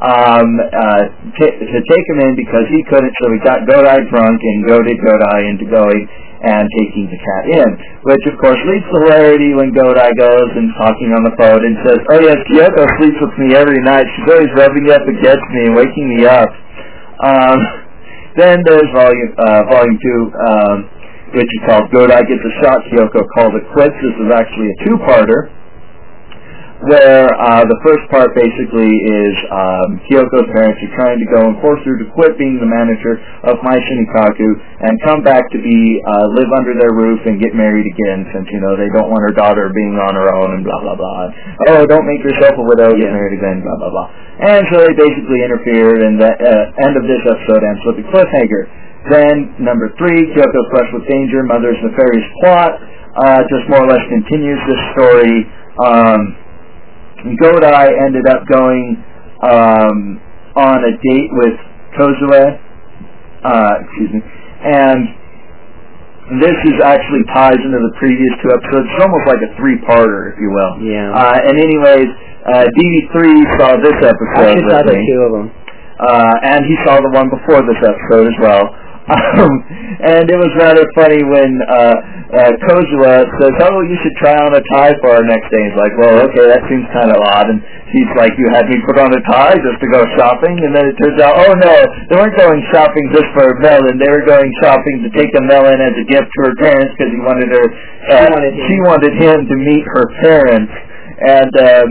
[0.00, 1.02] um, uh,
[1.36, 4.96] t- to take him in because he couldn't, so he got Godai drunk and goaded
[4.96, 6.08] Godai into going
[6.42, 7.68] and taking the cat in,
[8.02, 11.76] which of course leads to hilarity when Godai goes and talking on the phone and
[11.86, 14.08] says, oh yes, Kyoko sleeps with me every night.
[14.16, 16.50] She's always rubbing up against me and waking me up.
[17.22, 17.60] Um,
[18.36, 20.76] then there's volume, uh, volume two, um,
[21.36, 23.96] which is called Godai Gets a Shot, Kyoko Calls It Quits.
[24.00, 25.48] This is actually a two-parter.
[26.82, 31.54] Where uh, the first part basically is um, Kyoko's parents are trying to go and
[31.62, 34.50] force her to quit being the manager of Maison Ikkoku
[34.82, 38.50] and come back to be uh, live under their roof and get married again since
[38.50, 41.22] you know they don't want her daughter being on her own and blah blah blah.
[41.70, 44.08] Oh, don't make yourself a widow, get married again, blah blah blah.
[44.42, 48.06] And so they basically interfered, and the uh, end of this episode ends with a
[48.10, 48.62] cliffhanger.
[49.06, 52.74] Then number three, Kyoko's Quest with Danger, Mother's Nefarious Plot,
[53.22, 55.46] uh, just more or less continues this story.
[55.78, 56.42] Um,
[57.38, 58.98] Godai ended up going
[59.42, 60.20] um,
[60.56, 61.56] on a date with
[61.98, 62.58] Kozue,
[63.44, 64.20] uh, excuse me,
[64.66, 65.00] and
[66.40, 68.86] this is actually ties into the previous two episodes.
[68.88, 70.72] It's almost like a three-parter, if you will.
[70.80, 71.10] Yeah.
[71.12, 72.08] Uh, and anyways,
[72.46, 73.14] uh, DB3
[73.58, 75.46] saw this I episode actually saw the two of them.
[76.00, 78.64] uh, and he saw the one before this episode as well.
[79.02, 79.50] Um,
[79.98, 81.96] and it was rather funny when uh,
[82.38, 83.02] uh, Kozue
[83.42, 86.22] says, "Oh, you should try on a tie for our next day." He's like, "Well,
[86.30, 87.58] okay, that seems kind of odd." And
[87.90, 90.86] he's like, "You had me put on a tie just to go shopping?" And then
[90.86, 91.74] it turns out, oh no,
[92.08, 93.98] they weren't going shopping just for a melon.
[93.98, 97.10] They were going shopping to take a melon as a gift to her parents because
[97.10, 97.66] he wanted her.
[98.06, 98.64] Uh, wanted him.
[98.70, 100.72] she wanted him to meet her parents,
[101.22, 101.88] and um,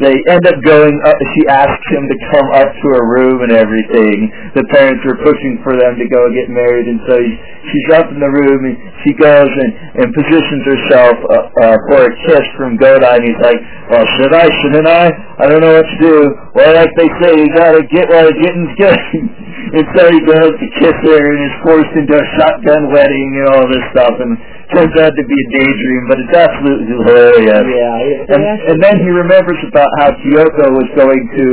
[0.00, 1.16] they end up going up.
[1.36, 4.32] She asks him to come up to her room and everything.
[4.56, 7.32] The parents are pushing for them to go get married, and so he,
[7.70, 9.70] she's up in the room and she goes and,
[10.02, 13.60] and positions herself uh, uh, for a kiss from Godai, and he's like,
[13.92, 14.46] "Well, should I?
[14.64, 15.06] Shouldn't I?
[15.38, 16.16] I don't know what to do."
[16.56, 18.98] Well, like they say, you gotta get while the getting's good.
[19.76, 23.46] and so he goes to kiss her and is forced into a shotgun wedding and
[23.54, 24.36] all this stuff, and
[24.74, 27.64] turns out to be a daydream, but it's absolutely hilarious.
[27.68, 28.32] Yeah.
[28.34, 28.42] And,
[28.72, 31.46] and then he remembers about how Kyoko was going to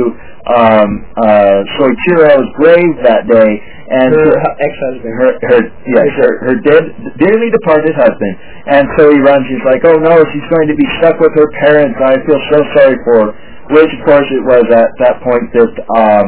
[0.50, 0.88] um,
[1.20, 3.50] uh, Soichiro's grave that day,
[3.92, 5.12] and Her hu- ex-husband.
[5.20, 6.84] her her yes her her dead
[7.20, 8.34] dearly departed husband,
[8.72, 9.44] and so he runs.
[9.52, 11.98] He's like, oh no, she's going to be stuck with her parents.
[12.00, 13.30] I feel so sorry for her.
[13.70, 16.26] Which of course it was at that point that um,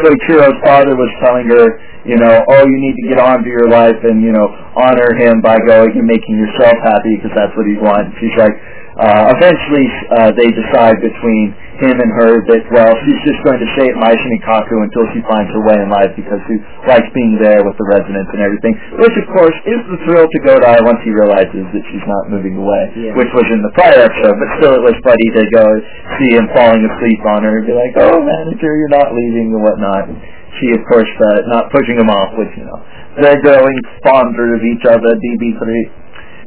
[0.00, 1.64] Soichiro's father was telling her,
[2.04, 5.12] you know, oh, you need to get on to your life and, you know, honor
[5.18, 8.14] him by going and making yourself happy because that's what he wants.
[8.20, 8.54] She's like,
[8.98, 9.86] uh, eventually
[10.18, 13.94] uh, they decide between him and her that, well, she's just going to stay at
[13.94, 16.58] Maison Ikkoku until she finds her way in life because she
[16.90, 20.38] likes being there with the residents and everything, which of course is the thrill to
[20.42, 23.14] Godai once he realizes that she's not moving away, Yeah.
[23.14, 25.66] which was in the prior episode, but still it was funny to go
[26.18, 29.62] see him falling asleep on her and be like, oh, manager, you're not leaving and
[29.62, 30.10] whatnot.
[30.58, 32.82] She, of course, uh, not pushing him off, which, you know,
[33.22, 35.62] they're growing fonder of each other, DB3.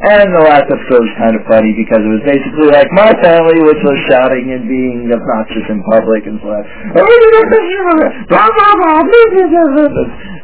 [0.01, 3.61] And the last episode was kind of funny because it was basically like my family,
[3.61, 6.65] which was shouting and being obnoxious in public and so on.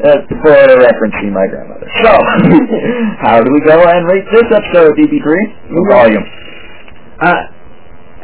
[0.06, 1.90] That's for referencing my grandmother.
[2.06, 2.14] So,
[3.26, 5.26] how do we go and rate this episode of DB3?
[5.90, 6.26] Volume.
[7.18, 7.42] Uh,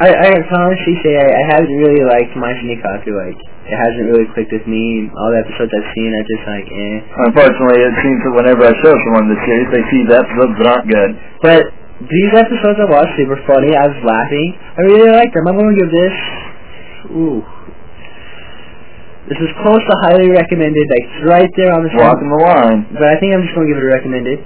[0.05, 3.09] I, I honestly say I, I haven't really liked Maison Ikkoku.
[3.09, 5.07] Like, it hasn't really clicked with me.
[5.15, 6.95] All the episodes I've seen, I just like, eh.
[7.31, 10.67] Unfortunately, it seems that whenever I show someone the series, they see the episodes that
[10.67, 11.11] aren't good.
[11.39, 11.71] But
[12.03, 13.71] these episodes I watched, they were funny.
[13.71, 14.47] I was laughing.
[14.75, 15.47] I really liked them.
[15.47, 16.15] I'm going to give this,
[17.15, 17.39] ooh.
[19.31, 20.83] This is close to highly recommended.
[20.91, 22.91] Like, it's right there on the Walking the line.
[22.91, 24.43] But I think I'm just going to give it a recommended.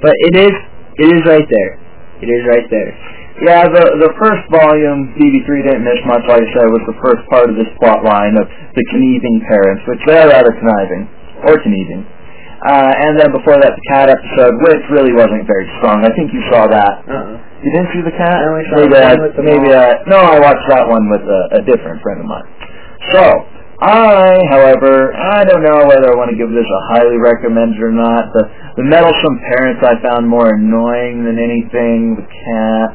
[0.00, 0.54] But it is,
[1.04, 1.70] it is right there.
[2.24, 2.96] It is right there.
[3.42, 7.22] Yeah, the the first volume, DB3 didn't miss much, like I said, was the first
[7.26, 11.10] part of this plot line of the conniving parents, which they're rather conniving,
[11.42, 12.06] or conniving.
[12.62, 16.06] Uh, and then before that, the cat episode, which really wasn't very strong.
[16.06, 17.04] I think you saw that.
[17.04, 17.36] Uh-uh.
[17.60, 18.38] You didn't see the cat?
[18.38, 19.68] I only saw maybe the with the maybe.
[19.74, 22.46] I, no, I watched that one with a, a different friend of mine.
[23.12, 23.20] So,
[23.84, 27.92] I, however, I don't know whether I want to give this a highly recommended or
[27.92, 28.32] not.
[28.32, 28.46] The,
[28.80, 32.16] the meddlesome parents I found more annoying than anything.
[32.16, 32.88] The cat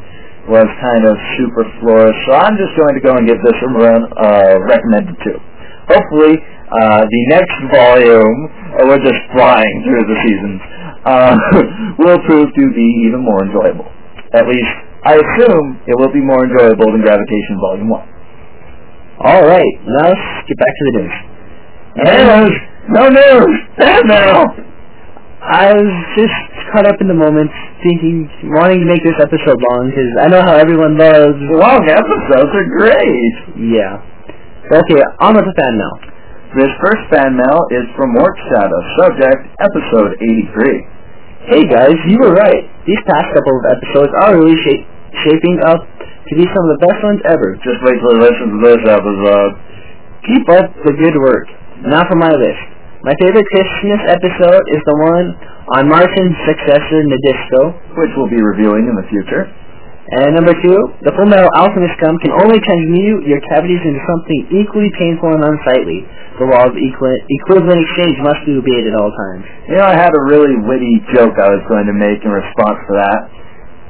[0.50, 2.18] was kind of superfluous.
[2.26, 5.38] So I'm just going to go and give this a uh, recommended too.
[5.94, 6.42] Hopefully,
[6.74, 8.40] uh, the next volume,
[8.78, 10.60] uh, we're just flying through the seasons,
[11.06, 11.34] uh,
[12.02, 13.90] will prove to be even more enjoyable.
[14.34, 14.74] At least,
[15.06, 18.20] I assume it will be more enjoyable than Gravitation Volume 1.
[19.26, 21.16] Alright, now let's get back to the news.
[22.06, 22.54] News!
[22.90, 23.56] No news!
[23.78, 24.46] And now!
[25.40, 26.36] I was just
[26.76, 27.48] caught up in the moment,
[27.80, 31.40] thinking, wanting to make this episode long, because I know how everyone loves...
[31.48, 33.34] Long episodes are great!
[33.56, 34.04] Yeah.
[34.68, 35.96] Okay, on with the fan mail.
[36.60, 41.00] This first fan mail is from Work Shadow, subject, episode 83.
[41.48, 42.68] Hey guys, you were right.
[42.84, 44.84] These past couple of episodes are really shape,
[45.24, 47.56] shaping up to be some of the best ones ever.
[47.64, 49.52] Just wait till you listen to this episode.
[50.28, 51.48] Keep up the good work.
[51.88, 52.79] Now for my list.
[53.00, 55.28] My favorite Christmas episode is the one
[55.80, 57.96] on Martian Successor, Nadesico.
[57.96, 59.48] which we'll be reviewing in the future.
[60.20, 64.40] And number two, the Full Metal Alchemist gum can only transmute your cavities into something
[64.52, 66.02] equally painful and unsightly.
[66.44, 69.46] The law of equi- equivalent exchange must be obeyed at all times.
[69.70, 72.80] You know, I had a really witty joke I was going to make in response
[72.90, 73.20] to that,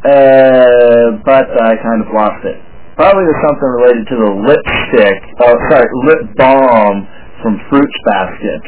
[0.05, 2.61] uh, but I kind of lost it.
[2.99, 7.07] Probably was something related to the lipstick, oh sorry, lip balm
[7.41, 8.59] from Fruits Basket.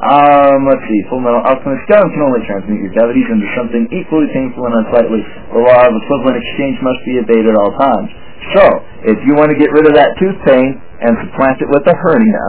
[0.00, 4.32] Um, let's see, Full Metal Alchemist gum can only transmute your cavities into something equally
[4.32, 5.20] painful and unsightly.
[5.52, 8.08] The law of equivalent exchange must be obeyed at all times.
[8.56, 8.64] So,
[9.12, 11.92] if you want to get rid of that tooth pain and supplant it with a
[12.00, 12.46] hernia,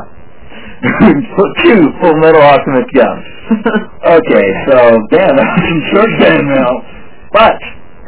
[1.68, 3.18] two Full Metal Alchemist gum.
[4.24, 6.12] okay, so, damn, that was some short
[6.48, 6.76] mail.
[7.36, 7.60] But,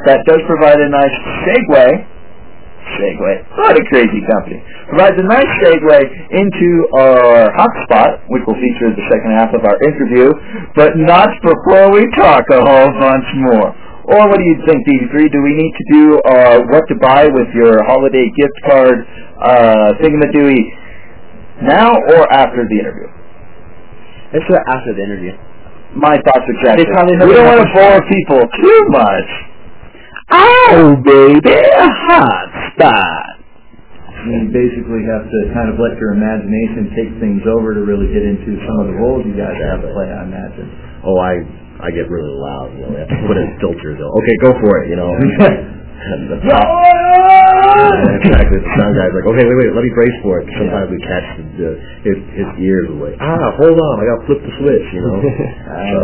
[0.07, 1.83] that does provide a nice segue
[2.99, 3.33] segue.
[3.57, 4.59] What a crazy company.
[4.89, 5.99] Provides a nice segue
[6.31, 10.29] into our hotspot, which will feature the second half of our interview,
[10.75, 13.69] but not before we talk a whole bunch more.
[14.03, 15.31] Or what do you think, DB3?
[15.31, 18.99] Do we need to do uh, what to buy with your holiday gift card
[19.39, 20.59] uh, thingamadooey
[21.63, 23.07] now or after the interview?
[24.35, 25.31] Let's do it after the interview.
[25.95, 26.83] My thoughts exactly.
[26.89, 29.29] We don't want to bore people too much.
[30.31, 33.23] Oh, oh, baby, a hot spot.
[34.23, 38.23] You basically have to kind of let your imagination take things over to really get
[38.23, 40.71] into some of the roles you guys have to play, I imagine.
[41.03, 41.43] Oh, I
[41.83, 42.71] I get really loud.
[42.71, 43.99] You know, I have to put in filters.
[43.99, 44.13] Though.
[44.23, 44.89] Okay, go for it.
[44.89, 45.11] You know.
[46.03, 48.59] And the Yeah, exactly.
[48.59, 50.45] The sound guy's like, okay, wait, wait, let me brace for it.
[50.59, 51.69] Sometimes we catch the, the,
[52.05, 53.15] his his ears away.
[53.23, 54.87] Ah, hold on, I got to flip the switch.
[54.93, 55.17] You know.
[55.93, 55.99] So,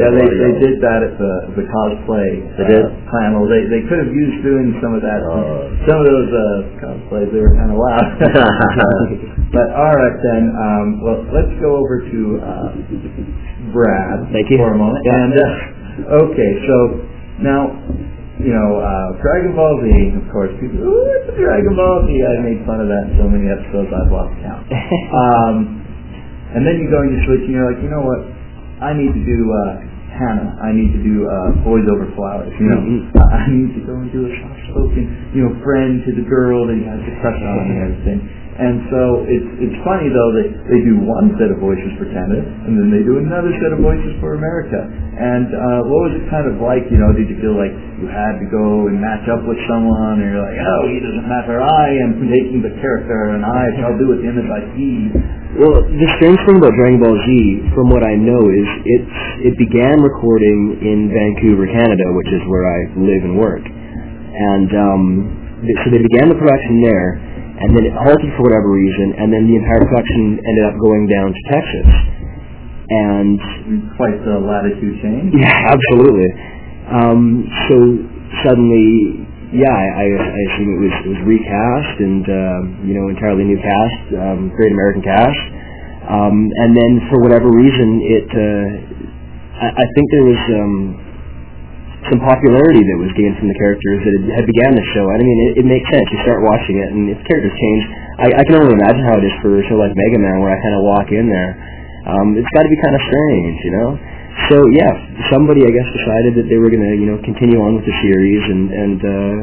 [0.00, 2.82] yeah, they, they did that at the the cosplay They did?
[2.84, 3.44] uh, panel.
[3.48, 5.20] They they could have used doing some of that.
[5.22, 5.70] Uh.
[5.86, 6.44] some of those uh,
[6.82, 8.06] cosplays they were kind of loud.
[9.54, 10.42] but all right then.
[10.56, 12.68] Um, well, let's go over to uh,
[13.76, 14.58] Brad Thank you.
[14.58, 15.02] for a moment.
[15.04, 16.76] And uh, okay, so
[17.44, 17.60] now
[18.44, 19.86] you know uh, Dragon Ball Z.
[20.20, 20.80] Of course, people.
[20.82, 22.10] Ooh, it's a Dragon Ball Z.
[22.10, 24.64] I made fun of that in so many episodes I've lost count.
[25.24, 25.54] um,
[26.56, 28.20] and then you go and you switch and you're like, you know what?
[28.82, 29.72] I need to do uh,
[30.16, 30.56] Hannah.
[30.64, 32.50] I need to do uh, Boys Over Flowers.
[32.58, 33.00] You know, Mhm.
[33.20, 35.04] I I need to go and do a soft-spoken,
[35.36, 38.18] you know, friend to the girl that you have to crush on and everything.
[38.50, 42.44] And so it's it's funny though that they do one set of voices for Canada
[42.44, 44.80] and then they do another set of voices for America.
[45.20, 46.88] And uh, what was it kind of like?
[46.88, 50.16] You know, did you feel like you had to go and match up with someone,
[50.16, 51.60] or you're like, oh, he doesn't matter.
[51.60, 55.12] I am making the character, and I shall do with him as I see.
[55.60, 57.28] Well, the strange thing about Dragon Ball Z,
[57.76, 62.64] from what I know, is it's it began recording in Vancouver, Canada, which is where
[62.64, 63.64] I live and work.
[63.68, 65.02] And um,
[65.84, 67.20] so they began the production there,
[67.60, 71.04] and then it halted for whatever reason, and then the entire production ended up going
[71.04, 71.88] down to Texas.
[72.90, 73.38] And
[73.94, 75.30] Quite the latitude change.
[75.38, 76.30] yeah, absolutely.
[76.90, 77.76] Um, so
[78.42, 79.22] suddenly,
[79.54, 83.60] yeah, I, I, assume it was it was recast and um, you know entirely new
[83.60, 85.42] cast, um, great American cast,
[86.10, 88.66] um, and then for whatever reason, it uh,
[89.62, 90.74] I, I think there was um,
[92.08, 95.04] some popularity that was gained from the characters that had, began the show.
[95.04, 96.06] I mean, it, it makes sense.
[96.08, 97.82] You start watching it, and if characters change,
[98.16, 100.48] I, I can only imagine how it is for a show like Mega Man, where
[100.48, 101.52] I kind of walk in there.
[102.08, 103.88] Um, it's got to be kind of strange, you know.
[104.48, 104.92] So yeah,
[105.28, 107.96] somebody I guess decided that they were going to, you know, continue on with the
[108.00, 109.40] series, and and uh,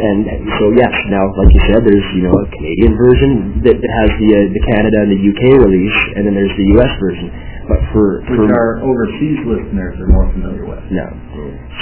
[0.00, 0.18] and
[0.58, 3.30] so yes, now like you said, there's you know a Canadian version
[3.62, 6.68] that, that has the uh, the Canada and the UK release, and then there's the
[6.80, 7.30] US version.
[7.70, 10.82] But for Which for our overseas listeners are more familiar with.
[10.90, 11.06] no,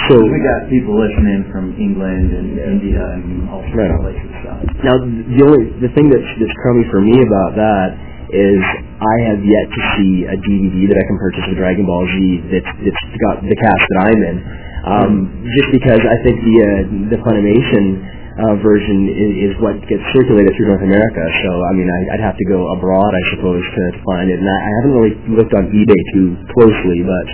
[0.05, 4.29] so We got people listening from England and India and all sorts of places.
[4.45, 4.51] So.
[4.85, 7.89] Now, the only the thing that's that's crummy for me about that
[8.29, 8.61] is
[9.01, 12.17] I have yet to see a DVD that I can purchase of Dragon Ball Z
[12.53, 14.37] that's that's got the cast that I'm in.
[14.79, 15.13] Um,
[15.57, 16.69] just because I think the uh,
[17.17, 17.97] the Funimation
[18.39, 21.23] uh, version is, is what gets circulated through North America.
[21.43, 24.39] So I mean, I, I'd have to go abroad, I suppose, to, to find it.
[24.39, 27.27] And I, I haven't really looked on eBay too closely, but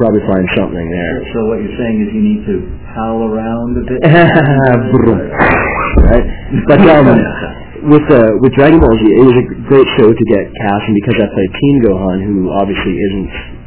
[0.00, 1.16] probably find something there.
[1.34, 2.56] So what you're saying is you need to
[2.96, 4.00] howl around a bit.
[5.98, 6.22] Right?
[6.68, 7.06] But um,
[7.92, 10.94] with uh, with Dragon Ball Z, it was a great show to get cast, and
[10.94, 13.57] because I played Teen Gohan, who obviously isn't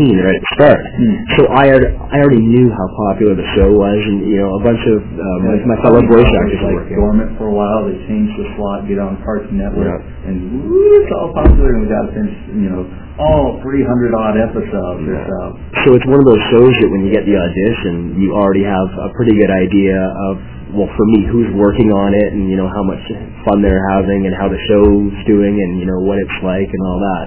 [0.00, 1.14] right at the start, Hmm.
[1.36, 1.82] so I had,
[2.12, 5.40] I already knew how popular the show was, and you know a bunch of um,
[5.52, 7.84] Like, my fellow voice actors like dormant for a while.
[7.86, 10.28] They changed the slot, get on Cartoon Network, Yeah.
[10.32, 11.76] and woo, it's all popular.
[11.76, 12.82] And we got to finish, you know,
[13.20, 15.40] all 300 odd episodes or so.
[15.84, 18.88] So it's one of those shows that when you get the audition, you already have
[19.04, 19.98] a pretty good idea
[20.32, 20.40] of,
[20.72, 23.02] well, for me, who's working on it and, you know, how much
[23.44, 26.82] fun they're having and how the show's doing and, you know, what it's like and
[26.88, 27.26] all that.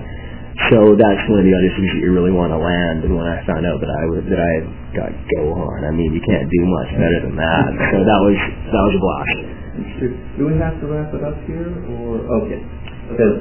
[0.56, 3.04] So that's one of the auditions that you really want to land.
[3.04, 6.16] And when I found out that I was that I had got Gohan, I mean,
[6.16, 7.64] you can't do much better than that.
[7.92, 8.38] So that was
[8.72, 9.40] that was a blast.
[10.40, 11.68] Do we have to wrap it up here,
[12.00, 12.64] or okay?
[13.12, 13.36] Because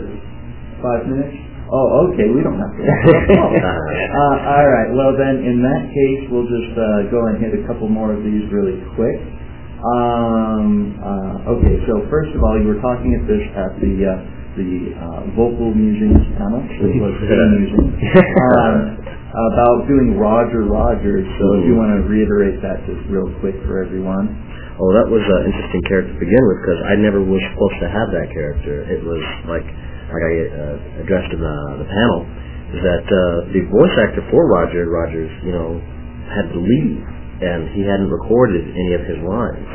[0.83, 1.39] five minutes.
[1.71, 2.29] Oh, okay.
[2.35, 2.81] We don't have to.
[2.83, 3.51] Wrap it up.
[3.55, 4.91] uh, all right.
[4.91, 8.27] Well, then, in that case, we'll just uh, go and hit a couple more of
[8.27, 9.23] these really quick.
[9.87, 11.79] Um, uh, okay.
[11.87, 15.75] So first of all, you were talking at this at the uh, the uh, vocal
[15.75, 17.91] musings panel, which was amusing,
[18.59, 18.75] um,
[19.35, 21.27] about doing Roger Rogers.
[21.39, 24.31] So if you want to reiterate that just real quick for everyone.
[24.75, 27.89] Oh, that was an interesting character to begin with because I never was supposed to
[27.91, 28.83] have that character.
[28.91, 29.67] It was like,
[30.11, 32.27] like I uh, addressed in the, the panel,
[32.75, 35.79] is that uh, the voice actor for Roger Rogers, you know,
[36.27, 37.07] had to leave
[37.43, 39.67] and he hadn't recorded any of his lines.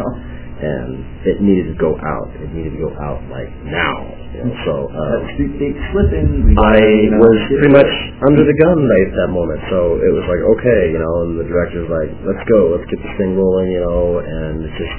[0.60, 2.28] And it needed to go out.
[2.36, 4.03] It needed to go out like now.
[4.36, 6.53] You know, so uh, That's the big slip in.
[6.53, 7.93] I gotta, you know, was pretty much
[8.28, 9.64] under the gun right at that moment.
[9.72, 12.99] So it was like, okay, you know, and the director's like, let's go, let's get
[12.99, 14.95] this thing rolling, you know, and it's just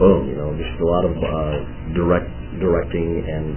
[0.00, 1.56] boom, you know, just a lot of uh,
[1.92, 3.54] direct directing and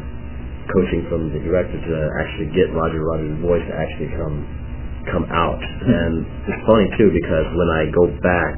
[0.71, 4.43] coaching from the director to actually get Roger Rogers' voice to actually come
[5.09, 5.61] come out.
[5.61, 8.55] and it's funny too because when I go back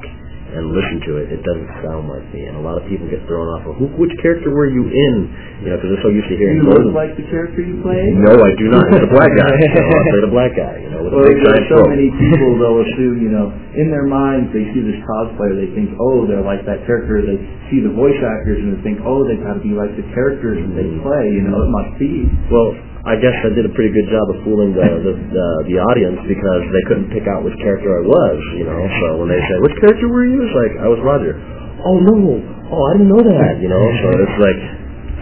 [0.48, 3.20] and listen to it, it doesn't sound like me, and a lot of people get
[3.28, 3.68] thrown off.
[3.68, 5.14] Well, who, which character were you in?
[5.60, 7.84] You know, because they're so used to Do hearing you look like the character you
[7.84, 8.00] play?
[8.16, 8.84] no, I do not.
[8.96, 9.54] It's a black guy.
[9.68, 11.92] You know, I played a black guy, you know, with a big giant so throat.
[11.92, 15.92] many people they'll assume, you know, in their minds they see this cosplayer, they think,
[16.00, 17.20] oh, they're like that character.
[17.20, 17.38] They
[17.68, 20.58] see the voice actors and they think, oh, they've got to be like the characters
[20.64, 21.04] that they mm-hmm.
[21.04, 21.24] play.
[21.30, 22.26] You know, it must be.
[22.48, 22.74] Well,
[23.06, 26.18] I guess I did a pretty good job of fooling the the, the the audience
[26.26, 28.80] because they couldn't pick out which character I was, you know.
[29.02, 31.38] So when they said, "Which character were you?" It's like I was Roger.
[31.86, 32.42] Oh no!
[32.74, 33.84] Oh, I didn't know that, you know.
[34.02, 34.60] So it's like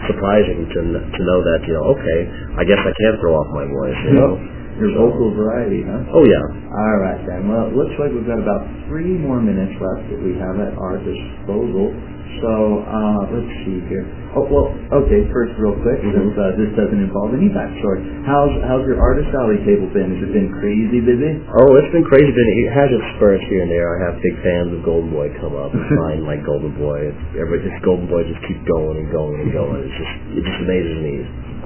[0.09, 1.85] surprising to to know that, you know.
[1.95, 2.19] Okay,
[2.57, 4.31] I guess I can throw off my voice, you know.
[4.77, 6.05] Your vocal variety, huh?
[6.13, 6.45] Oh yeah.
[6.69, 7.49] All right, then.
[7.49, 10.77] Well, it looks like we've got about three more minutes left that we have at
[10.77, 11.97] our disposal.
[12.43, 12.53] So,
[12.85, 14.05] uh, let's see here.
[14.37, 14.69] Oh, well,
[15.01, 18.05] okay, first real quick, since uh, this doesn't involve any backstory.
[18.27, 20.13] How's, how's your artist alley table been?
[20.13, 21.41] Has it been crazy busy?
[21.49, 22.29] Oh, it's been crazy.
[22.29, 23.87] But it has its spurts here and there.
[23.89, 27.09] I have big fans of Golden Boy come up and find like Golden Boy.
[27.09, 29.79] It's, every, this Golden Boy just keeps going and going and going.
[29.87, 31.13] It's just it just amazes me.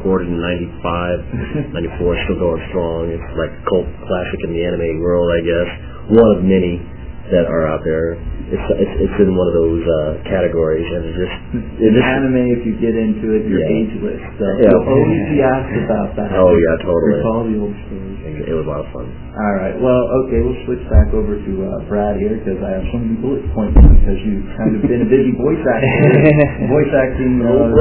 [0.01, 3.11] Recorded in '95, '94, still going strong.
[3.11, 5.69] It's like cult classic in the anime world, I guess.
[6.15, 6.81] One of many
[7.29, 8.17] that are out there.
[8.51, 11.35] It's it's, it's in one of those uh, categories, and it just
[11.79, 13.79] it In just anime, if you get into it, you're Yeah.
[13.85, 14.21] ageless.
[14.39, 14.71] So Yeah.
[14.73, 16.29] you'll always be asked about that.
[16.35, 17.15] Oh, yeah, totally.
[17.21, 18.43] Recall the old stories.
[18.47, 19.07] it was a lot of fun.
[19.31, 19.71] All right.
[19.79, 23.15] Well, okay, we'll switch back over to uh, Brad here because I have so many
[23.15, 27.39] bullet points because you've kind of been a busy voice actor, voice acting.
[27.39, 27.71] Uh,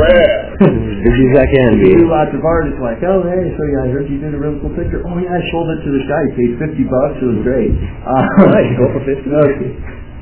[1.00, 1.96] Busy as I can be.
[1.96, 2.68] You do lots of art.
[2.68, 5.00] It's like, oh, hey, so yeah, I heard you did a really cool picture.
[5.00, 6.20] Oh, yeah, I sold it to this guy.
[6.36, 7.16] He paid 50 bucks.
[7.24, 7.72] It was great.
[7.72, 8.70] Uh, Nice.
[8.78, 9.24] Go for 50?
[9.32, 9.70] Okay.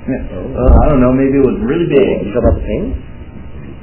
[0.08, 0.22] Yeah.
[0.32, 1.12] Well, I don't know.
[1.12, 2.00] Maybe it was really big.
[2.00, 2.32] You big.
[2.32, 2.88] talk about the paint?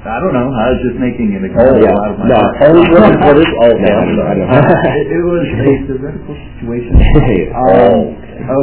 [0.05, 0.47] I don't know.
[0.53, 1.97] I was just making an Oh example yeah.
[1.97, 2.55] out of my No, art.
[2.61, 3.17] always looking.
[3.25, 4.37] Oh no, I'm sorry.
[4.37, 6.93] it, it was a theoretical situation.
[7.25, 8.13] Hey, Um,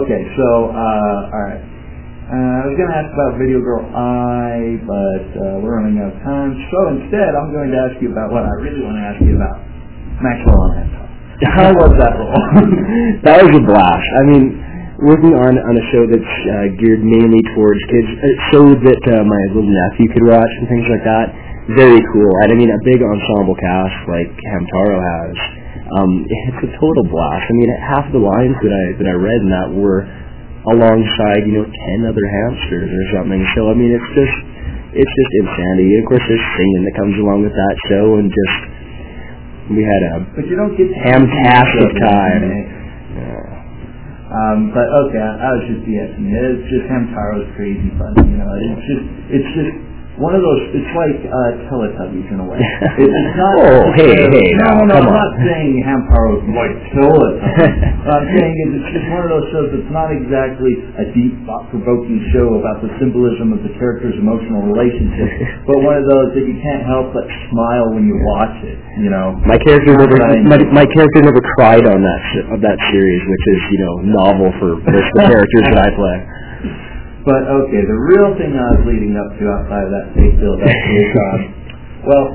[0.07, 1.63] okay, so, uh, alright.
[2.33, 6.15] Uh, I was going to ask about Video Girl Ai, but uh, we're running out
[6.15, 6.55] of time.
[6.73, 9.37] So instead, I'm going to ask you about what I really want to ask you
[9.37, 9.59] about.
[10.23, 11.05] Maxwell on Hamtaro.
[11.59, 12.39] How was that role?
[13.27, 14.09] that was a blast.
[14.17, 14.45] I mean,
[15.05, 19.23] working on on a show that's uh, geared mainly towards kids, uh, so that uh,
[19.27, 21.27] my little nephew could watch and things like that.
[21.79, 22.33] Very cool.
[22.43, 25.35] And I mean, a big ensemble cast like Hamtaro has.
[25.99, 27.45] Um, it's a total blast.
[27.47, 30.03] I mean, half of the lines that I that I read in that were
[30.73, 33.43] alongside, you know, ten other hamsters or something.
[33.55, 34.37] So I mean, it's just
[34.95, 35.99] it's just insanity.
[36.03, 38.59] Of course, there's singing that comes along with that show, and just
[39.71, 42.43] we had a but you don't get to fantastic see each other, time.
[42.43, 43.52] eh?
[44.33, 46.25] Um, but okay, I, I was just BSing.
[46.33, 48.17] It's just Hamtaro's crazy fun.
[48.25, 49.05] You know, it's just,
[49.37, 49.75] it's just
[50.23, 50.63] one of those.
[50.71, 52.63] It's like uh, Teletubbies in a way.
[52.63, 53.53] It, it's not.
[53.59, 55.19] Oh, hey, hey, no, no, come I'm on.
[55.19, 58.07] not saying Hamtaro's like Teletubbies.
[58.15, 62.31] I'm saying is it's just one of those shows that's not exactly a deep, thought-provoking
[62.31, 65.29] show about the symbolism of the character's emotional relationship,
[65.69, 68.79] but one of those that you can't help but smile when you watch it.
[69.03, 69.35] You know.
[69.43, 70.15] My character never
[70.47, 72.23] my, my character never cried on that
[72.55, 75.91] of that series, which is you know novel for most of the characters that I
[75.99, 76.17] play.
[77.23, 80.59] But okay, the real thing I was leading up to outside of that fake build
[80.59, 81.41] up is, um,
[82.03, 82.27] well,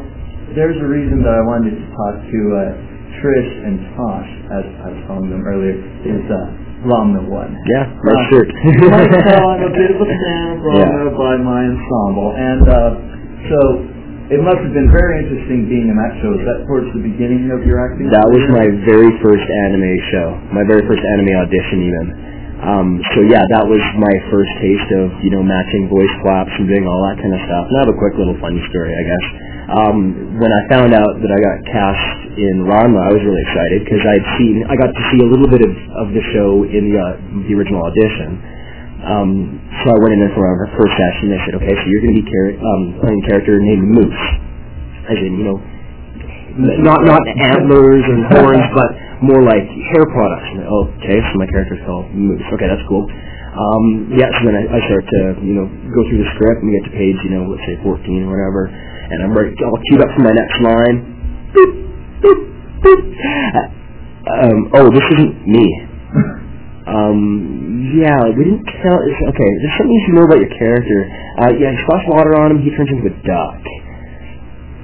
[0.56, 2.62] there's a reason that I wanted to talk to uh,
[3.20, 5.76] Trish and Tosh, as I was calling them earlier,
[6.08, 7.52] is uh, Ranma One.
[7.68, 8.48] Yeah, Uh, nice shirt.
[8.48, 11.20] tell I'm a bit of a fan of Ranma Yeah.
[11.20, 12.80] by my ensemble, and uh,
[13.52, 13.60] so
[14.32, 16.32] it must have been very interesting being in that show.
[16.32, 18.08] Is that towards the beginning of your acting?
[18.08, 22.08] That was my very first anime show, my very first anime audition even.
[22.58, 26.66] Um, so yeah, that was my first taste of, you know, matching voice claps and
[26.66, 27.64] doing all that kind of stuff.
[27.70, 29.26] And I have a quick little funny story, I guess.
[29.68, 29.97] Um,
[30.41, 34.01] when I found out that I got cast in Ranma, I was really excited because
[34.01, 36.95] I'd seen, I got to see a little bit of, of the show in the,
[36.97, 37.14] uh,
[37.45, 38.30] the original audition.
[39.05, 39.30] Um,
[39.86, 41.30] so I went in there for our first session.
[41.30, 43.86] And they said, okay, so you're going to be char- um, playing a character named
[43.86, 44.28] Mousse.
[45.14, 45.58] As in, you know,
[46.58, 48.89] not not antlers and horns, but
[49.22, 50.49] more like hair products.
[50.53, 52.45] And, okay, so my character's called Mousse.
[52.58, 53.05] Okay, that's cool.
[53.58, 56.70] Um, yeah, so then I, I start to, you know, go through the script and
[56.70, 57.89] we get to page, you know, let's say 14
[58.22, 60.97] or whatever, and I'm ready, all queued up for my next line.
[61.58, 61.72] Boop,
[62.22, 62.39] boop,
[62.86, 63.01] boop.
[64.30, 65.66] Um, oh, this isn't me.
[66.86, 67.20] Um,
[67.97, 70.99] yeah, we didn't tell, okay, there's something you should know about your character.
[71.41, 73.60] Uh, yeah, you splash water on him, he turns into a duck.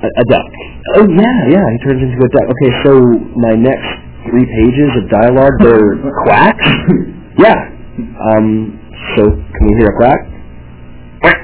[0.04, 0.49] A, a duck.
[0.99, 2.45] Oh yeah, yeah, he turns into a duck.
[2.51, 2.91] Okay, so
[3.39, 3.88] my next
[4.30, 5.95] three pages of dialogue, they're
[6.28, 6.68] quacks?
[7.39, 7.56] Yeah.
[8.36, 8.80] Um,
[9.16, 10.20] so can we hear a quack?
[11.22, 11.39] Quack.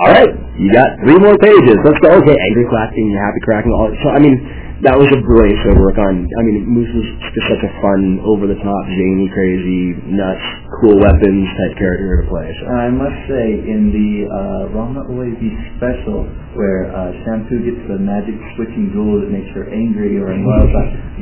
[0.00, 1.76] All right, you got three more pages.
[1.84, 2.12] Let's go.
[2.20, 3.72] Okay, angry quacking, happy cracking.
[3.72, 4.36] All so I mean,
[4.82, 6.26] that was a brilliant show to work on.
[6.26, 10.42] I mean, Mousse was just such a fun, over the top, zany, crazy, nuts,
[10.82, 12.50] cool weapons type character to play.
[12.58, 12.66] So.
[12.66, 16.26] I must say, in the uh, Ranma Oasis special,
[16.58, 20.66] where uh, Shampoo gets the magic switching jewel that makes her angry or in love,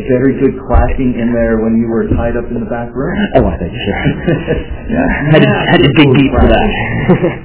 [0.08, 3.12] very good clacking in there when you were tied up in the back room.
[3.36, 4.00] Oh, I think sure.
[4.88, 5.36] yeah.
[5.36, 6.68] had, to, had to dig deep for that.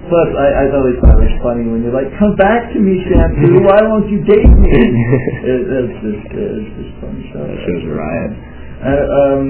[0.07, 3.03] Plus, I, I always thought it was funny when you're like, "Come back to me,
[3.11, 3.67] Shampoo.
[3.67, 4.71] Why won't you date me?"
[5.51, 7.51] it, it's just, it's just funny stuff.
[7.51, 8.31] Shows a riot.
[8.75, 9.47] Uh, um,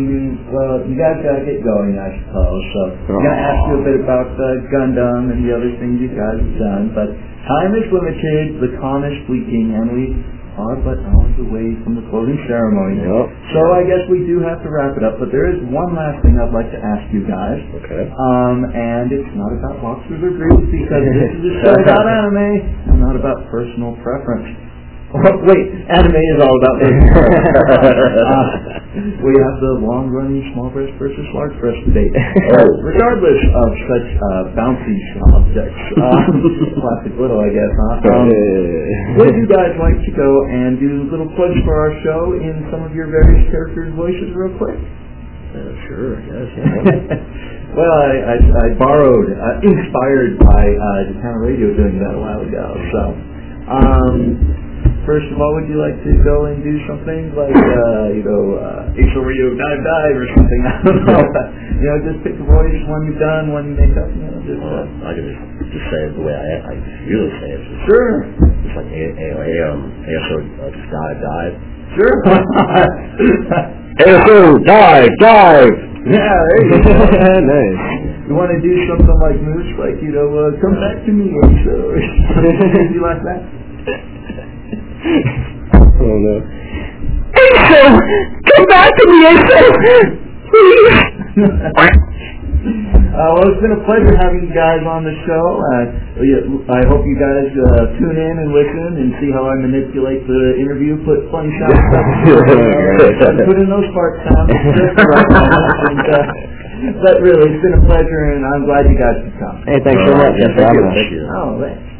[0.49, 2.61] well, you guys gotta get going, I suppose.
[2.73, 2.81] So,
[3.13, 6.37] I'm gonna ask you a bit about uh, Gundam and the other things you guys
[6.41, 7.13] have done, but
[7.45, 10.17] time is limited, the con is fleeting, and we
[10.57, 13.03] are but hours away from the closing ceremony.
[13.03, 13.25] Yep.
[13.55, 16.23] So I guess we do have to wrap it up, but there is one last
[16.23, 17.59] thing I'd like to ask you guys.
[17.83, 18.03] Okay.
[18.09, 22.91] Um, and it's not about boxers or groups because this is a show about anime
[22.91, 24.64] and not about personal preference.
[25.15, 28.19] Wait, anime is all about personal preference.
[28.19, 28.45] uh,
[29.27, 32.11] we have the long-running small breast versus large breast debate.
[32.11, 34.97] Uh, regardless of such uh, bouncy
[35.31, 36.19] objects, uh,
[36.83, 38.11] plastic little, I guess, huh?
[38.11, 38.27] Um,
[39.23, 42.67] would you guys like to go and do a little plugs for our show in
[42.71, 44.75] some of your various characters' voices real quick?
[45.55, 47.15] Uh, sure, yes, yeah.
[47.79, 52.43] well, I, I, I borrowed, uh, inspired by uh, Japan Radio doing that a while
[52.43, 52.67] ago.
[52.91, 53.01] So,
[53.71, 54.64] um,
[55.05, 58.43] first of all, would you like to go and do something like, uh, you know,
[58.57, 60.61] uh, ASO Radio Dive Dive or something?
[60.69, 61.23] I don't know.
[61.79, 64.09] you know, just pick a voice, one you've done, one you make up.
[64.09, 65.41] You know, just, Well, uh, I can just,
[65.71, 66.73] just say it the way I, I
[67.05, 67.61] usually say it.
[67.61, 68.13] Just, sure,
[68.65, 69.29] just like a, a,
[69.69, 69.79] um,
[70.09, 71.53] ASO, uh, just dive, dive.
[71.95, 72.15] sure.
[73.95, 75.75] ASO, dive, dive!
[76.11, 76.93] yeah, there you go.
[77.45, 77.81] nice.
[78.27, 81.29] You want to do something like Mousse, like, you know, uh, come back to me,
[81.29, 83.64] something you like that?
[85.05, 86.35] Oh no.
[87.35, 89.61] Come back to me, ASO!
[90.49, 90.97] Please!
[92.65, 95.45] Uh, well, it's been a pleasure having you guys on the show.
[95.61, 100.25] Uh, I hope you guys uh, tune in and listen and see how I manipulate
[100.25, 102.07] the interview, put funny sound stuff,
[103.45, 104.49] put in those parts, sounds.
[104.73, 108.89] just the right moments, and, uh, but really, it's been a pleasure, and I'm glad
[108.89, 109.61] you guys could come.
[109.69, 110.33] Hey, thanks so much.
[110.41, 110.89] Yeah, Thanks for.
[110.97, 111.23] Thank you.
[111.29, 111.94] Oh, thanks.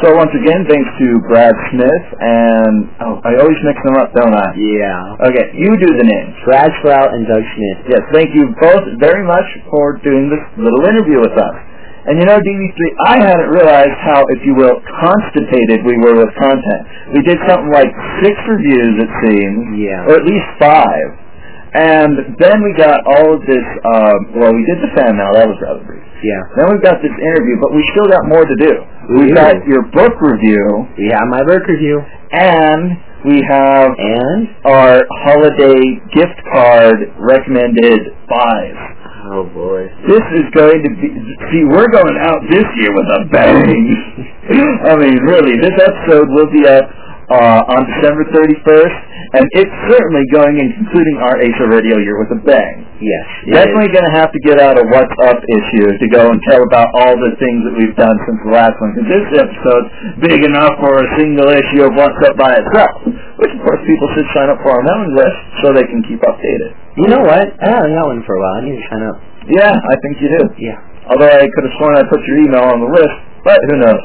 [0.00, 4.32] So once again, thanks to Brad Smith and oh, I always mix them up, don't
[4.32, 4.48] I?
[4.56, 5.28] Yeah.
[5.28, 6.32] Okay, you do the names.
[6.48, 7.78] Brad Sprout and Doug Smith.
[7.92, 11.56] Yes, thank you both very much for doing this little interview with us.
[12.08, 12.80] And you know, DB3,
[13.12, 16.82] I hadn't realized how, if you will, constipated we were with content.
[17.12, 17.92] We did something like
[18.24, 20.08] six reviews, it seems, Yeah.
[20.08, 21.08] or at least five.
[21.76, 25.44] And then we got all of this, um, well, we did the fan mail, that
[25.46, 26.02] was rather brief.
[26.22, 26.42] Yeah.
[26.56, 28.72] Then we've got this interview, but we still got more to do.
[29.16, 29.40] We We've do.
[29.40, 32.00] got your book review, We have my book review.
[32.32, 34.48] and we have And?
[34.64, 38.78] our holiday gift card recommended buys.
[39.32, 39.86] Oh boy.
[40.08, 41.08] This is going to be,
[41.52, 43.76] see, we're going out this year with a bang.
[44.90, 46.88] I mean, really, this episode will be up
[47.30, 48.96] uh, on December 31st,
[49.38, 52.82] and it's certainly going and concluding our ASO Radio year with a bang.
[52.98, 53.24] Yes.
[53.64, 56.60] Definitely going to have to get out a What's Up issue to go and tell
[56.66, 59.90] about all the things that we've done since the last one, because this episode's
[60.26, 62.92] big enough for a single issue of What's Up by itself,
[63.38, 66.20] which of course people should sign up for our mailing list so they can keep
[66.26, 66.74] updated.
[66.98, 67.46] You know what?
[67.62, 68.56] I haven't got one for a while.
[68.58, 69.16] I need to sign up.
[69.48, 70.42] Yeah, I think you do.
[70.58, 70.76] Yeah.
[71.08, 73.16] Although I could have sworn I put your email on the list,
[73.46, 74.02] but who knows.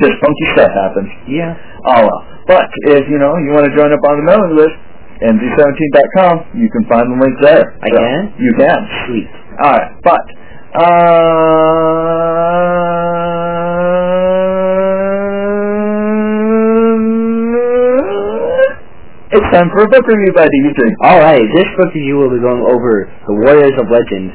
[0.00, 1.10] just funky stuff happens.
[1.28, 1.52] Yeah.
[1.86, 2.20] Oh well.
[2.48, 4.74] But if you know you want to join up on the mailing list,
[5.20, 7.76] NZ17.com, you can find the link there.
[7.82, 8.20] I So, can?
[8.38, 8.80] You can.
[9.06, 9.28] Sweet.
[9.62, 10.22] All right, but
[18.08, 18.78] uh,
[19.36, 20.80] it's time for a book review by DB3.
[21.04, 21.44] All right.
[21.54, 24.32] This book review will be going over the Warriors of Legend.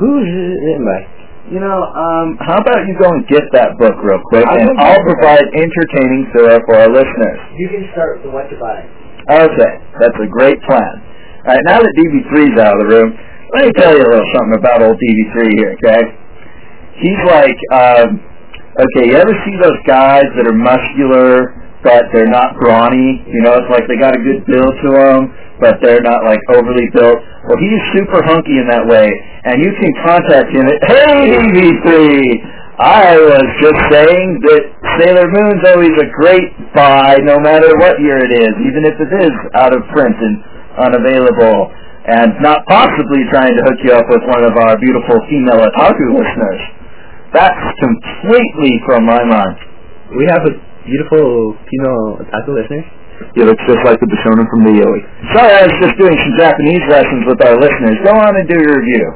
[0.00, 1.00] Who's it by?
[1.46, 4.66] You know, um, how about you go and get that book real quick, I'll and
[4.82, 5.06] I'll it.
[5.14, 7.38] provide entertaining fare for our listeners.
[7.54, 8.82] You can start with what to buy.
[9.30, 10.94] Okay, that's a great plan.
[11.46, 13.10] All right, now that DB3's out of the room,
[13.54, 16.02] let me tell you a little something about old DB3 here, okay?
[16.98, 18.18] He's like, um,
[18.74, 21.54] okay, you ever see those guys that are muscular,
[21.86, 23.22] but they're not brawny?
[23.30, 25.30] You know, it's like they got a good build to them,
[25.62, 27.22] but they're not like overly built.
[27.46, 29.06] Well, he's super hunky in that way,
[29.46, 31.86] and you can contact him at, hey DB3!
[32.76, 34.62] I was just saying that
[35.00, 39.12] Sailor Moon's always a great buy no matter what year it is, even if it
[39.22, 40.42] is out of print and
[40.76, 41.72] unavailable,
[42.04, 46.18] and not possibly trying to hook you up with one of our beautiful female otaku
[46.18, 46.62] listeners.
[47.32, 49.56] That's completely from my mind.
[50.12, 52.82] We have a beautiful female otaku listener.
[53.34, 55.00] He looks just like the Bishonen from the Yaoi.
[55.32, 57.96] Sorry, I was just doing some Japanese lessons with our listeners.
[58.04, 59.06] Go on and do your review.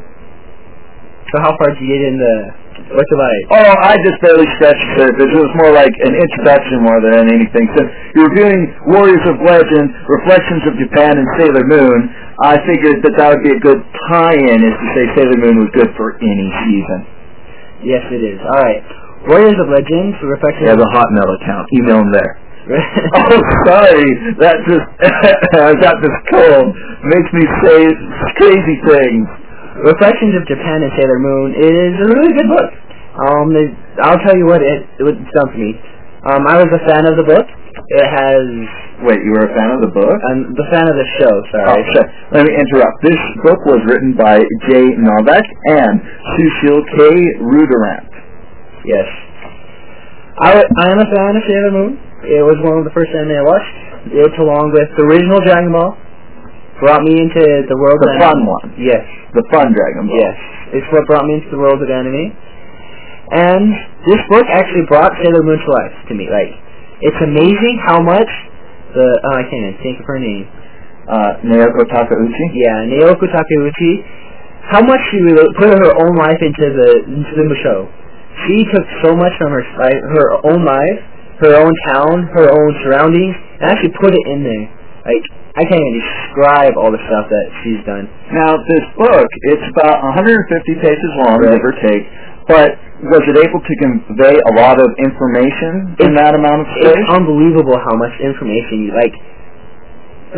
[1.31, 2.35] So how far did you get in the
[2.91, 3.35] what to buy?
[3.55, 5.31] Oh, I just barely scratched the surface.
[5.31, 7.71] It was more like an introduction more than anything.
[7.77, 7.87] Since
[8.17, 8.61] you're reviewing
[8.91, 11.99] Warriors of Legend, Reflections of Japan, and Sailor Moon,
[12.43, 13.79] I figured that that would be a good
[14.11, 17.01] tie-in is to say Sailor Moon was good for any season.
[17.85, 18.41] Yes, it is.
[18.43, 18.83] All right.
[19.29, 20.65] Warriors of Legend, Reflections.
[20.65, 21.65] He has a Hotmail account.
[21.77, 22.33] Email him there.
[23.21, 24.09] oh, sorry.
[24.41, 24.87] That just
[25.61, 26.73] I got this cold.
[27.05, 27.81] Makes me say
[28.41, 29.27] crazy things.
[29.81, 32.71] Reflections of Japan and Sailor Moon is a really good book.
[33.17, 35.73] Um, it- I'll tell you what it it was done for me.
[36.31, 37.47] Um, I was a fan of the book.
[37.97, 38.45] It has
[39.09, 40.19] Wait, you were a fan of the book?
[40.29, 41.33] I'm the fan of the show.
[41.33, 42.07] Oh, Sorry.
[42.37, 43.01] Let me interrupt.
[43.01, 44.37] This book was written by
[44.69, 45.43] Jay Novak
[45.73, 45.97] and
[46.37, 46.97] Sushil K.
[47.41, 48.10] Ruderant.
[48.85, 49.07] Yes.
[50.40, 51.93] I, I am a fan of Sailor Moon.
[52.24, 53.74] It was one of the first anime I watched.
[54.16, 55.93] It, along with the original Dragon Ball,
[56.81, 58.48] brought me into the world The of fun anime.
[58.48, 58.66] one.
[58.81, 59.05] Yes.
[59.36, 60.16] The fun Dragon Ball.
[60.16, 60.36] Yes.
[60.81, 62.32] It's what brought me into the world of anime.
[63.36, 63.69] And
[64.09, 66.27] this book actually brought Sailor Moon to life to me.
[66.32, 66.51] Like,
[67.05, 68.28] it's amazing how much
[68.97, 70.48] the, oh, I can't even think of her name.
[71.05, 72.44] Uh, Naoko Takeuchi.
[72.57, 73.93] Yeah, Naoko Takeuchi.
[74.73, 77.90] How much she really put her own life into the into the show.
[78.47, 80.98] She took so much from her her own life,
[81.44, 84.66] her own town, her own surroundings, and actually put it in there.
[85.05, 85.24] Like
[85.59, 88.07] I can't even describe all the stuff that she's done.
[88.31, 90.47] Now, this book, it's about 150
[90.78, 91.59] pages long, Right.
[91.59, 92.07] give or take,
[92.47, 92.78] but
[93.11, 96.94] was it able to convey a lot of information in that amount of space?
[97.02, 99.15] It's unbelievable how much information you like.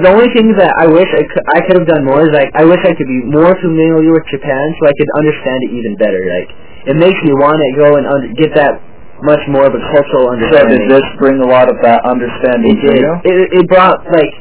[0.01, 2.49] The only thing that I wish I could, I could have done more is like
[2.57, 5.93] I wish I could be more familiar with Japan so I could understand it even
[6.01, 6.25] better.
[6.25, 6.49] Like
[6.87, 8.81] it makes me want to go and under, get that
[9.23, 10.83] much more of a cultural so understanding.
[10.87, 13.11] did this bring a lot of that understanding It to you?
[13.23, 14.33] It, it brought like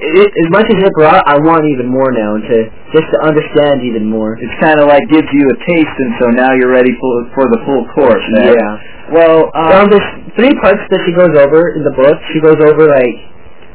[0.00, 2.56] it, as much as it brought, I want even more now to
[2.96, 4.32] just to understand even more.
[4.40, 7.44] It's kind of like gives you a taste, and so now you're ready for, for
[7.52, 8.24] the full course.
[8.40, 8.48] eh?
[8.56, 8.72] Yeah.
[9.12, 10.08] Well, Um, um, there's
[10.40, 12.16] three parts that she goes over in the book.
[12.32, 13.16] She goes over like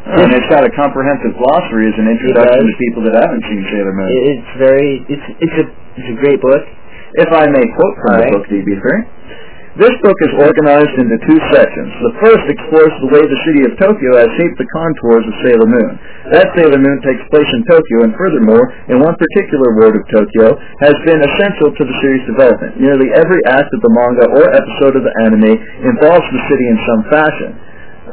[0.06, 3.90] and it's got a comprehensive glossary as an introduction to people that haven't seen Sailor
[3.94, 4.06] Moon.
[4.14, 5.66] it- it's very it's it's a
[5.98, 6.62] it's a great book.
[7.16, 8.84] If I may quote from the book, DB3.
[9.76, 11.92] This book is organized into two sections.
[12.00, 15.68] The first explores the way the city of Tokyo has shaped the contours of Sailor
[15.68, 15.92] Moon.
[16.32, 20.56] That Sailor Moon takes place in Tokyo, and furthermore, in one particular ward of Tokyo,
[20.80, 22.80] has been essential to the series' development.
[22.80, 25.56] Nearly every act of the manga or episode of the anime
[25.88, 27.52] involves the city in some fashion.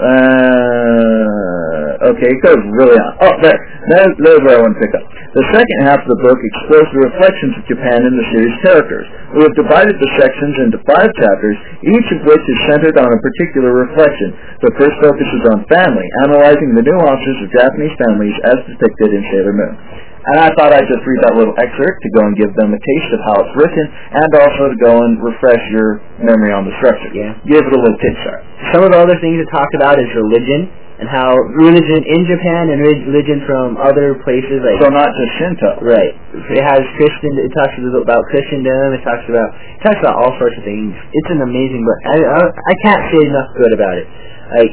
[0.03, 3.15] Uh, okay, it goes really on.
[3.23, 3.55] Oh, there.
[3.83, 5.03] There's, there's where I want to pick up.
[5.35, 9.07] The second half of the book explores the reflections of Japan in the series' characters.
[9.35, 13.19] We have divided the sections into five chapters, each of which is centered on a
[13.19, 14.35] particular reflection.
[14.63, 19.55] The first focuses on family, analyzing the nuances of Japanese families as depicted in Sailor
[19.55, 19.75] Moon.
[20.23, 22.79] And I thought I'd just read that little excerpt to go and give them a
[22.79, 26.75] taste of how it's written, and also to go and refresh your memory on the
[26.79, 27.11] structure.
[27.11, 27.35] Yeah.
[27.43, 28.41] Give it a little kickstart.
[28.71, 30.71] Some of the other things it talks about is religion
[31.03, 35.83] and how religion in Japan and religion from other places like So not just Shinto.
[35.83, 36.15] right.
[36.55, 37.43] It has Christian.
[37.43, 38.95] It talks about Christendom.
[38.95, 40.95] It talks about it talks about all sorts of things.
[40.95, 41.99] It's an amazing book.
[42.07, 44.07] I I, I can't say enough good about it.
[44.55, 44.71] Like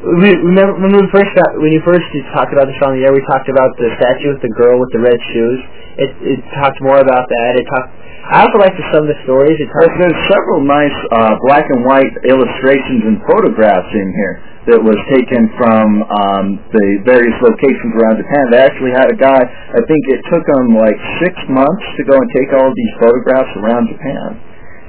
[0.00, 3.12] we, remember when we first got when you first talked about the song the air,
[3.12, 5.60] we talked about the statue with the girl with the red shoes.
[6.00, 7.50] It it talked more about that.
[7.60, 7.92] It talked.
[8.30, 9.58] I also like the, some of the stories.
[9.58, 14.34] It talked, there's several nice uh, black and white illustrations and photographs in here
[14.70, 18.54] that was taken from um, the various locations around Japan.
[18.54, 20.94] They actually had a guy, I think it took him like
[21.26, 24.28] six months to go and take all of these photographs around Japan.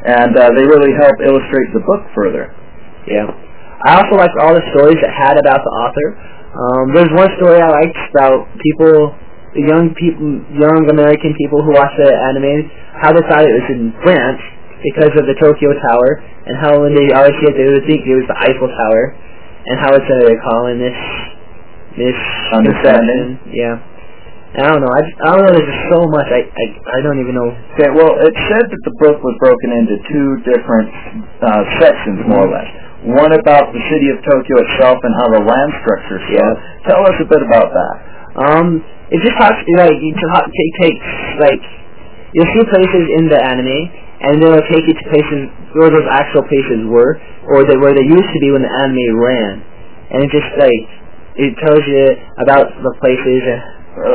[0.05, 2.53] And uh, they really help illustrate the book further.
[3.09, 3.25] yeah.
[3.85, 6.07] I also liked all the stories it had about the author.
[6.51, 9.15] Um, there's one story I liked about people,
[9.55, 12.69] young people, young American people who watched the anime,
[13.01, 14.41] how they thought it was in France
[14.83, 18.01] because of the Tokyo Tower, and how when they always see it, they would think
[18.05, 19.03] it was the Eiffel Tower,
[19.69, 20.97] and how it's a calling this
[21.97, 22.19] This...
[22.55, 23.39] Understanding.
[23.51, 23.77] Yeah.
[24.51, 24.91] I don't know.
[24.91, 25.53] I, just, I don't know.
[25.55, 26.27] There's just so much.
[26.27, 27.55] I, I I don't even know.
[27.75, 30.91] Okay, well, it said that the book was broken into two different
[31.39, 32.67] uh, sections, more or less.
[33.01, 36.37] One about the city of Tokyo itself and how the land structure is.
[36.37, 36.53] Yeah.
[36.85, 37.95] Tell us a bit about that.
[38.37, 41.09] Um, it just talks like you talk, take takes
[41.41, 41.63] like
[42.31, 43.81] you'll see places in the anime,
[44.23, 47.19] and then it'll take you to places where those actual places were,
[47.49, 49.65] or that where they used to be when the anime ran,
[50.15, 50.85] and it just like
[51.41, 52.05] it tells you
[52.39, 53.41] about the places.
[53.49, 53.59] And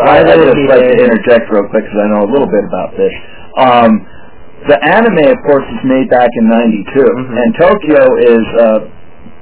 [0.09, 2.49] I, I they would just like to interject real quick because I know a little
[2.49, 3.13] bit about this.
[3.61, 3.93] Um,
[4.69, 7.39] the anime, of course, is made back in '92, Mhm.
[7.39, 8.71] and Tokyo is a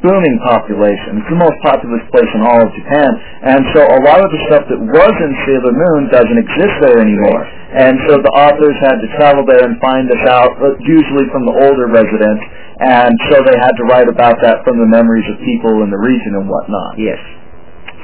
[0.05, 1.17] booming population.
[1.19, 3.09] It's the most populous place in all of Japan,
[3.43, 6.99] and so a lot of the stuff that was in Sailor Moon doesn't exist there
[7.01, 7.47] anymore.
[7.73, 11.47] And so the authors had to travel there and find this out, uh, usually from
[11.47, 12.45] the older residents,
[12.81, 15.99] and so they had to write about that from the memories of people in the
[15.99, 16.99] region and whatnot.
[16.99, 17.19] Yes.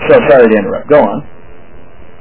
[0.09, 0.89] So sorry to interrupt.
[0.89, 1.23] Go on.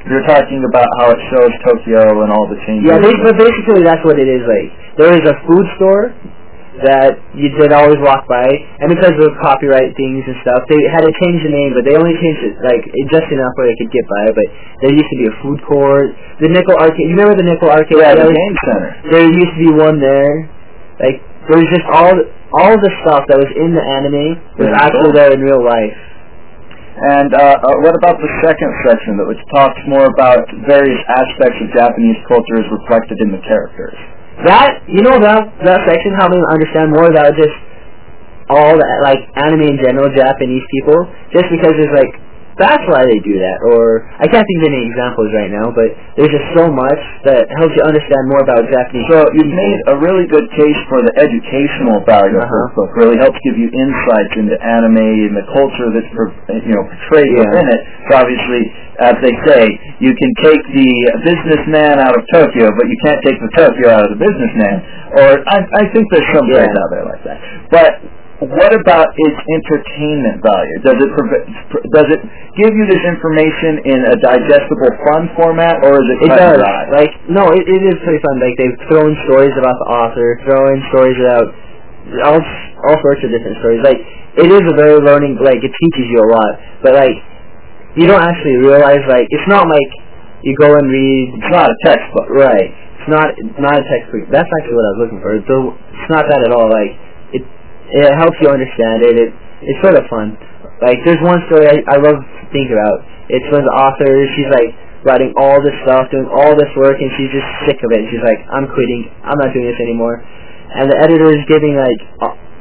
[0.07, 2.87] You're talking about how it shows Tokyo and all the changes.
[2.87, 4.69] Yeah, ba- but basically that's what it is like.
[4.95, 6.15] There is a food store
[6.87, 8.47] that you did always walk by,
[8.79, 11.99] and because of copyright things and stuff, they had to change the name, but they
[11.99, 12.79] only changed it like
[13.11, 14.25] just enough where they could get by.
[14.31, 14.47] But
[14.87, 17.03] there used to be a food court, the Nickel Arcade.
[17.03, 17.99] You remember the Nickel Arcade?
[17.99, 18.87] yeah, the game center.
[19.11, 20.47] There used to be one there.
[21.03, 21.19] Like
[21.51, 22.15] there was just all
[22.55, 25.19] all the stuff that was in the anime was Yeah, actually cool.
[25.19, 25.93] there in real life.
[26.99, 31.55] And uh, uh, what about the second section that which talks more about various aspects
[31.63, 33.95] of Japanese culture as reflected in the characters?
[34.43, 37.55] That you know that that section helped me understand more about just
[38.51, 41.07] all the like anime in general, Japanese people.
[41.31, 42.11] Just because there's like
[42.59, 45.89] that's why they do that, or I can't think of any examples right now, but
[46.19, 49.07] there's just so much that helps you understand more about Japanese.
[49.07, 52.59] So you've made a really good case for the educational value of Uh-huh.
[52.67, 52.89] this book.
[52.99, 56.27] Really helps give you insights into anime and the culture that's per,
[56.67, 57.47] you know portrayed Yeah.
[57.47, 57.81] within it.
[58.11, 58.61] So obviously,
[58.99, 59.61] as they say,
[60.03, 60.89] you can take the
[61.23, 64.75] businessman out of Tokyo, but you can't take the Tokyo out of the businessman.
[65.15, 66.67] Or I, I think there's some Yeah.
[66.67, 67.39] out there like that.
[67.71, 67.91] But
[68.39, 70.75] what about its entertainment value?
[70.87, 71.11] Does it
[71.91, 72.21] does it
[72.55, 76.57] give you this information in a digestible, fun format, or is it It cut does.
[76.63, 76.81] dry?
[76.95, 78.39] Like no, it, it is pretty fun.
[78.39, 81.47] Like they've thrown stories about the author, thrown stories about
[82.31, 82.39] all
[82.87, 83.83] all sorts of different stories.
[83.83, 83.99] Like
[84.39, 85.35] it is a very learning.
[85.43, 87.19] Like it teaches you a lot, but like
[87.99, 89.03] you don't actually realize.
[89.11, 89.91] Like it's not like
[90.47, 91.43] you go and read.
[91.43, 92.31] It's not a textbook.
[92.31, 92.71] Right.
[93.03, 94.31] It's not it's not a textbook.
[94.31, 95.31] That's actually what I was looking for.
[95.43, 96.71] So it's not that at all.
[96.71, 96.95] Like
[97.93, 99.15] it helps you understand it.
[99.17, 99.29] It
[99.65, 100.37] it's sort of fun.
[100.81, 103.03] Like there's one story I, I love to think about.
[103.27, 104.07] It's when the author
[104.37, 104.71] she's like
[105.03, 107.99] writing all this stuff, doing all this work, and she's just sick of it.
[108.03, 109.11] And she's like, I'm quitting.
[109.23, 110.19] I'm not doing this anymore.
[110.69, 111.99] And the editor is giving like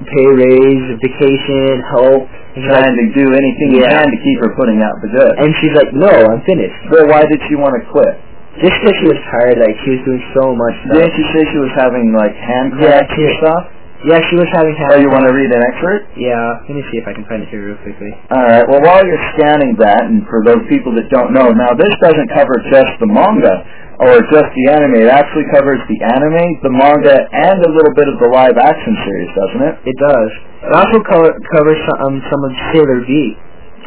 [0.09, 2.25] pay raise, vacation, help.
[2.55, 4.03] And she's like, Trying to do anything Yeah.
[4.03, 5.35] can to keep her putting out the goods.
[5.39, 6.79] and she's like, no, I'm finished.
[6.91, 8.15] Well, why did she want to quit?
[8.63, 10.99] Just because she was tired, like she was doing so much stuff.
[10.99, 13.63] Didn't you say she was having like hand Yeah, cramps she- and stuff?
[14.07, 14.79] Yeah, she was having.
[14.95, 16.15] Oh, you want to read an excerpt?
[16.15, 18.15] Yeah, let me see if I can find it here real quickly.
[18.31, 18.63] All right.
[18.71, 22.31] Well, while you're scanning that, and for those people that don't know, now this doesn't
[22.31, 23.51] cover just the manga
[23.99, 25.03] or just the anime.
[25.03, 28.95] It actually covers the anime, the manga, and a little bit of the live action
[29.03, 29.75] series, doesn't it?
[29.91, 30.31] It does.
[30.63, 33.35] It also co- covers some, um, some of Sailor V.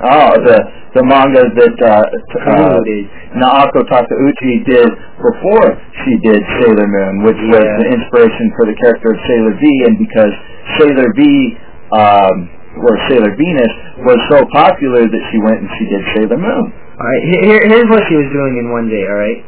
[0.01, 0.57] Oh, the
[0.97, 2.81] the manga that uh, uh,
[3.37, 4.89] Naoko Takeuchi did
[5.21, 5.67] before
[6.03, 9.95] she did Sailor Moon, which was the inspiration for the character of Sailor V, and
[10.01, 10.33] because
[10.81, 11.21] Sailor V,
[11.95, 12.35] um,
[12.81, 13.73] or Sailor Venus,
[14.03, 16.65] was so popular that she went and she did Sailor Moon.
[17.01, 19.41] Alright, here, here's what she was doing in one day, alright?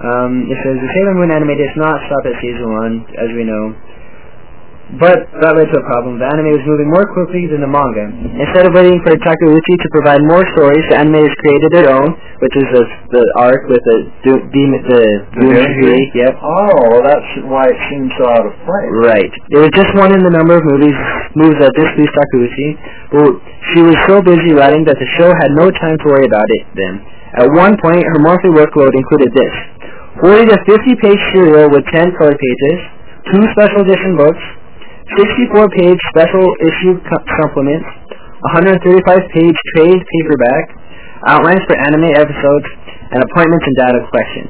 [0.00, 3.44] Um, it says, the Sailor Moon anime does not stop at season 1, as we
[3.44, 3.76] know.
[4.98, 6.18] But that led to a problem.
[6.18, 8.10] The anime was moving more quickly than the manga.
[8.10, 12.10] Instead of waiting for Takeuchi to provide more stories, the animators created their own,
[12.42, 12.82] which is the,
[13.14, 15.02] the arc with the do, demon, the
[15.38, 16.02] Doom tree.
[16.18, 16.32] Yep.
[16.42, 18.90] Oh, well, that's why it seems so out of place.
[18.90, 19.30] Right.
[19.54, 20.96] There was just one in the number of movies
[21.38, 22.68] moves that displeased Takeuchi,
[23.14, 23.30] but
[23.70, 26.62] she was so busy writing that the show had no time to worry about it
[26.74, 26.94] then.
[27.38, 29.54] At one point, her monthly workload included this.
[30.18, 32.78] 40 to 50 page serial with 10 color pages,
[33.30, 34.42] two special edition books,
[35.18, 37.86] 64 page special issue co- supplements,
[38.54, 38.80] 135
[39.34, 40.64] page trade paperback,
[41.26, 42.68] outlines for anime episodes,
[43.10, 44.44] and appointments and data collection.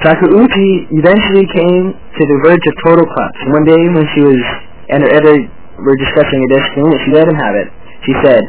[0.00, 3.40] Takeuchi eventually came to the verge of total collapse.
[3.52, 4.40] One day when she was
[4.88, 5.44] and her editor
[5.84, 7.68] were discussing a disc screen, she let him have it.
[8.08, 8.40] She said,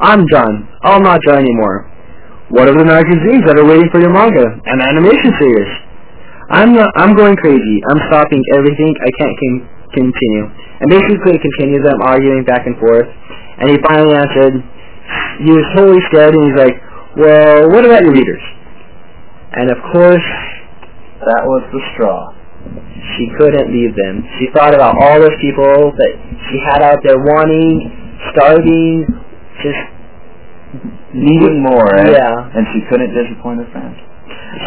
[0.00, 0.70] I'm done.
[0.86, 1.90] I'll not draw anymore.
[2.54, 4.46] What are the magazines that are waiting for your manga?
[4.70, 5.70] An animation series.
[6.50, 7.76] I'm not, I'm going crazy.
[7.90, 8.94] I'm stopping everything.
[9.02, 10.44] I can't com- continue.
[10.80, 13.08] And basically it continued them arguing back and forth.
[13.60, 14.54] And he finally answered,
[15.44, 16.76] he was totally scared and he's like,
[17.16, 18.42] well, what about your readers?
[19.52, 20.28] And of course,
[21.26, 22.32] That was the straw.
[23.18, 24.22] she couldn't leave them.
[24.38, 26.12] She thought about all those people that
[26.48, 27.90] she had out there wanting,
[28.32, 29.04] starving,
[29.62, 29.82] just
[31.12, 32.14] Needing more, eh?
[32.14, 32.54] Yeah.
[32.54, 33.98] And she couldn't disappoint her fans.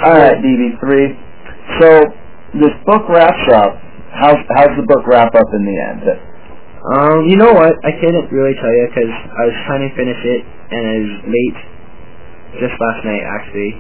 [0.04, 1.16] Alright, DB3.
[1.80, 1.88] So,
[2.60, 3.80] this book wraps up.
[4.14, 6.04] How's, how's the book wrap up in the end?
[6.84, 7.74] Um, you know what?
[7.84, 11.16] I couldn't really tell you because I was trying to finish it and it was
[11.32, 11.60] late.
[12.62, 13.72] Just last night, actually,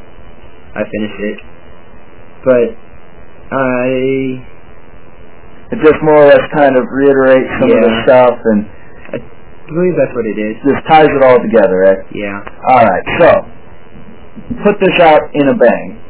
[0.73, 1.37] I finished it.
[2.43, 2.67] But
[3.53, 3.85] I,
[5.71, 8.59] It just more or less kind of reiterates some of the stuff and
[9.13, 9.17] I
[9.69, 10.53] believe that's what it is.
[10.65, 12.01] just ties it all together, right?
[12.13, 12.39] Yeah.
[12.71, 13.29] Alright, so,
[14.63, 16.02] put this out in a bang.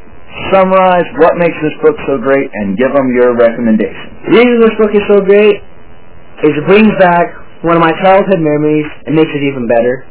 [0.50, 4.10] Summarize what makes this book so great and give them your recommendation.
[4.26, 5.62] The reason this book is so great
[6.42, 7.30] is it brings back
[7.62, 10.04] one of my childhood memories and makes it even better.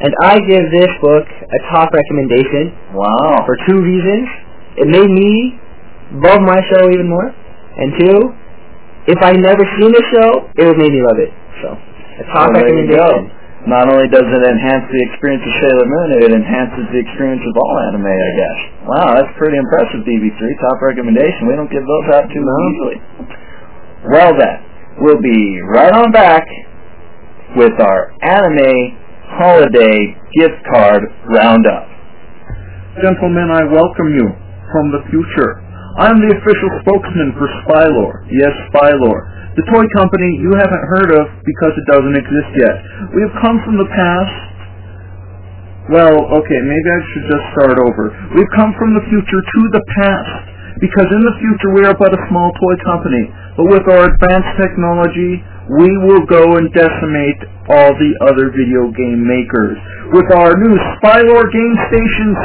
[0.00, 3.44] And I give this book a top recommendation Wow.
[3.44, 4.26] for two reasons.
[4.78, 5.58] It made me
[6.22, 7.28] love my show even more.
[7.76, 8.18] And two,
[9.06, 11.30] if I never seen the show, it would make me love it.
[11.62, 13.30] So, a top Well, recommendation.
[13.68, 13.74] Go.
[13.76, 17.54] Not only does it enhance the experience of Sailor Moon, it enhances the experience of
[17.60, 18.58] all anime, I guess.
[18.88, 20.40] Wow, that's pretty impressive, DB3.
[20.64, 21.46] Top recommendation.
[21.48, 22.56] We don't give those out too No.
[22.72, 22.96] easily.
[24.08, 24.56] Well then,
[25.04, 26.46] we'll be right on back
[27.56, 28.96] with our anime
[29.36, 31.86] holiday gift card roundup.
[33.02, 34.26] Gentlemen, I welcome you
[34.72, 35.60] from the future.
[35.98, 38.22] I'm the official spokesman for Spylore.
[38.30, 39.22] Yes, Spylore.
[39.58, 42.78] The toy company you haven't heard of because it doesn't exist yet.
[43.10, 44.46] We have come from the past.
[45.90, 48.14] Well, okay, maybe I should just start over.
[48.38, 52.14] We've come from the future to the past because in the future we are but
[52.14, 53.26] a small toy company.
[53.58, 55.42] But with our advanced technology,
[55.82, 57.42] we will go and decimate
[57.74, 59.74] all the other video game makers.
[60.14, 62.38] With our new Spylore Game Station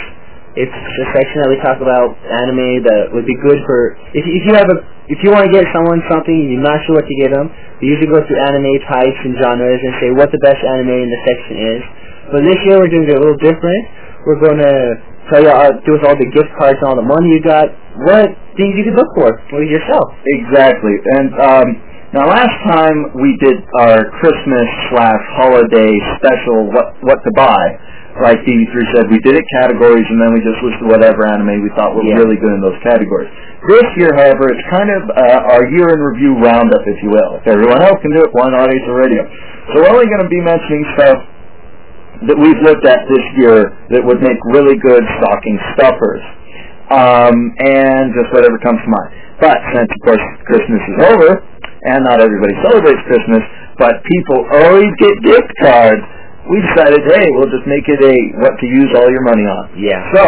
[0.55, 4.43] It's the section that we talk about anime that would be good for if if
[4.47, 4.79] you have a
[5.11, 7.51] if you want to get someone something and you're not sure what to get them.
[7.83, 11.11] We usually go through anime types and genres and say what the best anime in
[11.11, 11.83] the section is.
[12.35, 13.83] But this year we're doing it a little different.
[14.25, 14.75] We're going to
[15.33, 17.69] tell you all, do with all the gift cards and all the money you got,
[18.09, 18.29] what
[18.59, 20.13] things you could look for for yourself.
[20.27, 20.95] Exactly.
[21.19, 21.69] And um,
[22.15, 25.91] Now, last time we did our Christmas slash holiday
[26.23, 27.65] special, what what to buy,
[28.23, 31.71] like DB3 said, we did it categories, and then we just listed whatever anime we
[31.75, 32.23] thought was Yeah.
[32.23, 33.27] really good in those categories.
[33.67, 37.43] This year, however, it's kind of uh, our year in review roundup, if you will.
[37.43, 39.27] If everyone else can do it, why not ASO Radio?
[39.75, 41.19] So we're only going to be mentioning stuff
[42.31, 46.23] that we've looked at this year that would make really good stocking stuffers,
[46.95, 49.11] um, and just whatever comes to mind.
[49.43, 51.31] But since, of course, Christmas is over,
[51.91, 53.43] and not everybody celebrates Christmas,
[53.77, 56.03] but people always get gift cards,
[56.47, 59.75] we decided, hey, we'll just make it a what to use all your money on.
[59.81, 60.01] Yeah.
[60.13, 60.23] So,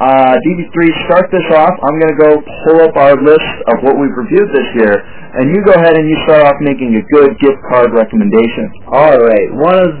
[0.00, 1.76] uh, DB3, start this off.
[1.84, 2.30] I'm going to go
[2.64, 4.96] pull up our list of what we've reviewed this year,
[5.36, 8.72] and you go ahead and you start off making a good gift card recommendation.
[8.88, 9.48] All right.
[9.60, 9.92] One of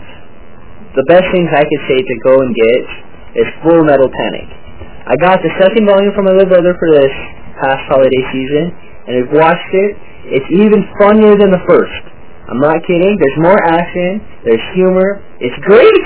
[0.98, 2.80] the best things I could say to go and get
[3.42, 4.48] is Full Metal Panic.
[5.06, 7.14] I got the second volume from my little brother for this
[7.62, 8.64] past holiday season,
[9.06, 9.90] and I've watched it.
[10.34, 12.02] It's even funnier than the first.
[12.50, 13.14] I'm not kidding.
[13.18, 14.20] There's more action.
[14.44, 15.22] There's humor.
[15.38, 16.02] It's great.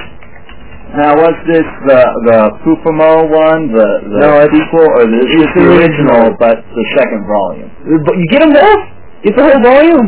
[0.95, 2.01] Now, was this the
[2.31, 6.31] the Fumoffu one, the the No, it's- sequel, or this it's is the the original,
[6.31, 6.39] original.
[6.39, 7.69] but the second volume?
[8.07, 8.83] But you get them both.
[9.27, 10.07] Get the whole volume.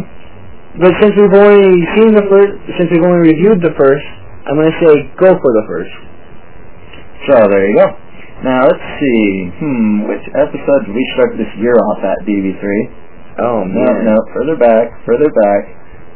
[0.79, 4.07] But since we've only seen the first, since we've only reviewed the first,
[4.47, 5.95] I'm gonna say go for the first.
[7.27, 7.89] So there you go.
[8.45, 9.51] Now let's see.
[9.59, 12.63] Hmm, which episode did we start this year off at DB3?
[13.43, 15.63] Oh No, no, further back, further back.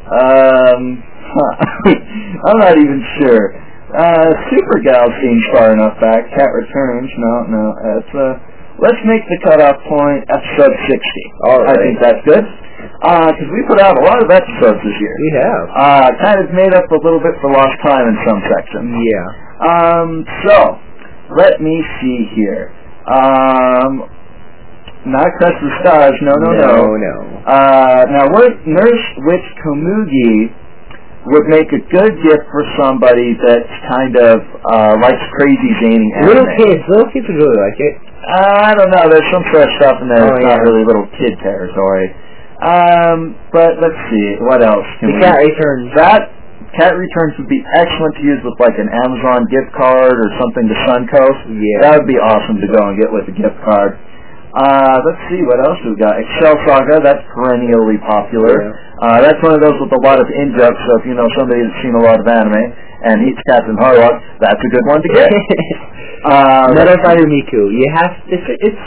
[0.09, 1.01] Um,
[2.47, 3.53] I'm not even sure.
[3.91, 6.23] Uh, Supergal seems far enough back.
[6.31, 7.63] Cat Returns, no, no.
[7.75, 8.39] Uh,
[8.79, 10.99] let's make the cutoff point episode 60.
[11.45, 12.45] All I think that's good.
[13.01, 15.15] Uh, because we put out a lot of episodes this year.
[15.17, 15.65] We have.
[15.73, 18.93] Uh, kind of made up a little bit for lost time in some sections.
[18.93, 19.27] Yeah.
[19.65, 20.09] Um,
[20.45, 20.57] so,
[21.33, 22.69] let me see here.
[23.09, 24.05] Um,
[25.09, 26.77] not Crest of the Stars, no, no, no.
[26.93, 27.15] no.
[27.49, 30.53] Uh, now, what Nurse Witch Komugi
[31.25, 36.29] would make a good gift for somebody that's kind of uh, likes crazy zany anime.
[36.29, 37.93] Little kids, little kids would really like it.
[38.29, 39.09] Uh, I don't know.
[39.09, 40.21] There's some fresh stuff in there.
[40.21, 42.13] Oh, it's not really little kid territory.
[42.61, 44.27] Um, but let's see.
[44.45, 45.21] What else can The we?
[45.25, 45.85] cat returns.
[45.97, 46.21] That
[46.77, 50.69] cat returns would be excellent to use with like an Amazon gift card or something
[50.69, 51.41] to Suncoast.
[51.57, 51.81] Yeah.
[51.89, 53.97] That would be awesome to go and get with a gift card.
[54.51, 56.19] Uh, let's see, what else We've got?
[56.19, 58.67] Excel Saga, that's perennially popular.
[58.67, 58.99] Yeah.
[58.99, 61.63] Uh, that's one of those with a lot of in-jokes, so if you know somebody
[61.63, 62.59] that's seen a lot of anime
[63.07, 64.11] and eats Captain Harlock,
[64.43, 65.31] that's a good one to get.
[66.27, 67.71] uh, Metal Fighter Miku.
[67.71, 68.83] You have it's it's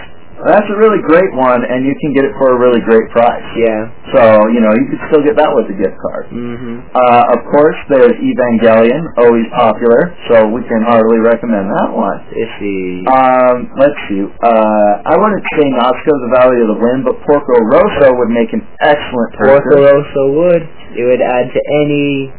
[0.51, 3.45] that's a really great one, and you can get it for a really great price.
[3.57, 3.89] yeah.
[4.13, 4.21] So,
[4.53, 6.31] you know, you could still get that with a gift card.
[6.31, 6.93] Mm-hmm.
[6.95, 12.19] Uh, of course, there's Evangelion, always popular, so we can heartily recommend that one.
[12.31, 13.03] Let's see.
[13.11, 14.23] Um, let's see.
[14.23, 18.53] Uh, I wouldn't say Nausicaa, the Valley of the Wind, but Porco Rosso would make
[18.55, 19.83] an excellent Porco purchase.
[19.83, 20.63] Rosso would.
[20.95, 22.31] It would add to any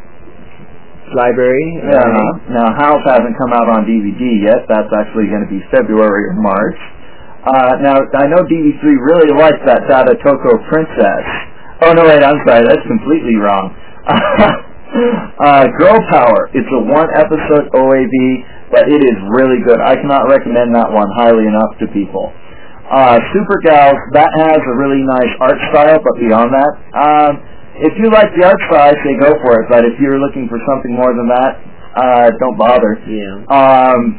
[1.13, 1.77] library.
[1.85, 2.31] Uh-huh.
[2.49, 4.65] Now, Howl's hasn't come out on DVD yet.
[4.65, 6.79] That's actually going to be February or March.
[7.45, 11.25] Uh, now, I know DB3 really likes that Dada Toko Princess.
[11.85, 12.65] Oh, no, wait, I'm sorry.
[12.65, 13.69] That's completely wrong.
[14.09, 16.49] uh, Girl Power.
[16.57, 18.15] It's a one-episode OAV,
[18.73, 19.77] but it is really good.
[19.77, 22.33] I cannot recommend that one highly enough to people.
[22.89, 27.31] Uh, Super Gals, that has a really nice art style, but beyond that, um,
[27.77, 29.65] if you like the art style, I say go for it.
[29.69, 31.51] But if you're looking for something more than that,
[31.93, 32.97] uh, don't bother.
[33.05, 33.45] Yeah.
[33.53, 34.17] Um,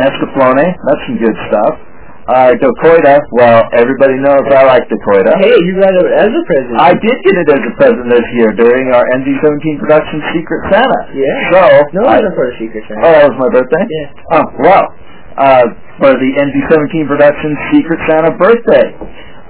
[0.00, 1.91] Escaflowne, that's some good stuff.
[2.22, 5.34] Uh, Dokkoida, well, everybody knows I like Dokkoida.
[5.42, 6.78] Hey, you got it as a present.
[6.78, 11.00] I did get it as a present this year during our NZ17 production Secret Santa.
[11.18, 11.50] Yeah.
[11.50, 11.62] So,
[11.98, 13.02] no, I, wasn't for the secret Santa.
[13.02, 13.82] oh, that was my birthday?
[13.90, 14.38] Yeah.
[14.38, 14.84] Oh, well,
[15.34, 15.66] uh,
[15.98, 18.86] for the NZ17 production Secret Santa birthday.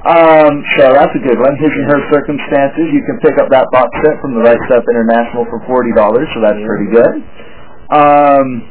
[0.09, 1.53] Um, so that's a good one.
[1.61, 2.89] His and Her Circumstances.
[2.89, 5.93] You can pick up that box set from the Right Stuff International for $40,
[6.33, 7.15] so that's pretty good.
[7.93, 8.65] Um,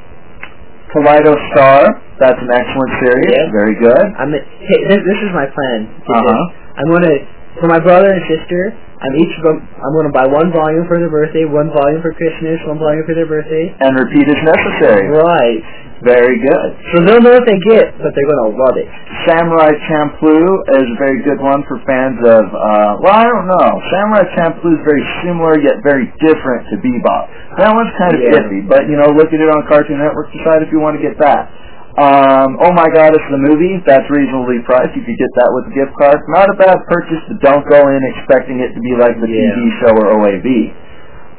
[0.94, 1.88] Kaleido Star.
[2.20, 3.32] That's an excellent series.
[3.34, 3.50] Yeah.
[3.52, 4.06] Very good.
[4.20, 5.90] I'm hey, this, this is my plan.
[5.90, 6.44] Uh-huh.
[6.78, 7.18] I'm gonna
[7.60, 8.74] for my brother and sister.
[9.02, 9.58] I'm each of them.
[9.82, 13.18] I'm gonna buy one volume for their birthday, one volume for Christmas, one volume for
[13.18, 13.74] their birthday.
[13.82, 15.10] And repeat as necessary.
[15.10, 15.62] Right.
[16.06, 16.70] Very good.
[16.94, 18.90] So they'll know what they get, but they're gonna love it.
[19.26, 20.46] Samurai Champloo
[20.82, 23.70] is a very good one for fans of, uh, well, I don't know.
[23.90, 27.26] Samurai Champloo is very similar yet very different to Bebop.
[27.58, 28.38] That one's kind of Yeah.
[28.38, 31.02] iffy, but, you know, look at it on Cartoon Network, decide if you want to
[31.02, 31.50] get that.
[31.92, 33.84] Um, oh my god, it's the movie.
[33.84, 34.96] That's reasonably priced.
[34.96, 36.16] You could get that with a gift card.
[36.32, 39.52] Not a bad purchase, but don't go in expecting it to be like the Yeah.
[39.52, 40.72] TV show or OAV.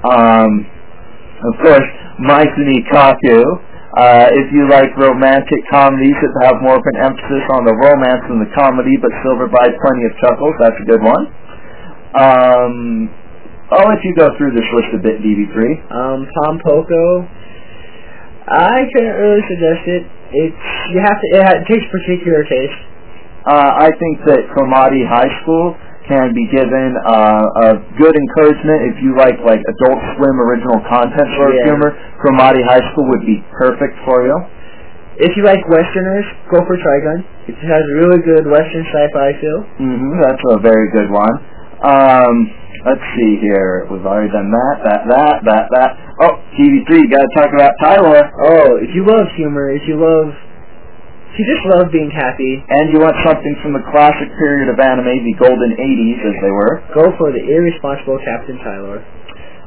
[0.05, 0.67] Um,
[1.41, 1.89] of course,
[2.21, 3.41] Maison Ikkoku.
[3.97, 8.25] Uh, if you like romantic comedies that have more of an emphasis on the romance
[8.29, 11.29] than the comedy, but still provide plenty of chuckles, that's a good one.
[12.17, 13.09] Um,
[13.73, 15.93] I'll let you go through this list a bit, DB3.
[15.93, 17.29] Um, Pom Poko.
[18.49, 20.05] I couldn't really suggest it.
[20.33, 20.57] It's
[20.93, 21.27] you have to.
[21.37, 22.81] It, it takes particular taste.
[23.45, 25.75] Uh, I think that Cromartie High School
[26.09, 27.69] can be given uh, a
[27.99, 31.69] good encouragement if you like like Adult Swim original content sort of Yeah.
[31.75, 31.91] humor.
[32.23, 34.37] Cromartie High School would be perfect for you.
[35.23, 37.21] If you like westerners, go for Trigun.
[37.47, 39.61] It has a really good western sci-fi feel.
[39.79, 41.35] hmm that's a very good one.
[41.85, 42.35] Um,
[42.87, 43.87] let's see here.
[43.91, 45.91] We've already done that, that, that, that, that.
[46.23, 48.31] Oh, TV3, you gotta talk about Tyler.
[48.43, 50.35] Oh, if you love humor, if you love,
[51.33, 54.77] if you just love being happy, And you want something from the classic period of
[54.79, 56.85] anime, the golden 80s as they were.
[56.93, 59.01] go for the irresponsible Captain Tyler.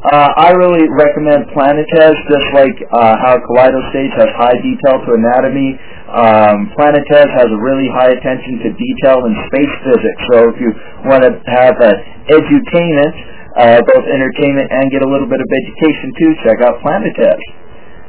[0.05, 5.09] Uh, I really recommend Planetes, just like uh, how Kaleido Stage has high detail to
[5.17, 5.73] anatomy.
[6.13, 10.21] Um, has a really high attention to detail in space physics.
[10.29, 10.69] So if you
[11.09, 11.97] want to have an
[12.29, 13.13] edutainment,
[13.57, 17.41] uh, both entertainment and get a little bit of education too, check out Planetes.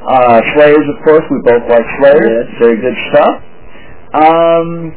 [0.05, 2.29] Uh, Slayers, of course, we both like Slayers.
[2.29, 2.61] Yes.
[2.61, 3.35] Very good stuff.
[4.13, 4.93] Um,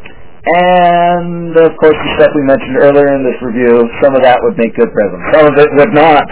[0.52, 4.60] and of course, the stuff we mentioned earlier in this review, some of that would
[4.60, 5.24] make good presents.
[5.32, 6.28] Some of it would not.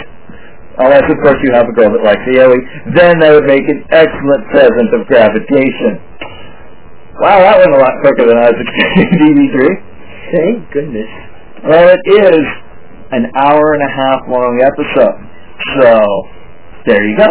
[0.79, 2.59] Unless, of course, you have a girl that likes yaoi.
[2.95, 5.99] Then that would make an excellent present of gravitation.
[7.19, 9.59] Wow, that went a lot quicker than I was expecting DB3.
[10.31, 11.11] Thank goodness.
[11.67, 12.47] Well, it is
[13.11, 15.19] an hour and a half long episode.
[15.83, 15.91] So,
[16.87, 17.27] there you go.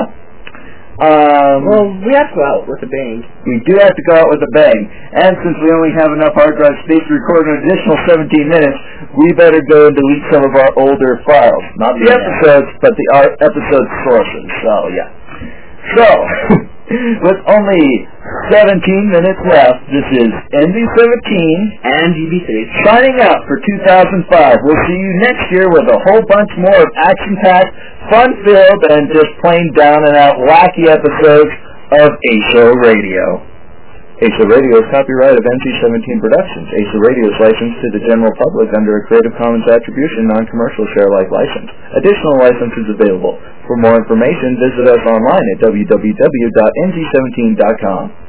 [0.97, 3.21] Um, Well, we have to go out with a bang.
[3.45, 4.79] we do have to go out with a bang.
[5.13, 8.77] And since we only have enough hard drive space to record an additional 17 minutes,
[9.13, 11.63] we better go and delete some of our older files.
[11.77, 12.17] Not the Yeah.
[12.17, 13.07] episodes, but the
[13.45, 14.45] episode sources.
[14.65, 15.09] So, yeah.
[16.01, 16.07] So,
[17.27, 17.83] with only
[18.47, 18.79] 17
[19.11, 21.27] minutes left, this is NC17
[21.83, 22.49] And DB3.
[22.87, 24.57] signing out for 2005.
[24.63, 27.71] We'll see you next year with a whole bunch more of action-packed,
[28.11, 31.51] fun-filled, and just plain down-and-out wacky episodes
[31.91, 33.43] of ASO Radio.
[34.17, 36.65] ASO Radio is copyright of NC17 Productions.
[36.73, 41.29] ASO Radio is licensed to the general public under a Creative Commons Attribution Non-Commercial Share-alike
[41.29, 41.69] license.
[42.01, 43.37] Additional licenses available.
[43.69, 48.26] For more information, visit us online at www.nc17.com.